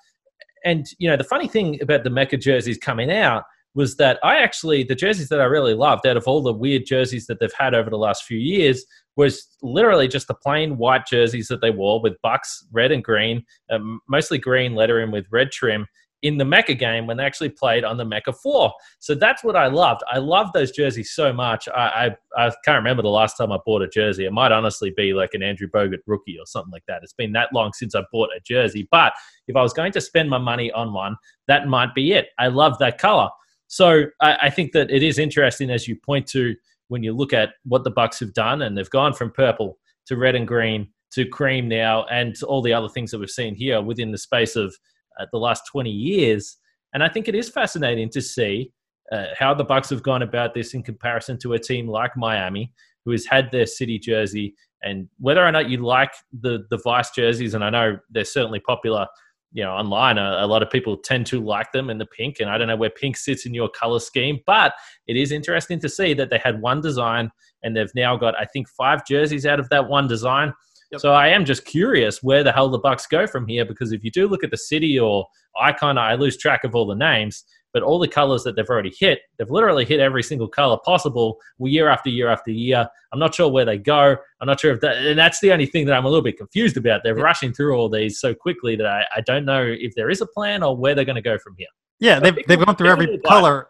and, 0.63 0.85
you 0.99 1.09
know, 1.09 1.17
the 1.17 1.23
funny 1.23 1.47
thing 1.47 1.81
about 1.81 2.03
the 2.03 2.11
Mecca 2.11 2.37
jerseys 2.37 2.77
coming 2.77 3.11
out 3.11 3.43
was 3.73 3.95
that 3.97 4.19
I 4.23 4.37
actually, 4.37 4.83
the 4.83 4.95
jerseys 4.95 5.29
that 5.29 5.41
I 5.41 5.45
really 5.45 5.73
loved 5.73 6.05
out 6.05 6.17
of 6.17 6.27
all 6.27 6.43
the 6.43 6.53
weird 6.53 6.85
jerseys 6.85 7.25
that 7.27 7.39
they've 7.39 7.53
had 7.57 7.73
over 7.73 7.89
the 7.89 7.97
last 7.97 8.23
few 8.23 8.37
years 8.37 8.85
was 9.17 9.47
literally 9.61 10.07
just 10.07 10.27
the 10.27 10.33
plain 10.33 10.77
white 10.77 11.05
jerseys 11.05 11.47
that 11.49 11.59
they 11.59 11.71
wore 11.71 11.99
with 11.99 12.21
Bucks 12.21 12.65
red 12.71 12.91
and 12.91 13.03
green, 13.03 13.43
um, 13.69 13.99
mostly 14.07 14.37
green 14.37 14.75
lettering 14.75 15.11
with 15.11 15.25
red 15.31 15.51
trim 15.51 15.87
in 16.23 16.37
the 16.37 16.45
Mecca 16.45 16.73
game 16.73 17.05
when 17.05 17.17
they 17.17 17.23
actually 17.23 17.49
played 17.49 17.83
on 17.83 17.97
the 17.97 18.05
Mecca 18.05 18.33
floor. 18.33 18.73
So 18.99 19.13
that's 19.13 19.43
what 19.43 19.55
I 19.55 19.67
loved. 19.67 20.01
I 20.11 20.17
loved 20.17 20.53
those 20.53 20.71
jerseys 20.71 21.11
so 21.11 21.31
much. 21.31 21.67
I, 21.69 22.15
I, 22.35 22.45
I 22.47 22.51
can't 22.65 22.77
remember 22.77 23.03
the 23.03 23.09
last 23.09 23.37
time 23.37 23.51
I 23.51 23.59
bought 23.65 23.83
a 23.83 23.87
jersey. 23.87 24.25
It 24.25 24.33
might 24.33 24.51
honestly 24.51 24.91
be 24.95 25.13
like 25.13 25.33
an 25.33 25.43
Andrew 25.43 25.67
Bogut 25.67 25.99
rookie 26.07 26.37
or 26.39 26.45
something 26.45 26.71
like 26.71 26.85
that. 26.87 27.01
It's 27.03 27.13
been 27.13 27.33
that 27.33 27.53
long 27.53 27.71
since 27.73 27.93
I 27.93 28.01
bought 28.11 28.29
a 28.35 28.39
jersey. 28.39 28.87
But 28.89 29.13
if 29.47 29.55
I 29.55 29.61
was 29.61 29.73
going 29.73 29.91
to 29.91 30.01
spend 30.01 30.29
my 30.29 30.39
money 30.39 30.71
on 30.71 30.91
one, 30.91 31.17
that 31.47 31.67
might 31.67 31.93
be 31.93 32.13
it. 32.13 32.29
I 32.39 32.47
love 32.47 32.79
that 32.79 32.97
color. 32.97 33.29
So 33.67 34.05
I, 34.21 34.37
I 34.43 34.49
think 34.49 34.71
that 34.71 34.89
it 34.89 35.03
is 35.03 35.19
interesting 35.19 35.69
as 35.69 35.87
you 35.87 35.95
point 35.95 36.25
to 36.27 36.55
when 36.87 37.03
you 37.03 37.13
look 37.13 37.33
at 37.33 37.49
what 37.65 37.83
the 37.83 37.91
Bucks 37.91 38.19
have 38.19 38.33
done, 38.33 38.61
and 38.61 38.77
they've 38.77 38.89
gone 38.89 39.13
from 39.13 39.31
purple 39.31 39.77
to 40.07 40.17
red 40.17 40.35
and 40.35 40.47
green 40.47 40.89
to 41.11 41.25
cream 41.25 41.67
now, 41.67 42.05
and 42.05 42.35
all 42.43 42.61
the 42.61 42.73
other 42.73 42.89
things 42.89 43.11
that 43.11 43.19
we've 43.19 43.29
seen 43.29 43.55
here 43.55 43.81
within 43.81 44.11
the 44.11 44.17
space 44.17 44.55
of 44.55 44.75
uh, 45.19 45.25
the 45.31 45.37
last 45.37 45.63
20 45.71 45.89
years. 45.89 46.57
And 46.93 47.03
I 47.03 47.09
think 47.09 47.27
it 47.27 47.35
is 47.35 47.49
fascinating 47.49 48.09
to 48.11 48.21
see 48.21 48.71
uh, 49.11 49.27
how 49.37 49.53
the 49.53 49.63
Bucks 49.63 49.89
have 49.89 50.03
gone 50.03 50.21
about 50.21 50.53
this 50.53 50.73
in 50.73 50.83
comparison 50.83 51.37
to 51.39 51.53
a 51.53 51.59
team 51.59 51.87
like 51.87 52.15
Miami, 52.17 52.73
who 53.05 53.11
has 53.11 53.25
had 53.25 53.51
their 53.51 53.65
city 53.65 53.97
jersey, 53.97 54.55
and 54.83 55.07
whether 55.19 55.45
or 55.45 55.51
not 55.51 55.69
you 55.69 55.77
like 55.77 56.11
the 56.41 56.65
the 56.69 56.79
Vice 56.83 57.11
jerseys, 57.11 57.53
and 57.53 57.63
I 57.63 57.69
know 57.69 57.97
they're 58.09 58.25
certainly 58.25 58.59
popular 58.59 59.07
you 59.53 59.63
know 59.63 59.71
online 59.71 60.17
a, 60.17 60.37
a, 60.39 60.47
lot 60.47 60.61
of 60.61 60.69
people 60.69 60.97
tend 60.97 61.25
to 61.25 61.39
like 61.39 61.71
them 61.71 61.89
in 61.89 61.97
the 61.97 62.05
pink 62.05 62.39
and 62.39 62.49
i 62.49 62.57
don't 62.57 62.67
know 62.67 62.75
where 62.75 62.89
pink 62.89 63.15
sits 63.15 63.45
in 63.45 63.53
your 63.53 63.69
color 63.69 63.99
scheme 63.99 64.39
but 64.45 64.73
it 65.07 65.15
is 65.15 65.31
interesting 65.31 65.79
to 65.79 65.89
see 65.89 66.13
that 66.13 66.29
they 66.29 66.37
had 66.37 66.61
one 66.61 66.81
design 66.81 67.31
and 67.63 67.75
they've 67.75 67.93
now 67.95 68.15
got 68.15 68.35
i 68.39 68.45
think 68.45 68.67
five 68.67 69.05
jerseys 69.05 69.45
out 69.45 69.59
of 69.59 69.69
that 69.69 69.87
one 69.87 70.07
design 70.07 70.53
yep. 70.91 70.99
so 70.99 71.13
i 71.13 71.27
am 71.27 71.45
just 71.45 71.65
curious 71.65 72.21
where 72.21 72.43
the 72.43 72.51
hell 72.51 72.69
the 72.69 72.77
bucks 72.77 73.07
go 73.07 73.25
from 73.25 73.47
here 73.47 73.65
because 73.65 73.91
if 73.91 74.03
you 74.03 74.11
do 74.11 74.27
look 74.27 74.43
at 74.43 74.51
the 74.51 74.57
city 74.57 74.99
or 74.99 75.25
icon 75.61 75.97
i 75.97 76.13
lose 76.13 76.37
track 76.37 76.63
of 76.63 76.75
all 76.75 76.85
the 76.85 76.95
names 76.95 77.43
but 77.73 77.83
all 77.83 77.99
the 77.99 78.07
colors 78.07 78.43
that 78.43 78.55
they've 78.55 78.69
already 78.69 78.93
hit, 78.97 79.19
they've 79.37 79.49
literally 79.49 79.85
hit 79.85 79.99
every 79.99 80.23
single 80.23 80.47
color 80.47 80.77
possible 80.83 81.37
year 81.59 81.89
after 81.89 82.09
year 82.09 82.29
after 82.29 82.51
year. 82.51 82.87
I'm 83.13 83.19
not 83.19 83.35
sure 83.35 83.49
where 83.49 83.65
they 83.65 83.77
go. 83.77 84.15
I'm 84.41 84.47
not 84.47 84.59
sure 84.59 84.73
if 84.73 84.81
that, 84.81 84.97
and 84.97 85.17
that's 85.17 85.39
the 85.39 85.51
only 85.51 85.65
thing 85.65 85.85
that 85.87 85.93
I'm 85.93 86.05
a 86.05 86.09
little 86.09 86.23
bit 86.23 86.37
confused 86.37 86.77
about. 86.77 87.01
They're 87.03 87.17
yeah. 87.17 87.23
rushing 87.23 87.53
through 87.53 87.75
all 87.75 87.89
these 87.89 88.19
so 88.19 88.33
quickly 88.33 88.75
that 88.75 88.87
I, 88.87 89.05
I 89.17 89.21
don't 89.21 89.45
know 89.45 89.63
if 89.63 89.95
there 89.95 90.09
is 90.09 90.21
a 90.21 90.27
plan 90.27 90.63
or 90.63 90.75
where 90.75 90.95
they're 90.95 91.05
going 91.05 91.15
to 91.15 91.21
go 91.21 91.37
from 91.37 91.55
here. 91.57 91.67
Yeah, 91.99 92.19
they've, 92.19 92.35
they've 92.47 92.63
gone 92.63 92.75
through 92.75 92.89
every 92.89 93.17
color. 93.19 93.69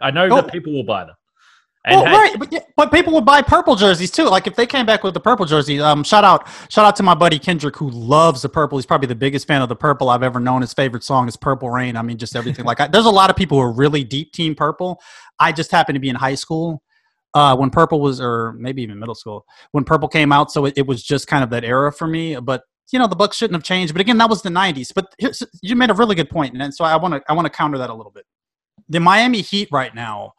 I 0.00 0.10
know 0.10 0.24
oh. 0.24 0.36
that 0.36 0.52
people 0.52 0.72
will 0.72 0.84
buy 0.84 1.04
them. 1.04 1.14
And 1.84 2.02
well, 2.02 2.06
hey, 2.06 2.12
right, 2.12 2.38
but, 2.38 2.66
but 2.76 2.92
people 2.92 3.14
would 3.14 3.24
buy 3.24 3.40
purple 3.40 3.76
jerseys 3.76 4.10
too. 4.10 4.24
Like 4.24 4.46
if 4.46 4.56
they 4.56 4.66
came 4.66 4.84
back 4.84 5.04
with 5.04 5.14
the 5.14 5.20
purple 5.20 5.46
jersey, 5.46 5.80
um, 5.80 6.02
shout 6.02 6.24
out, 6.24 6.48
shout 6.70 6.84
out 6.84 6.96
to 6.96 7.02
my 7.02 7.14
buddy 7.14 7.38
Kendrick 7.38 7.76
who 7.76 7.88
loves 7.88 8.42
the 8.42 8.48
purple. 8.48 8.78
He's 8.78 8.86
probably 8.86 9.06
the 9.06 9.14
biggest 9.14 9.46
fan 9.46 9.62
of 9.62 9.68
the 9.68 9.76
purple 9.76 10.10
I've 10.10 10.24
ever 10.24 10.40
known. 10.40 10.60
His 10.60 10.74
favorite 10.74 11.04
song 11.04 11.28
is 11.28 11.36
Purple 11.36 11.70
Rain. 11.70 11.96
I 11.96 12.02
mean, 12.02 12.18
just 12.18 12.34
everything. 12.34 12.64
like, 12.64 12.80
I, 12.80 12.88
there's 12.88 13.06
a 13.06 13.10
lot 13.10 13.30
of 13.30 13.36
people 13.36 13.58
who 13.58 13.62
are 13.62 13.72
really 13.72 14.02
deep 14.04 14.32
team 14.32 14.54
purple. 14.54 15.00
I 15.38 15.52
just 15.52 15.70
happened 15.70 15.96
to 15.96 16.00
be 16.00 16.08
in 16.08 16.16
high 16.16 16.34
school 16.34 16.82
uh, 17.34 17.56
when 17.56 17.70
purple 17.70 18.00
was, 18.00 18.20
or 18.20 18.52
maybe 18.54 18.82
even 18.82 18.98
middle 18.98 19.14
school 19.14 19.46
when 19.70 19.84
purple 19.84 20.08
came 20.08 20.32
out. 20.32 20.50
So 20.50 20.64
it, 20.64 20.74
it 20.76 20.86
was 20.86 21.02
just 21.02 21.28
kind 21.28 21.44
of 21.44 21.50
that 21.50 21.64
era 21.64 21.92
for 21.92 22.08
me. 22.08 22.36
But 22.40 22.62
you 22.92 22.98
know, 22.98 23.06
the 23.06 23.16
Bucks 23.16 23.36
shouldn't 23.36 23.54
have 23.54 23.64
changed. 23.64 23.94
But 23.94 24.00
again, 24.00 24.18
that 24.18 24.28
was 24.28 24.42
the 24.42 24.50
'90s. 24.50 24.92
But 24.92 25.14
you 25.62 25.76
made 25.76 25.90
a 25.90 25.94
really 25.94 26.16
good 26.16 26.30
point, 26.30 26.60
and 26.60 26.74
so 26.74 26.84
I 26.84 26.96
want 26.96 27.14
to 27.14 27.22
I 27.28 27.34
want 27.34 27.46
to 27.46 27.50
counter 27.50 27.78
that 27.78 27.90
a 27.90 27.94
little 27.94 28.12
bit. 28.12 28.24
The 28.88 29.00
Miami 29.00 29.42
Heat 29.42 29.68
right 29.70 29.94
now 29.94 30.32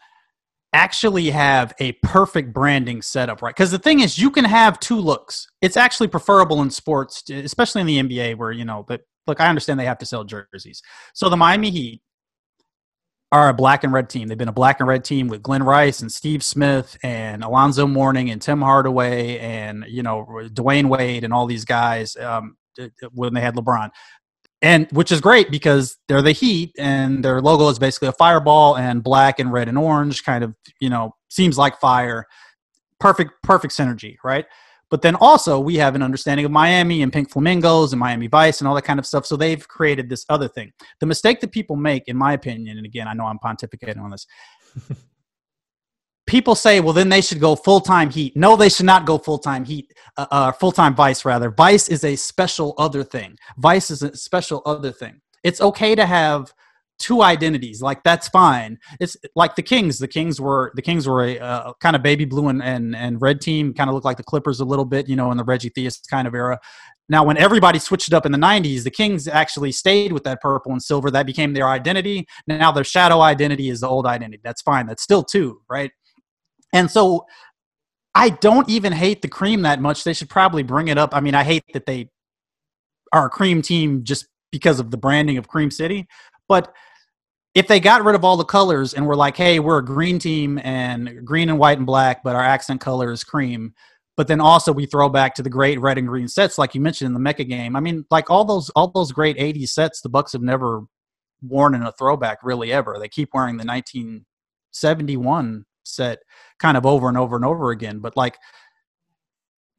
actually 0.74 1.30
have 1.32 1.74
a 1.80 1.94
perfect 2.04 2.54
branding 2.54 3.02
setup, 3.02 3.42
right? 3.42 3.56
Because 3.56 3.72
the 3.72 3.80
thing 3.80 4.02
is, 4.02 4.18
you 4.18 4.32
can 4.32 4.46
have 4.46 4.80
two 4.80 4.98
looks. 4.98 5.48
It's 5.62 5.78
actually 5.78 6.08
preferable 6.08 6.62
in 6.62 6.70
sports, 6.70 7.24
especially 7.30 7.82
in 7.82 7.88
the 7.88 8.00
NBA, 8.04 8.38
where 8.38 8.52
you 8.52 8.66
know. 8.66 8.86
But 8.88 9.02
look, 9.28 9.40
I 9.40 9.48
understand 9.48 9.80
they 9.80 9.86
have 9.86 9.98
to 10.00 10.06
sell 10.06 10.24
jerseys. 10.24 10.82
So 11.14 11.30
the 11.30 11.38
Miami 11.38 11.72
Heat 11.72 12.02
are 13.32 13.50
a 13.50 13.54
black 13.54 13.84
and 13.84 13.94
red 13.94 14.10
team. 14.10 14.28
They've 14.28 14.38
been 14.38 14.48
a 14.48 14.54
black 14.54 14.80
and 14.80 14.88
red 14.88 15.04
team 15.04 15.28
with 15.28 15.44
Glen 15.44 15.64
Rice 15.64 16.02
and 16.02 16.12
Steve 16.12 16.44
Smith 16.44 16.98
and 17.04 17.44
Alonzo 17.44 17.86
Mourning 17.86 18.32
and 18.32 18.42
Tim 18.42 18.62
Hardaway 18.62 19.38
and 19.40 19.86
you 19.88 20.04
know 20.04 20.26
Dwyane 20.54 20.90
Wade 20.90 21.24
and 21.24 21.34
all 21.34 21.46
these 21.46 21.66
guys 21.66 22.16
um, 22.18 22.58
when 23.12 23.34
they 23.34 23.42
had 23.42 23.56
LeBron 23.56 23.90
and 24.62 24.88
which 24.92 25.12
is 25.12 25.22
great 25.22 25.52
because 25.52 25.98
they're 26.08 26.22
the 26.22 26.32
Heat, 26.32 26.76
and 26.78 27.24
their 27.24 27.42
logo 27.42 27.70
is 27.70 27.80
basically 27.80 28.10
a 28.10 28.14
fireball 28.14 28.78
and 28.78 29.04
black 29.04 29.40
and 29.40 29.52
red 29.52 29.70
and 29.70 29.78
orange, 29.78 30.24
kind 30.24 30.44
of 30.44 30.56
you 30.80 30.90
know 30.90 31.16
seems 31.30 31.58
like 31.58 31.80
fire. 31.80 32.26
Perfect, 33.00 33.32
perfect 33.44 33.74
synergy, 33.74 34.18
right? 34.26 34.46
But 34.90 35.02
then 35.02 35.16
also 35.16 35.60
we 35.60 35.76
have 35.76 35.96
an 35.96 36.02
understanding 36.02 36.46
of 36.46 36.52
Miami 36.52 37.02
and 37.02 37.14
Pink 37.14 37.30
Flamingos 37.32 37.94
and 37.94 38.00
Miami 38.00 38.28
Vice 38.28 38.60
and 38.60 38.68
all 38.68 38.76
that 38.76 38.84
kind 38.84 39.00
of 39.00 39.06
stuff. 39.06 39.26
So 39.26 39.38
they've 39.38 39.66
created 39.68 40.10
this 40.10 40.26
other 40.30 40.48
thing. 40.48 40.74
The 41.00 41.06
mistake 41.06 41.42
that 41.42 41.52
people 41.52 41.76
make, 41.76 42.08
in 42.08 42.18
my 42.18 42.34
opinion, 42.34 42.78
and 42.78 42.86
again, 42.86 43.08
I 43.08 43.14
know 43.14 43.26
I'm 43.26 43.40
pontificating 43.40 44.02
on 44.02 44.10
this, 44.10 44.26
people 46.30 46.56
say, 46.56 46.80
well, 46.80 46.94
then 46.94 47.10
they 47.10 47.22
should 47.22 47.40
go 47.40 47.56
full 47.56 47.82
time 47.82 48.10
Heat. 48.10 48.38
No, 48.38 48.56
they 48.56 48.70
should 48.70 48.86
not 48.86 49.06
go 49.06 49.18
full 49.18 49.40
time 49.40 49.66
Heat, 49.66 49.92
uh, 50.16 50.28
uh, 50.32 50.52
full 50.52 50.72
time 50.72 50.96
Vice, 50.96 51.26
rather. 51.26 51.50
Vice 51.50 51.90
is 51.90 52.04
a 52.04 52.16
special 52.16 52.76
other 52.78 53.04
thing. 53.04 53.36
Vice 53.58 53.90
is 53.92 54.04
a 54.04 54.16
special 54.16 54.62
other 54.66 54.92
thing. 54.92 55.20
It's 55.44 55.60
okay 55.60 55.96
to 55.96 56.06
have 56.06 56.54
two 57.00 57.24
identities. 57.24 57.82
Like 57.82 58.04
that's 58.04 58.28
fine. 58.28 58.78
It's 59.00 59.18
like 59.36 59.56
the 59.56 59.64
Kings. 59.64 59.98
The 59.98 60.08
Kings 60.08 60.40
were 60.40 60.72
the 60.76 60.82
Kings 60.82 61.08
were 61.08 61.24
a 61.24 61.40
uh, 61.40 61.74
kind 61.82 61.96
of 61.96 62.04
baby 62.04 62.26
blue 62.26 62.48
and, 62.48 62.62
and 62.62 62.96
and 62.96 63.22
red 63.22 63.42
team. 63.42 63.74
Kind 63.74 63.90
of 63.90 63.94
looked 63.96 64.06
like 64.06 64.18
the 64.18 64.24
Clippers 64.24 64.60
a 64.60 64.66
little 64.66 64.86
bit, 64.86 65.10
you 65.10 65.16
know, 65.16 65.32
in 65.32 65.38
the 65.38 65.44
Reggie 65.44 65.72
Theus 65.72 66.00
kind 66.10 66.28
of 66.28 66.36
era. 66.36 66.60
Now, 67.12 67.24
when 67.24 67.38
everybody 67.38 67.80
switched 67.80 68.14
up 68.14 68.28
in 68.28 68.32
the 68.32 68.38
'90s, 68.38 68.84
the 68.84 68.92
Kings 68.92 69.28
actually 69.28 69.72
stayed 69.72 70.12
with 70.12 70.24
that 70.26 70.42
purple 70.42 70.74
and 70.74 70.84
silver. 70.84 71.10
That 71.10 71.26
became 71.26 71.54
their 71.54 71.70
identity. 71.70 72.28
Now 72.46 72.72
their 72.72 72.84
shadow 72.84 73.22
identity 73.22 73.70
is 73.70 73.80
the 73.80 73.88
old 73.88 74.06
identity. 74.06 74.42
That's 74.44 74.62
fine. 74.62 74.86
That's 74.86 75.02
still 75.02 75.24
two, 75.24 75.62
right? 75.70 75.92
And 76.74 76.90
so 76.90 77.26
I 78.14 78.30
don't 78.30 78.70
even 78.70 78.94
hate 78.94 79.22
the 79.22 79.28
cream 79.28 79.64
that 79.64 79.82
much. 79.82 80.04
They 80.04 80.14
should 80.14 80.30
probably 80.30 80.64
bring 80.64 80.88
it 80.88 80.98
up. 80.98 81.16
I 81.16 81.20
mean, 81.20 81.36
I 81.36 81.44
hate 81.44 81.64
that 81.74 81.86
they 81.86 82.10
are 83.14 83.28
a 83.28 83.30
cream 83.30 83.62
team 83.62 84.04
just 84.04 84.28
because 84.52 84.80
of 84.80 84.92
the 84.92 84.98
branding 84.98 85.38
of 85.38 85.48
Cream 85.48 85.72
City, 85.72 86.08
but 86.48 86.74
if 87.56 87.68
they 87.68 87.80
got 87.80 88.04
rid 88.04 88.16
of 88.16 88.24
all 88.24 88.38
the 88.38 88.46
colors 88.46 88.94
and 88.94 89.08
were 89.08 89.16
like, 89.16 89.36
hey, 89.36 89.60
we're 89.60 89.80
a 89.80 89.86
green 89.86 90.20
team 90.20 90.60
and 90.64 91.26
green 91.26 91.50
and 91.50 91.58
white 91.58 91.78
and 91.78 91.88
black, 91.88 92.24
but 92.24 92.36
our 92.36 92.44
accent 92.44 92.80
color 92.80 93.12
is 93.12 93.24
cream, 93.24 93.74
but 94.16 94.28
then 94.28 94.40
also 94.40 94.72
we 94.72 94.86
throw 94.86 95.10
back 95.10 95.34
to 95.36 95.44
the 95.44 95.50
great 95.50 95.80
red 95.80 95.98
and 95.98 96.08
green 96.08 96.28
sets, 96.28 96.58
like 96.58 96.76
you 96.76 96.82
mentioned 96.82 97.08
in 97.08 97.14
the 97.14 97.20
Mecca 97.20 97.44
game. 97.44 97.76
I 97.76 97.80
mean, 97.80 98.06
like 98.12 98.30
all 98.30 98.46
those 98.46 98.70
all 98.72 98.90
those 98.90 99.12
great 99.12 99.38
'80s 99.38 99.70
sets, 99.70 100.02
the 100.02 100.10
Bucks 100.10 100.34
have 100.34 100.42
never 100.42 100.82
worn 101.42 101.74
in 101.74 101.84
a 101.84 101.92
throwback 101.92 102.40
really 102.44 102.72
ever. 102.72 102.98
They 103.00 103.08
keep 103.08 103.30
wearing 103.34 103.58
the 103.58 103.66
1971 103.66 105.66
set 105.90 106.20
kind 106.60 106.78
of 106.78 106.86
over 106.86 107.08
and 107.08 107.18
over 107.18 107.36
and 107.36 107.46
over 107.46 107.72
again. 107.72 108.00
But 108.00 108.16
like, 108.16 108.38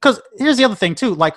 because 0.00 0.20
here's 0.36 0.56
the 0.56 0.64
other 0.64 0.74
thing 0.74 0.94
too, 0.94 1.14
like 1.14 1.36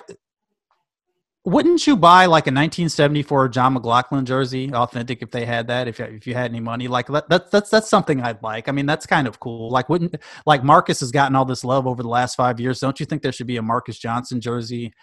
wouldn't 1.46 1.86
you 1.86 1.94
buy 1.94 2.24
like 2.24 2.46
a 2.46 2.50
1974 2.50 3.48
Jon 3.50 3.76
McGlocklin 3.76 4.24
jersey, 4.24 4.72
authentic, 4.72 5.20
if 5.20 5.30
they 5.30 5.44
had 5.44 5.68
that? 5.68 5.86
If 5.88 6.00
if 6.00 6.26
you 6.26 6.34
had 6.34 6.50
any 6.50 6.60
money, 6.60 6.88
like 6.88 7.06
that, 7.08 7.28
that's 7.28 7.50
that's 7.50 7.70
that's 7.70 7.88
something 7.88 8.22
I'd 8.22 8.42
like. 8.42 8.68
I 8.68 8.72
mean, 8.72 8.86
that's 8.86 9.04
kind 9.04 9.28
of 9.28 9.40
cool. 9.40 9.70
Like, 9.70 9.90
wouldn't 9.90 10.16
like 10.46 10.64
Marques 10.64 11.00
has 11.00 11.12
gotten 11.12 11.36
all 11.36 11.44
this 11.44 11.62
love 11.62 11.86
over 11.86 12.02
the 12.02 12.08
last 12.08 12.34
five 12.34 12.60
years? 12.60 12.80
Don't 12.80 12.98
you 12.98 13.04
think 13.04 13.22
there 13.22 13.32
should 13.32 13.46
be 13.46 13.58
a 13.58 13.62
Marques 13.62 13.98
Johnson 13.98 14.40
jersey? 14.40 14.94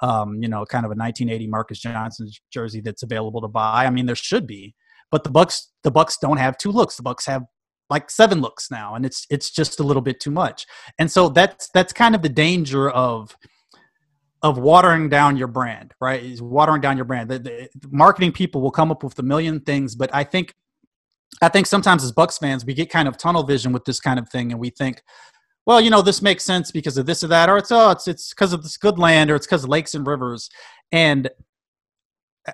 Um, 0.00 0.42
you 0.42 0.48
know, 0.48 0.64
kind 0.64 0.86
of 0.86 0.90
a 0.90 0.96
1980 0.96 1.46
Marques 1.48 1.78
Johnson 1.78 2.30
jersey 2.50 2.80
that's 2.80 3.02
available 3.02 3.42
to 3.42 3.48
buy. 3.48 3.84
I 3.84 3.90
mean, 3.90 4.06
there 4.06 4.16
should 4.16 4.46
be, 4.46 4.74
but 5.10 5.22
the 5.24 5.30
Bucks 5.30 5.70
the 5.84 5.90
Bucks 5.90 6.16
don't 6.16 6.38
have 6.38 6.56
two 6.56 6.72
looks. 6.72 6.96
The 6.96 7.02
Bucks 7.02 7.26
have 7.26 7.42
like 7.90 8.10
seven 8.10 8.40
looks 8.40 8.70
now, 8.70 8.94
and 8.94 9.04
it's 9.04 9.26
it's 9.30 9.50
just 9.50 9.80
a 9.80 9.82
little 9.82 10.02
bit 10.02 10.20
too 10.20 10.30
much. 10.30 10.66
And 10.98 11.10
so 11.10 11.28
that's 11.28 11.68
that's 11.74 11.92
kind 11.92 12.14
of 12.14 12.22
the 12.22 12.28
danger 12.28 12.88
of 12.90 13.36
of 14.42 14.58
watering 14.58 15.08
down 15.08 15.36
your 15.36 15.48
brand, 15.48 15.92
right? 16.00 16.22
Is 16.22 16.40
watering 16.40 16.80
down 16.80 16.96
your 16.96 17.04
brand. 17.04 17.28
The, 17.28 17.38
the, 17.38 17.68
marketing 17.90 18.32
people 18.32 18.62
will 18.62 18.70
come 18.70 18.90
up 18.90 19.02
with 19.02 19.18
a 19.18 19.22
million 19.22 19.60
things, 19.60 19.94
but 19.94 20.14
I 20.14 20.24
think 20.24 20.54
I 21.42 21.48
think 21.48 21.66
sometimes 21.66 22.04
as 22.04 22.12
Bucks 22.12 22.38
fans, 22.38 22.64
we 22.64 22.74
get 22.74 22.90
kind 22.90 23.08
of 23.08 23.16
tunnel 23.16 23.42
vision 23.42 23.72
with 23.72 23.84
this 23.84 24.00
kind 24.00 24.18
of 24.18 24.28
thing, 24.28 24.52
and 24.52 24.60
we 24.60 24.70
think, 24.70 25.02
well, 25.66 25.80
you 25.80 25.90
know, 25.90 26.02
this 26.02 26.22
makes 26.22 26.44
sense 26.44 26.70
because 26.70 26.96
of 26.96 27.06
this 27.06 27.22
or 27.22 27.28
that, 27.28 27.48
or 27.48 27.58
it's 27.58 27.70
oh, 27.70 27.90
it's 27.90 28.08
it's 28.08 28.30
because 28.30 28.52
of 28.52 28.62
this 28.62 28.76
good 28.76 28.98
land, 28.98 29.30
or 29.30 29.34
it's 29.34 29.46
because 29.46 29.64
of 29.64 29.70
lakes 29.70 29.94
and 29.94 30.06
rivers. 30.06 30.48
And 30.92 31.28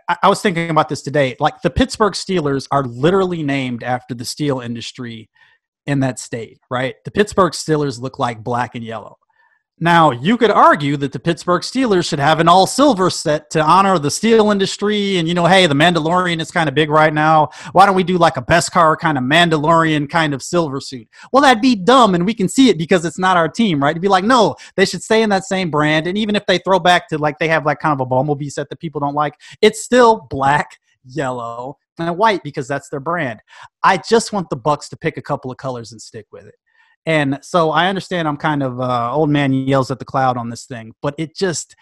I, 0.08 0.28
was 0.28 0.42
thinking 0.42 0.70
about 0.70 0.88
this 0.88 1.02
today. 1.02 1.36
Like 1.38 1.62
the 1.62 1.70
Pittsburgh 1.70 2.14
Steelers 2.14 2.66
are 2.70 2.84
literally 2.84 3.42
named 3.42 3.82
after 3.82 4.14
the 4.14 4.24
steel 4.24 4.60
industry 4.60 5.30
in 5.86 6.00
that 6.00 6.18
state, 6.18 6.58
right? 6.70 6.96
The 7.04 7.10
Pittsburgh 7.10 7.52
Steelers 7.52 8.00
look 8.00 8.18
like 8.18 8.42
black 8.42 8.74
and 8.74 8.84
yellow. 8.84 9.16
Now, 9.78 10.10
you 10.10 10.38
could 10.38 10.50
argue 10.50 10.96
that 10.96 11.12
the 11.12 11.18
Pittsburgh 11.18 11.60
Steelers 11.60 12.08
should 12.08 12.18
have 12.18 12.40
an 12.40 12.48
all 12.48 12.66
silver 12.66 13.10
set 13.10 13.50
to 13.50 13.62
honor 13.62 13.98
the 13.98 14.10
steel 14.10 14.50
industry. 14.50 15.18
And, 15.18 15.28
you 15.28 15.34
know, 15.34 15.44
hey, 15.44 15.66
the 15.66 15.74
Mandalorian 15.74 16.40
is 16.40 16.50
kind 16.50 16.66
of 16.66 16.74
big 16.74 16.88
right 16.88 17.12
now. 17.12 17.50
Why 17.72 17.84
don't 17.84 17.94
we 17.94 18.02
do 18.02 18.16
like 18.16 18.38
a 18.38 18.42
Beskar 18.42 18.96
kind 18.96 19.18
of 19.18 19.24
Mandalorian 19.24 20.08
kind 20.08 20.32
of 20.32 20.42
silver 20.42 20.80
suit? 20.80 21.06
Well, 21.30 21.42
that'd 21.42 21.60
be 21.60 21.76
dumb. 21.76 22.14
And 22.14 22.24
we 22.24 22.32
can 22.32 22.48
see 22.48 22.70
it 22.70 22.78
because 22.78 23.04
it's 23.04 23.18
not 23.18 23.36
our 23.36 23.50
team, 23.50 23.82
right? 23.82 23.90
It'd 23.90 24.00
be 24.00 24.08
like, 24.08 24.24
no, 24.24 24.56
they 24.76 24.86
should 24.86 25.02
stay 25.02 25.22
in 25.22 25.28
that 25.28 25.44
same 25.44 25.70
brand. 25.70 26.06
And 26.06 26.16
even 26.16 26.36
if 26.36 26.46
they 26.46 26.56
throw 26.56 26.78
back 26.78 27.06
to 27.08 27.18
like 27.18 27.38
they 27.38 27.48
have 27.48 27.66
like 27.66 27.78
kind 27.78 27.92
of 27.92 28.00
a 28.00 28.06
Bumblebee 28.06 28.48
set 28.48 28.70
that 28.70 28.80
people 28.80 29.02
don't 29.02 29.14
like, 29.14 29.34
it's 29.60 29.84
still 29.84 30.26
black, 30.30 30.78
yellow, 31.04 31.76
and 31.98 32.16
white 32.16 32.42
because 32.42 32.66
that's 32.66 32.88
their 32.88 33.00
brand. 33.00 33.40
I 33.82 33.98
just 33.98 34.32
want 34.32 34.48
the 34.48 34.56
Bucks 34.56 34.88
to 34.88 34.96
pick 34.96 35.18
a 35.18 35.22
couple 35.22 35.50
of 35.50 35.58
colors 35.58 35.92
and 35.92 36.00
stick 36.00 36.26
with 36.32 36.46
it. 36.46 36.54
And 37.06 37.38
so 37.40 37.70
I 37.70 37.88
understand 37.88 38.26
I'm 38.26 38.36
kind 38.36 38.62
of 38.62 38.80
uh, 38.80 39.14
old 39.14 39.30
man 39.30 39.52
yells 39.52 39.90
at 39.90 40.00
the 40.00 40.04
cloud 40.04 40.36
on 40.36 40.50
this 40.50 40.66
thing, 40.66 40.92
but 41.00 41.14
it 41.16 41.36
just 41.36 41.76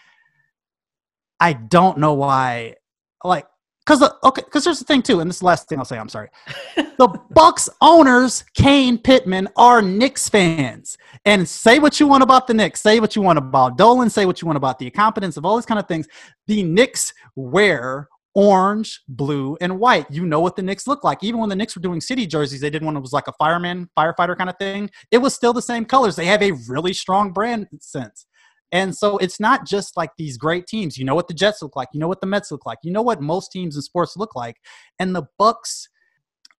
I 1.39 1.53
don't 1.53 1.97
know 1.97 2.13
why. 2.13 2.75
Like, 3.23 3.47
because 3.85 4.01
uh, 4.01 4.11
okay, 4.23 4.41
because 4.43 4.63
there's 4.63 4.79
the 4.79 4.85
thing 4.85 5.01
too, 5.01 5.19
and 5.19 5.29
this 5.29 5.37
is 5.37 5.39
the 5.41 5.45
last 5.45 5.67
thing 5.67 5.77
I'll 5.77 5.85
say. 5.85 5.97
I'm 5.97 6.09
sorry. 6.09 6.29
the 6.75 7.07
Bucks 7.31 7.69
owners, 7.81 8.43
Kane 8.55 8.97
Pitman, 8.97 9.47
are 9.57 9.81
Knicks 9.81 10.29
fans, 10.29 10.97
and 11.25 11.47
say 11.47 11.79
what 11.79 11.99
you 11.99 12.07
want 12.07 12.23
about 12.23 12.47
the 12.47 12.53
Knicks, 12.53 12.81
say 12.81 12.99
what 12.99 13.15
you 13.15 13.21
want 13.21 13.37
about 13.37 13.77
Dolan, 13.77 14.09
say 14.09 14.25
what 14.25 14.41
you 14.41 14.47
want 14.47 14.57
about 14.57 14.79
the 14.79 14.85
incompetence 14.85 15.37
of 15.37 15.45
all 15.45 15.55
these 15.55 15.65
kind 15.65 15.79
of 15.79 15.87
things. 15.87 16.07
The 16.47 16.63
Knicks 16.63 17.13
wear 17.35 18.09
orange, 18.35 19.01
blue, 19.07 19.57
and 19.61 19.79
white. 19.79 20.05
You 20.11 20.25
know 20.25 20.41
what 20.41 20.55
the 20.55 20.61
Knicks 20.61 20.87
look 20.87 21.03
like. 21.03 21.23
Even 21.23 21.39
when 21.39 21.49
the 21.49 21.55
Knicks 21.55 21.75
were 21.75 21.81
doing 21.81 22.01
city 22.01 22.27
jerseys, 22.27 22.61
they 22.61 22.69
did 22.69 22.83
one 22.83 22.93
that 22.93 22.99
was 22.99 23.13
like 23.13 23.27
a 23.27 23.33
fireman, 23.33 23.89
firefighter 23.97 24.37
kind 24.37 24.49
of 24.49 24.57
thing. 24.57 24.89
It 25.09 25.19
was 25.19 25.33
still 25.33 25.53
the 25.53 25.61
same 25.61 25.85
colors. 25.85 26.15
They 26.15 26.25
have 26.25 26.43
a 26.43 26.51
really 26.67 26.93
strong 26.93 27.31
brand 27.31 27.67
sense. 27.79 28.25
And 28.71 28.95
so 28.95 29.17
it's 29.17 29.39
not 29.39 29.65
just 29.65 29.95
like 29.95 30.11
these 30.17 30.37
great 30.37 30.67
teams. 30.67 30.97
You 30.97 31.05
know 31.05 31.15
what 31.15 31.27
the 31.27 31.33
Jets 31.33 31.61
look 31.61 31.75
like. 31.75 31.87
You 31.93 31.99
know 31.99 32.07
what 32.07 32.19
the 32.19 32.27
Mets 32.27 32.51
look 32.51 32.65
like. 32.65 32.79
You 32.83 32.91
know 32.91 33.01
what 33.01 33.21
most 33.21 33.51
teams 33.51 33.75
in 33.75 33.81
sports 33.81 34.17
look 34.17 34.35
like. 34.35 34.57
And 34.99 35.15
the 35.15 35.27
Bucks, 35.39 35.87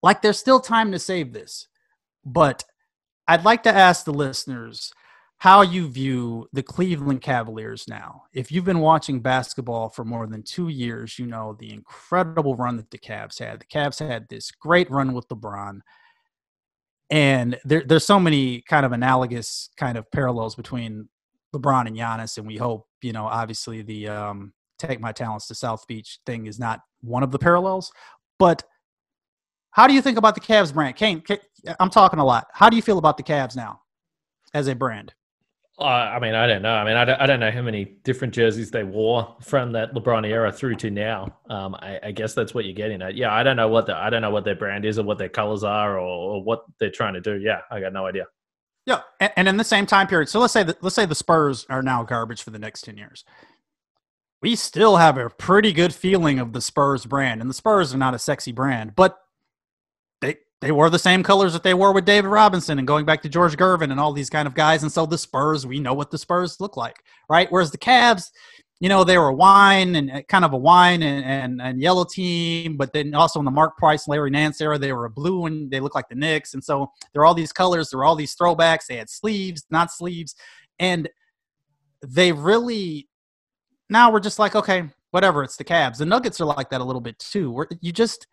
like 0.03 0.22
there's 0.22 0.39
still 0.39 0.61
time 0.61 0.93
to 0.93 0.99
save 0.99 1.33
this. 1.33 1.68
But 2.24 2.64
I'd 3.29 3.45
like 3.45 3.62
to 3.64 3.74
ask 3.74 4.05
the 4.05 4.14
listeners– 4.14 4.93
how 5.39 5.61
you 5.61 5.87
view 5.89 6.49
the 6.53 6.62
Cleveland 6.62 7.20
Cavaliers 7.20 7.87
now. 7.89 8.22
If 8.32 8.51
you've 8.51 8.64
been 8.64 8.80
watching 8.80 9.20
basketball 9.20 9.91
for 9.91 10.05
more 10.05 10.26
than 10.26 10.43
two 10.43 10.68
years, 10.68 11.18
you 11.18 11.26
know 11.26 11.57
the 11.59 11.72
incredible 11.72 12.57
run 12.57 12.76
that 12.78 12.91
the 12.91 12.99
Cavs 12.99 13.39
had. 13.39 13.61
The 13.61 13.66
Cavs 13.66 13.99
had 13.99 14.28
this 14.28 14.51
great 14.51 14.91
run 14.91 15.12
with 15.12 15.28
LeBron. 15.28 15.80
And 17.11 17.59
there, 17.64 17.84
there's 17.87 18.07
so 18.07 18.18
many 18.18 18.62
kind 18.62 18.87
of 18.87 18.93
analogous 18.93 19.68
kind 19.76 19.99
of 19.99 20.11
parallels 20.11 20.55
between 20.55 21.09
LeBron 21.55 21.87
and 21.87 21.97
Giannis. 21.97 22.39
And 22.39 22.47
we 22.47 22.57
hope, 22.57 22.89
you 23.03 23.12
know, 23.12 23.26
obviously 23.26 23.82
the 23.82 24.09
um, 24.09 24.55
take 24.78 25.01
my 25.01 25.12
talents 25.12 25.49
to 25.49 25.55
South 25.55 25.87
Beach 25.87 26.18
thing 26.24 26.47
is 26.47 26.59
not 26.59 26.80
one 27.03 27.22
of 27.22 27.30
the 27.30 27.39
parallels. 27.39 27.93
But 28.39 28.64
how 29.70 29.87
do 29.87 29.93
you 29.93 30.01
think 30.01 30.16
about 30.16 30.34
the 30.34 30.41
Cavs 30.41 30.72
brand? 30.72 30.97
Kane, 30.97 31.20
Kane 31.20 31.39
I'm 31.78 31.91
talking 31.91 32.18
a 32.18 32.24
lot. 32.24 32.47
How 32.55 32.70
do 32.70 32.76
you 32.76 32.82
feel 32.82 32.99
about 32.99 33.18
the 33.18 33.22
Cavs 33.22 33.55
now 33.55 33.82
as 34.55 34.66
a 34.66 34.74
brand? 34.74 35.12
Uh, 35.79 35.85
I 35.85 36.18
mean, 36.20 36.35
I 36.35 36.47
don't 36.47 36.62
know. 36.62 36.72
I 36.72 36.85
mean, 36.85 36.97
I 36.97 37.05
don't, 37.05 37.20
I 37.20 37.27
don't 37.27 37.39
know 37.39 37.51
how 37.51 37.61
many 37.61 37.85
different 38.03 38.33
jerseys 38.33 38.70
they 38.70 38.83
wore 38.83 39.37
from 39.43 39.72
that 39.72 39.93
LeBron 39.93 40.27
era 40.27 40.51
through 40.51 40.77
to 40.77 40.91
now. 40.91 41.37
Um, 41.51 41.74
I, 41.74 42.01
I, 42.03 42.12
guess 42.12 42.33
that's 42.33 42.55
what 42.55 42.64
you're 42.64 42.72
getting 42.72 43.03
at. 43.03 43.14
Yeah, 43.14 43.31
I 43.31 43.43
don't 43.43 43.57
know 43.57 43.68
what 43.68 43.85
the, 43.85 43.95
I 43.95 44.09
don't 44.09 44.22
know 44.22 44.31
what 44.31 44.47
their 44.47 44.55
brand 44.55 44.87
is 44.87 44.99
or 44.99 45.03
what 45.03 45.18
their 45.18 45.29
colors 45.29 45.64
are 45.64 45.99
or, 45.99 46.37
or 46.37 46.43
what 46.43 46.64
they're 46.81 46.91
trying 46.91 47.12
to 47.12 47.20
do. 47.20 47.39
Yeah, 47.39 47.61
I 47.70 47.81
got 47.81 47.93
no 47.93 48.07
idea. 48.07 48.24
Yeah, 48.87 49.01
and, 49.20 49.33
and 49.37 49.49
in 49.49 49.57
the 49.59 49.64
same 49.64 49.85
time 49.85 50.07
period, 50.07 50.31
so 50.31 50.41
let's 50.41 50.53
say 50.53 50.62
that 50.62 50.83
let's 50.83 50.97
say 50.97 51.05
the 51.05 51.14
Spurs 51.14 51.66
are 51.68 51.83
now 51.83 52.05
garbage 52.05 52.43
for 52.43 52.51
the 52.51 52.59
next 52.59 52.83
ten 52.83 52.97
years. 52.97 53.24
We 54.41 54.55
still 54.55 54.97
have 54.97 55.18
a 55.18 55.29
pretty 55.29 55.72
good 55.72 55.93
feeling 55.93 56.39
of 56.39 56.53
the 56.53 56.61
Spurs 56.61 57.05
brand, 57.05 57.41
and 57.41 57.51
the 57.51 57.55
Spurs 57.55 57.93
are 57.93 57.99
not 57.99 58.14
a 58.14 58.18
sexy 58.18 58.53
brand, 58.53 58.95
but 58.95 59.18
they 60.61 60.73
wore 60.73 60.89
the 60.89 60.99
same 60.99 61.23
colors 61.23 61.53
that 61.53 61.63
they 61.63 61.75
wore 61.75 61.93
with 61.93 62.07
David 62.07 62.29
Robinson 62.29 62.79
and 62.79 62.87
going 62.87 63.05
back 63.05 63.23
to 63.23 63.29
George 63.29 63.57
Gervin 63.57 63.91
and 63.91 64.01
all 64.01 64.13
these 64.13 64.31
kind 64.31 64.49
of 64.49 64.55
guys. 64.55 64.83
And 64.83 64.91
so 64.91 65.05
the 65.05 65.19
Spurs, 65.19 65.67
we 65.67 65.81
know 65.81 65.93
what 65.93 66.11
the 66.11 66.19
Spurs 66.19 66.61
look 66.61 66.77
like, 66.77 66.97
right? 67.29 67.47
Whereas 67.51 67.71
the 67.71 67.79
Cavs, 67.79 68.31
you 68.81 68.89
know, 68.89 69.05
they 69.05 69.19
were 69.19 69.33
wine 69.33 69.97
and 69.97 70.11
uh, 70.11 70.23
kind 70.23 70.45
of 70.45 70.53
a 70.53 70.57
wine 70.57 71.03
and, 71.03 71.25
and, 71.25 71.63
and 71.63 71.81
yellow 71.81 72.05
team, 72.05 72.77
but 72.77 72.93
then 72.93 73.15
also 73.15 73.39
in 73.39 73.45
the 73.45 73.51
Mark 73.51 73.77
Price, 73.77 74.09
Larry 74.09 74.31
Nance 74.31 74.61
era, 74.61 74.79
they 74.79 74.93
were 74.93 75.05
a 75.05 75.11
blue 75.11 75.47
and 75.47 75.71
they 75.71 75.81
look 75.81 75.95
like 75.95 76.09
the 76.09 76.15
Knicks. 76.15 76.55
And 76.55 76.65
so 76.65 76.91
there 77.13 77.23
are 77.23 77.27
all 77.27 77.35
these 77.35 77.53
colors, 77.53 77.91
there 77.91 77.99
were 77.99 78.05
all 78.05 78.17
these 78.17 78.35
throwbacks. 78.35 78.87
They 78.87 78.97
had 78.97 79.11
sleeves, 79.11 79.67
not 79.71 79.91
sleeves. 79.91 80.35
And 80.79 81.09
they 82.07 82.33
really, 82.33 83.09
now 83.91 84.11
we're 84.11 84.21
just 84.21 84.39
like, 84.39 84.55
okay, 84.55 84.85
whatever, 85.11 85.43
it's 85.43 85.57
the 85.57 85.65
Cavs. 85.65 85.99
The 85.99 86.07
Nuggets 86.07 86.41
are 86.41 86.47
like 86.47 86.71
that 86.71 86.81
a 86.81 86.85
little 86.85 87.01
bit 87.01 87.19
too. 87.19 87.51
Where 87.51 87.69
you 87.81 87.93
just, 87.93 88.27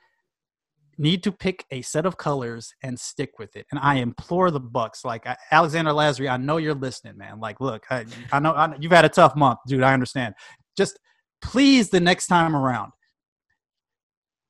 need 0.97 1.23
to 1.23 1.31
pick 1.31 1.65
a 1.71 1.81
set 1.81 2.05
of 2.05 2.17
colors 2.17 2.73
and 2.83 2.99
stick 2.99 3.39
with 3.39 3.55
it. 3.55 3.65
And 3.71 3.79
I 3.79 3.95
implore 3.95 4.51
the 4.51 4.59
Bucks, 4.59 5.03
like 5.03 5.25
Alexander 5.51 5.91
Lasry, 5.91 6.29
I 6.29 6.37
know 6.37 6.57
you're 6.57 6.73
listening, 6.73 7.17
man. 7.17 7.39
Like, 7.39 7.59
look, 7.61 7.85
I, 7.89 8.05
I 8.31 8.39
know 8.39 8.53
I, 8.53 8.75
you've 8.79 8.91
had 8.91 9.05
a 9.05 9.09
tough 9.09 9.35
month, 9.35 9.59
dude. 9.67 9.83
I 9.83 9.93
understand. 9.93 10.35
Just 10.77 10.99
please, 11.41 11.89
the 11.89 11.99
next 11.99 12.27
time 12.27 12.55
around, 12.55 12.91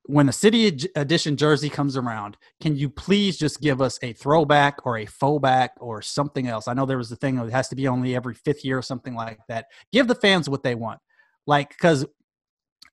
when 0.06 0.26
the 0.26 0.32
city 0.32 0.66
edition 0.96 1.36
jersey 1.36 1.70
comes 1.70 1.96
around, 1.96 2.36
can 2.60 2.76
you 2.76 2.90
please 2.90 3.38
just 3.38 3.62
give 3.62 3.80
us 3.80 3.98
a 4.02 4.12
throwback 4.12 4.84
or 4.84 4.98
a 4.98 5.06
faux 5.06 5.40
back 5.40 5.72
or 5.80 6.02
something 6.02 6.46
else? 6.46 6.68
I 6.68 6.74
know 6.74 6.84
there 6.84 6.98
was 6.98 7.10
a 7.10 7.16
thing 7.16 7.36
that 7.36 7.50
has 7.50 7.68
to 7.68 7.76
be 7.76 7.88
only 7.88 8.14
every 8.14 8.34
fifth 8.34 8.64
year 8.64 8.76
or 8.76 8.82
something 8.82 9.14
like 9.14 9.38
that. 9.48 9.66
Give 9.92 10.06
the 10.06 10.14
fans 10.14 10.48
what 10.48 10.62
they 10.62 10.74
want. 10.74 11.00
Like, 11.46 11.70
because 11.70 12.04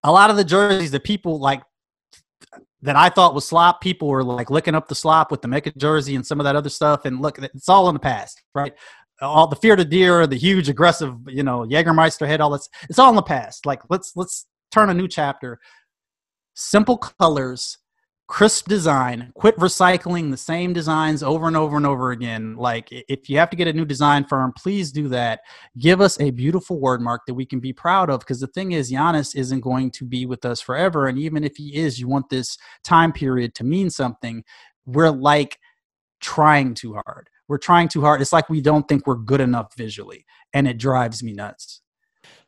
a 0.04 0.12
lot 0.12 0.30
of 0.30 0.38
the 0.38 0.46
jerseys 0.46 0.92
that 0.92 1.04
people 1.04 1.40
like 1.40 1.64
that 2.82 2.96
I 2.96 3.10
thought 3.10 3.36
was 3.36 3.46
slop. 3.46 3.82
People 3.82 4.08
were 4.08 4.24
like 4.24 4.50
licking 4.50 4.76
up 4.76 4.88
the 4.88 4.96
slop 4.96 5.32
with 5.32 5.42
the 5.42 5.48
Mecca 5.48 5.72
jersey 5.78 6.16
and 6.16 6.26
some 6.26 6.40
of 6.40 6.44
that 6.46 6.56
other 6.56 6.70
stuff. 6.70 7.06
And 7.06 7.22
look, 7.22 7.40
it's 7.40 7.70
all 7.70 7.88
in 7.90 7.94
the 7.94 8.00
past, 8.00 8.42
right? 8.56 8.74
All 9.22 9.48
the 9.48 9.56
fear 9.56 9.76
to 9.76 9.86
deer, 9.86 10.26
the 10.26 10.36
huge 10.36 10.68
aggressive, 10.68 11.16
you 11.28 11.44
know, 11.44 11.60
Jägermeister 11.60 12.28
head, 12.28 12.42
all 12.42 12.50
that's 12.50 12.70
it's 12.90 12.98
all 12.98 13.10
in 13.10 13.16
the 13.16 13.22
past. 13.22 13.66
Like 13.66 13.82
let's 13.90 14.14
let's 14.16 14.48
turn 14.72 14.90
a 14.90 14.94
new 14.94 15.08
chapter. 15.08 15.60
Simple 16.54 16.98
colors, 16.98 17.78
crisp 18.32 18.70
design. 18.70 19.30
Quit 19.36 19.58
recycling 19.58 20.32
the 20.32 20.38
same 20.38 20.72
designs 20.72 21.22
over 21.22 21.48
and 21.48 21.58
over 21.58 21.76
and 21.76 21.86
over 21.86 22.12
again. 22.12 22.56
Like 22.56 22.88
if 22.90 23.30
you 23.30 23.38
have 23.38 23.50
to 23.50 23.58
get 23.58 23.68
a 23.68 23.74
new 23.74 23.84
design 23.84 24.24
firm 24.24 24.54
please 24.58 24.94
do 24.94 25.10
that. 25.10 25.42
Give 25.78 26.00
us 26.00 26.18
a 26.22 26.32
beautiful 26.32 26.80
word 26.80 27.02
mark 27.02 27.24
that 27.28 27.34
we 27.34 27.46
can 27.46 27.60
be 27.60 27.74
proud 27.74 28.10
of 28.10 28.22
because 28.22 28.40
the 28.40 28.48
thing 28.48 28.72
is 28.72 28.90
Giannis 28.90 29.36
isn't 29.36 29.60
going 29.60 29.92
to 29.92 30.06
be 30.06 30.26
with 30.26 30.46
us 30.46 30.62
forever. 30.62 31.08
And 31.08 31.20
even 31.20 31.44
if 31.44 31.58
he 31.58 31.76
is 31.76 32.00
you 32.00 32.08
want 32.08 32.30
this 32.30 32.58
time 32.86 33.12
period 33.12 33.54
to 33.56 33.66
mean 33.66 33.90
something. 33.90 34.46
We're 34.86 35.10
like 35.10 35.60
trying 36.22 36.74
too 36.74 36.94
hard. 36.94 37.30
We're 37.50 37.58
trying 37.58 37.90
too 37.90 38.00
hard. 38.00 38.22
It's 38.22 38.32
like 38.32 38.50
we 38.50 38.62
don't 38.62 38.88
think 38.88 39.06
we're 39.06 39.16
good 39.16 39.42
enough 39.42 39.76
visually 39.76 40.26
and 40.54 40.70
it 40.70 40.78
drives 40.78 41.22
me 41.22 41.34
nuts. 41.34 41.82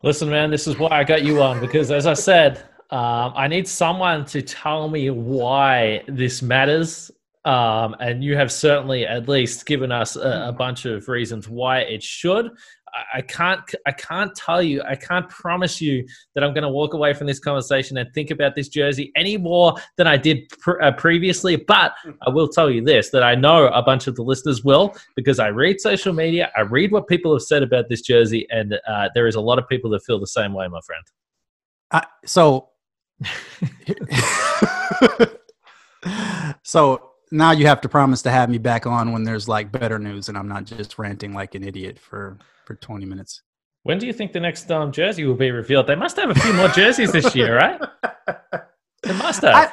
Listen 0.02 0.30
man 0.30 0.50
this 0.50 0.66
is 0.66 0.80
why 0.80 0.92
i 0.92 1.04
got 1.04 1.24
you 1.24 1.42
on 1.42 1.60
because 1.60 1.92
as 1.92 2.06
i 2.06 2.14
said 2.14 2.64
um, 2.94 3.34
I 3.36 3.48
need 3.48 3.68
someone 3.68 4.24
to 4.26 4.44
tell 4.44 4.88
me 4.88 5.10
why 5.10 6.04
this 6.08 6.44
matters. 6.44 7.10
Um, 7.44 7.96
and 8.00 8.24
you 8.24 8.38
have 8.38 8.52
certainly 8.52 9.08
at 9.08 9.28
least 9.28 9.66
given 9.66 9.92
us 9.92 10.16
a, 10.16 10.50
a 10.50 10.52
bunch 10.52 10.86
of 10.86 11.08
reasons 11.08 11.50
why 11.50 11.80
it 11.80 12.04
should. 12.04 12.52
I, 12.94 13.18
I 13.18 13.22
can't, 13.22 13.62
I 13.88 13.94
can't 13.94 14.34
tell 14.36 14.62
you, 14.62 14.84
I 14.84 14.94
can't 14.94 15.28
promise 15.28 15.82
you 15.82 16.06
that 16.36 16.44
I'm 16.44 16.54
going 16.54 16.62
to 16.62 16.70
walk 16.70 16.94
away 16.94 17.14
from 17.14 17.26
this 17.26 17.40
conversation 17.40 17.98
and 17.98 18.14
think 18.14 18.30
about 18.30 18.54
this 18.56 18.68
jersey 18.68 19.12
any 19.16 19.38
more 19.38 19.74
than 19.98 20.06
I 20.06 20.16
did 20.16 20.48
pr- 20.50 20.80
uh, 20.80 20.92
previously. 20.92 21.56
But 21.56 21.96
I 22.06 22.30
will 22.30 22.48
tell 22.48 22.70
you 22.70 22.84
this: 22.86 23.10
that 23.10 23.24
I 23.24 23.34
know 23.34 23.70
a 23.70 23.82
bunch 23.82 24.06
of 24.06 24.16
the 24.16 24.22
listeners 24.22 24.64
will 24.64 24.96
because 25.16 25.40
I 25.40 25.48
read 25.48 25.82
social 25.82 26.14
media, 26.14 26.52
I 26.56 26.62
read 26.62 26.92
what 26.92 27.08
people 27.08 27.34
have 27.34 27.42
said 27.42 27.64
about 27.64 27.90
this 27.90 28.02
jersey, 28.02 28.46
and 28.52 28.76
uh, 28.88 29.10
there 29.16 29.26
is 29.26 29.34
a 29.34 29.42
lot 29.42 29.58
of 29.58 29.68
people 29.68 29.90
that 29.90 30.04
feel 30.04 30.20
the 30.20 30.28
same 30.28 30.54
way, 30.54 30.68
my 30.68 30.80
friend. 30.86 31.04
Uh, 31.90 32.02
so 32.26 32.70
so 36.64 37.12
now 37.32 37.52
you 37.52 37.66
have 37.68 37.82
to 37.82 37.90
promise 37.90 38.22
to 38.24 38.32
have 38.32 38.50
me 38.50 38.58
back 38.58 38.86
on 38.86 39.12
when 39.12 39.24
there's 39.24 39.48
like 39.48 39.72
better 39.72 40.00
news 40.00 40.30
and 40.30 40.38
I'm 40.38 40.48
not 40.48 40.66
just 40.66 41.00
ranting 41.00 41.34
like 41.34 41.56
an 41.56 41.64
idiot 41.64 41.98
for 42.00 42.38
for 42.66 42.76
20 42.76 43.06
minutes. 43.06 43.42
When 43.84 43.98
do 43.98 44.08
you 44.08 44.14
think 44.14 44.32
the 44.32 44.40
next 44.40 44.72
um, 44.72 44.92
jersey 44.94 45.26
will 45.26 45.36
be 45.36 45.52
revealed? 45.52 45.88
They 45.88 45.96
must 45.96 46.16
have 46.16 46.30
a 46.30 46.36
few 46.36 46.54
more 46.54 46.70
jerseys 46.70 47.12
this 47.12 47.36
year, 47.36 47.58
right? 47.58 47.82
They 49.04 49.14
must 49.14 49.42
have. 49.42 49.54
I, 49.54 49.72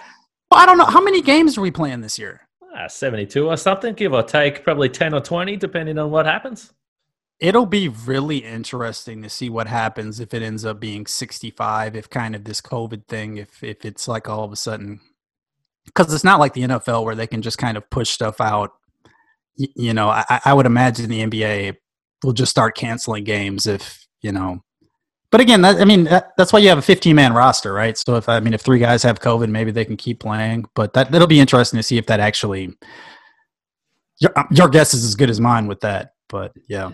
I 0.51 0.67
don't 0.67 0.79
know 0.79 0.87
how 0.87 1.01
many 1.01 1.23
games 1.23 1.57
are 1.57 1.61
we 1.61 1.71
playing 1.71 2.01
this 2.01 2.19
year. 2.19 2.49
Uh, 2.77 2.89
72 2.89 3.49
or 3.49 3.57
something, 3.57 3.95
give 3.95 4.13
or 4.13 4.25
take, 4.25 4.65
probably 4.65 4.89
10 4.89 5.15
or 5.15 5.21
20, 5.21 5.57
depending 5.57 5.97
on 5.99 6.11
what 6.11 6.27
happens 6.27 6.73
it'll 7.41 7.67
be 7.67 7.89
really 7.89 8.39
interesting 8.39 9.23
to 9.23 9.31
see 9.31 9.49
what 9.49 9.67
happens 9.67 10.21
if 10.21 10.35
it 10.35 10.43
ends 10.43 10.65
up 10.65 10.79
being 10.79 11.07
65 11.07 11.97
if 11.97 12.11
kind 12.11 12.37
of 12.37 12.45
this 12.45 12.61
covid 12.61 13.07
thing 13.07 13.39
if 13.39 13.63
if 13.65 13.85
it's 13.85 14.07
like 14.07 14.29
all 14.29 14.45
of 14.45 14.53
a 14.53 14.57
sudden 14.57 15.01
because 15.87 16.13
it's 16.13 16.25
not 16.25 16.39
like 16.39 16.53
the 16.53 16.63
nfl 16.63 17.05
where 17.05 17.15
they 17.15 17.27
can 17.27 17.43
just 17.43 17.59
kind 17.59 17.77
of 17.77 17.89
push 17.91 18.11
stuff 18.11 18.41
out. 18.41 18.73
You, 19.57 19.69
you 19.75 19.95
know 19.95 20.09
I, 20.09 20.41
I 20.45 20.55
would 20.55 20.67
imagine 20.67 21.09
the 21.09 21.27
nba 21.27 21.77
will 22.23 22.33
just 22.33 22.51
start 22.51 22.77
canceling 22.77 23.25
games 23.25 23.67
if 23.67 24.07
you 24.21 24.33
know 24.33 24.63
but 25.31 25.41
again 25.41 25.63
that, 25.63 25.81
i 25.81 25.85
mean 25.85 26.05
that, 26.05 26.33
that's 26.37 26.53
why 26.53 26.59
you 26.59 26.69
have 26.69 26.79
a 26.79 26.83
15 26.83 27.17
man 27.17 27.33
roster 27.33 27.73
right? 27.73 27.97
So 27.97 28.17
if 28.17 28.29
i 28.29 28.39
mean 28.41 28.55
if 28.55 28.61
three 28.61 28.79
guys 28.79 29.03
have 29.03 29.21
covid 29.21 29.49
maybe 29.49 29.71
they 29.71 29.87
can 29.87 29.97
keep 29.97 30.21
playing 30.21 30.67
but 30.75 30.93
that 30.93 31.11
that'll 31.11 31.27
be 31.27 31.41
interesting 31.41 31.79
to 31.79 31.83
see 31.83 31.97
if 31.97 32.07
that 32.07 32.21
actually 32.21 32.77
your, 34.19 34.33
your 34.51 34.69
guess 34.69 34.93
is 34.93 35.05
as 35.05 35.15
good 35.15 35.31
as 35.31 35.41
mine 35.41 35.67
with 35.67 35.81
that 35.81 36.13
but 36.29 36.53
yeah 36.69 36.93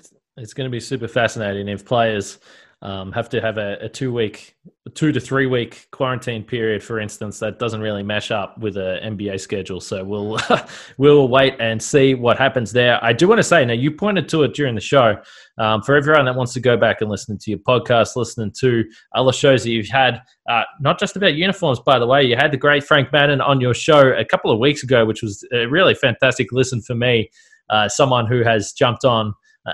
going 0.54 0.66
to 0.66 0.70
be 0.70 0.80
super 0.80 1.08
fascinating 1.08 1.68
if 1.68 1.84
players 1.84 2.38
um, 2.82 3.10
have 3.12 3.30
to 3.30 3.40
have 3.40 3.56
a, 3.56 3.78
a, 3.80 3.88
two 3.88 4.12
week, 4.12 4.54
two 4.94 5.10
to 5.10 5.18
three 5.18 5.46
week 5.46 5.88
quarantine 5.92 6.44
period, 6.44 6.84
for 6.84 7.00
instance, 7.00 7.38
that 7.38 7.58
doesn't 7.58 7.80
really 7.80 8.02
mesh 8.02 8.30
up 8.30 8.58
with 8.58 8.76
an 8.76 9.16
NBA 9.16 9.40
schedule. 9.40 9.80
So 9.80 10.04
we'll 10.04 10.38
we'll 10.98 11.28
wait 11.28 11.56
and 11.58 11.82
see 11.82 12.14
what 12.14 12.36
happens 12.36 12.72
there. 12.72 13.02
I 13.02 13.14
do 13.14 13.28
want 13.28 13.38
to 13.38 13.42
say 13.42 13.64
now 13.64 13.72
you 13.72 13.90
pointed 13.90 14.28
to 14.28 14.42
it 14.42 14.52
during 14.52 14.74
the 14.74 14.80
show. 14.80 15.16
Um, 15.58 15.80
for 15.80 15.96
everyone 15.96 16.26
that 16.26 16.36
wants 16.36 16.52
to 16.52 16.60
go 16.60 16.76
back 16.76 17.00
and 17.00 17.10
listen 17.10 17.38
to 17.38 17.50
your 17.50 17.60
podcast, 17.60 18.14
listening 18.14 18.52
to 18.60 18.84
other 19.14 19.32
shows 19.32 19.62
that 19.64 19.70
you've 19.70 19.88
had, 19.88 20.20
uh, 20.50 20.64
not 20.78 20.98
just 20.98 21.16
about 21.16 21.34
uniforms, 21.34 21.80
by 21.80 21.98
the 21.98 22.06
way, 22.06 22.22
you 22.22 22.36
had 22.36 22.52
the 22.52 22.58
great 22.58 22.84
Frank 22.84 23.10
Madden 23.10 23.40
on 23.40 23.58
your 23.58 23.72
show 23.72 24.12
a 24.12 24.24
couple 24.24 24.50
of 24.50 24.58
weeks 24.58 24.82
ago, 24.82 25.06
which 25.06 25.22
was 25.22 25.42
a 25.54 25.64
really 25.64 25.94
fantastic 25.94 26.52
listen 26.52 26.82
for 26.82 26.94
me. 26.94 27.30
Uh, 27.70 27.88
someone 27.88 28.26
who 28.26 28.44
has 28.44 28.72
jumped 28.72 29.04
on 29.04 29.32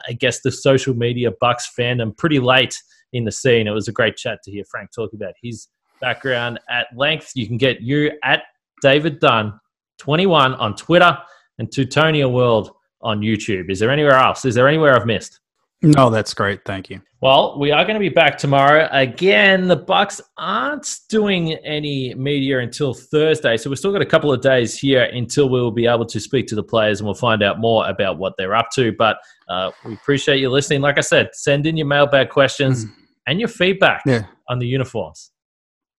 I 0.09 0.13
guess, 0.13 0.41
the 0.41 0.53
social 0.53 0.95
media 0.95 1.31
Bucks 1.41 1.71
fandom 1.79 2.17
pretty 2.17 2.39
late 2.39 2.81
in 3.13 3.25
the 3.25 3.33
scene. 3.33 3.67
It 3.67 3.73
was 3.73 3.89
a 3.89 3.93
great 3.93 4.17
chat 4.17 4.41
to 4.45 4.51
hear 4.51 4.65
Frank 4.71 4.91
talk 4.95 5.13
about 5.13 5.35
his 5.43 5.69
background 6.01 6.59
at 6.69 6.87
length. 6.97 7.33
You 7.35 7.47
can 7.47 7.57
get 7.57 7.81
you 7.81 8.13
at 8.25 8.43
David 8.81 9.21
Dunn 9.21 9.59
21 9.99 10.55
on 10.55 10.75
Twitter 10.75 11.17
and 11.59 11.69
Teutonia 11.69 12.31
World 12.31 12.73
on 13.03 13.21
YouTube. 13.21 13.71
Is 13.71 13.79
there 13.79 13.91
anywhere 13.91 14.15
else? 14.15 14.45
Is 14.45 14.55
there 14.55 14.69
anywhere 14.69 14.97
I've 14.97 15.07
missed? 15.07 15.41
No, 15.83 16.11
that's 16.11 16.33
great. 16.33 16.65
Thank 16.65 16.91
you. 16.91 17.01
Well, 17.21 17.59
we 17.59 17.73
are 17.73 17.85
going 17.85 17.95
to 17.95 18.01
be 18.01 18.09
back 18.09 18.39
tomorrow. 18.39 18.89
Again, 18.93 19.67
the 19.69 19.77
Bucks 19.77 20.21
aren't 20.39 20.89
doing 21.09 21.55
any 21.55 22.15
media 22.15 22.61
until 22.61 22.95
Thursday, 22.95 23.57
so 23.57 23.69
we've 23.69 23.79
still 23.79 23.93
got 23.93 24.03
a 24.03 24.07
couple 24.07 24.33
of 24.33 24.41
days 24.41 24.79
here 24.79 25.05
until 25.05 25.49
we 25.49 25.61
will 25.61 25.73
be 25.73 25.87
able 25.87 26.07
to 26.07 26.21
speak 26.21 26.47
to 26.49 26.55
the 26.55 26.63
players 26.63 27.01
and 27.01 27.07
we'll 27.07 27.15
find 27.15 27.43
out 27.43 27.59
more 27.59 27.89
about 27.89 28.19
what 28.19 28.35
they're 28.39 28.55
up 28.55 28.71
to. 28.75 28.93
But 28.93 29.19
uh, 29.49 29.73
we 29.85 29.95
appreciate 29.95 30.39
you 30.39 30.51
listening. 30.51 30.81
Like 30.81 30.99
I 30.99 31.03
said, 31.03 31.31
send 31.33 31.67
in 31.67 31.77
your 31.77 31.87
mailbag 31.87 32.31
questions 32.31 32.87
mm. 32.87 32.93
and 33.27 33.41
your 33.41 33.49
feedback 33.49 34.03
yeah. 34.07 34.27
on 34.49 34.59
the 34.59 34.67
uniforms. 34.67 35.31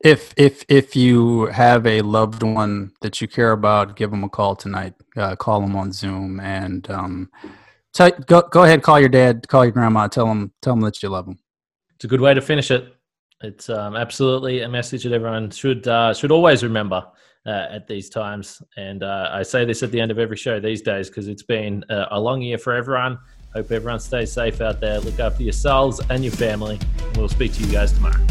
If 0.03 0.33
if 0.35 0.65
if 0.67 0.95
you 0.95 1.45
have 1.45 1.87
a 1.87 2.01
loved 2.01 2.43
one 2.43 2.91
that 2.99 3.21
you 3.21 3.29
care 3.29 3.51
about, 3.51 3.95
give 3.95 4.11
them 4.11 4.25
a 4.25 4.29
call 4.29 4.57
tonight. 4.57 4.93
Uh, 5.15 5.35
call 5.35 5.61
them 5.61 5.75
on 5.75 5.91
Zoom 5.91 6.39
and. 6.39 6.89
Um, 6.89 7.29
Go 7.97 8.41
go 8.41 8.63
ahead, 8.63 8.81
call 8.81 8.99
your 8.99 9.09
dad, 9.09 9.47
call 9.47 9.65
your 9.65 9.71
grandma, 9.71 10.07
tell 10.07 10.25
them 10.25 10.51
tell 10.61 10.73
them 10.73 10.81
that 10.81 11.01
you 11.03 11.09
love 11.09 11.25
them. 11.25 11.37
It's 11.95 12.05
a 12.05 12.07
good 12.07 12.21
way 12.21 12.33
to 12.33 12.41
finish 12.41 12.71
it. 12.71 12.93
It's 13.41 13.69
um, 13.69 13.95
absolutely 13.95 14.61
a 14.61 14.69
message 14.69 15.03
that 15.03 15.13
everyone 15.13 15.51
should 15.51 15.87
uh, 15.87 16.13
should 16.13 16.31
always 16.31 16.63
remember 16.63 17.05
uh, 17.45 17.67
at 17.69 17.87
these 17.87 18.09
times. 18.09 18.61
And 18.77 19.03
uh, 19.03 19.29
I 19.31 19.43
say 19.43 19.65
this 19.65 19.83
at 19.83 19.91
the 19.91 19.99
end 19.99 20.11
of 20.11 20.19
every 20.19 20.37
show 20.37 20.59
these 20.59 20.81
days 20.81 21.09
because 21.09 21.27
it's 21.27 21.43
been 21.43 21.83
a, 21.89 22.07
a 22.11 22.19
long 22.19 22.41
year 22.41 22.57
for 22.57 22.73
everyone. 22.73 23.19
Hope 23.53 23.71
everyone 23.71 23.99
stays 23.99 24.31
safe 24.31 24.61
out 24.61 24.81
there. 24.81 24.99
Look 24.99 25.19
after 25.19 25.43
yourselves 25.43 26.01
and 26.09 26.23
your 26.23 26.33
family. 26.33 26.79
And 26.99 27.17
we'll 27.17 27.29
speak 27.29 27.53
to 27.53 27.63
you 27.63 27.71
guys 27.71 27.91
tomorrow. 27.91 28.25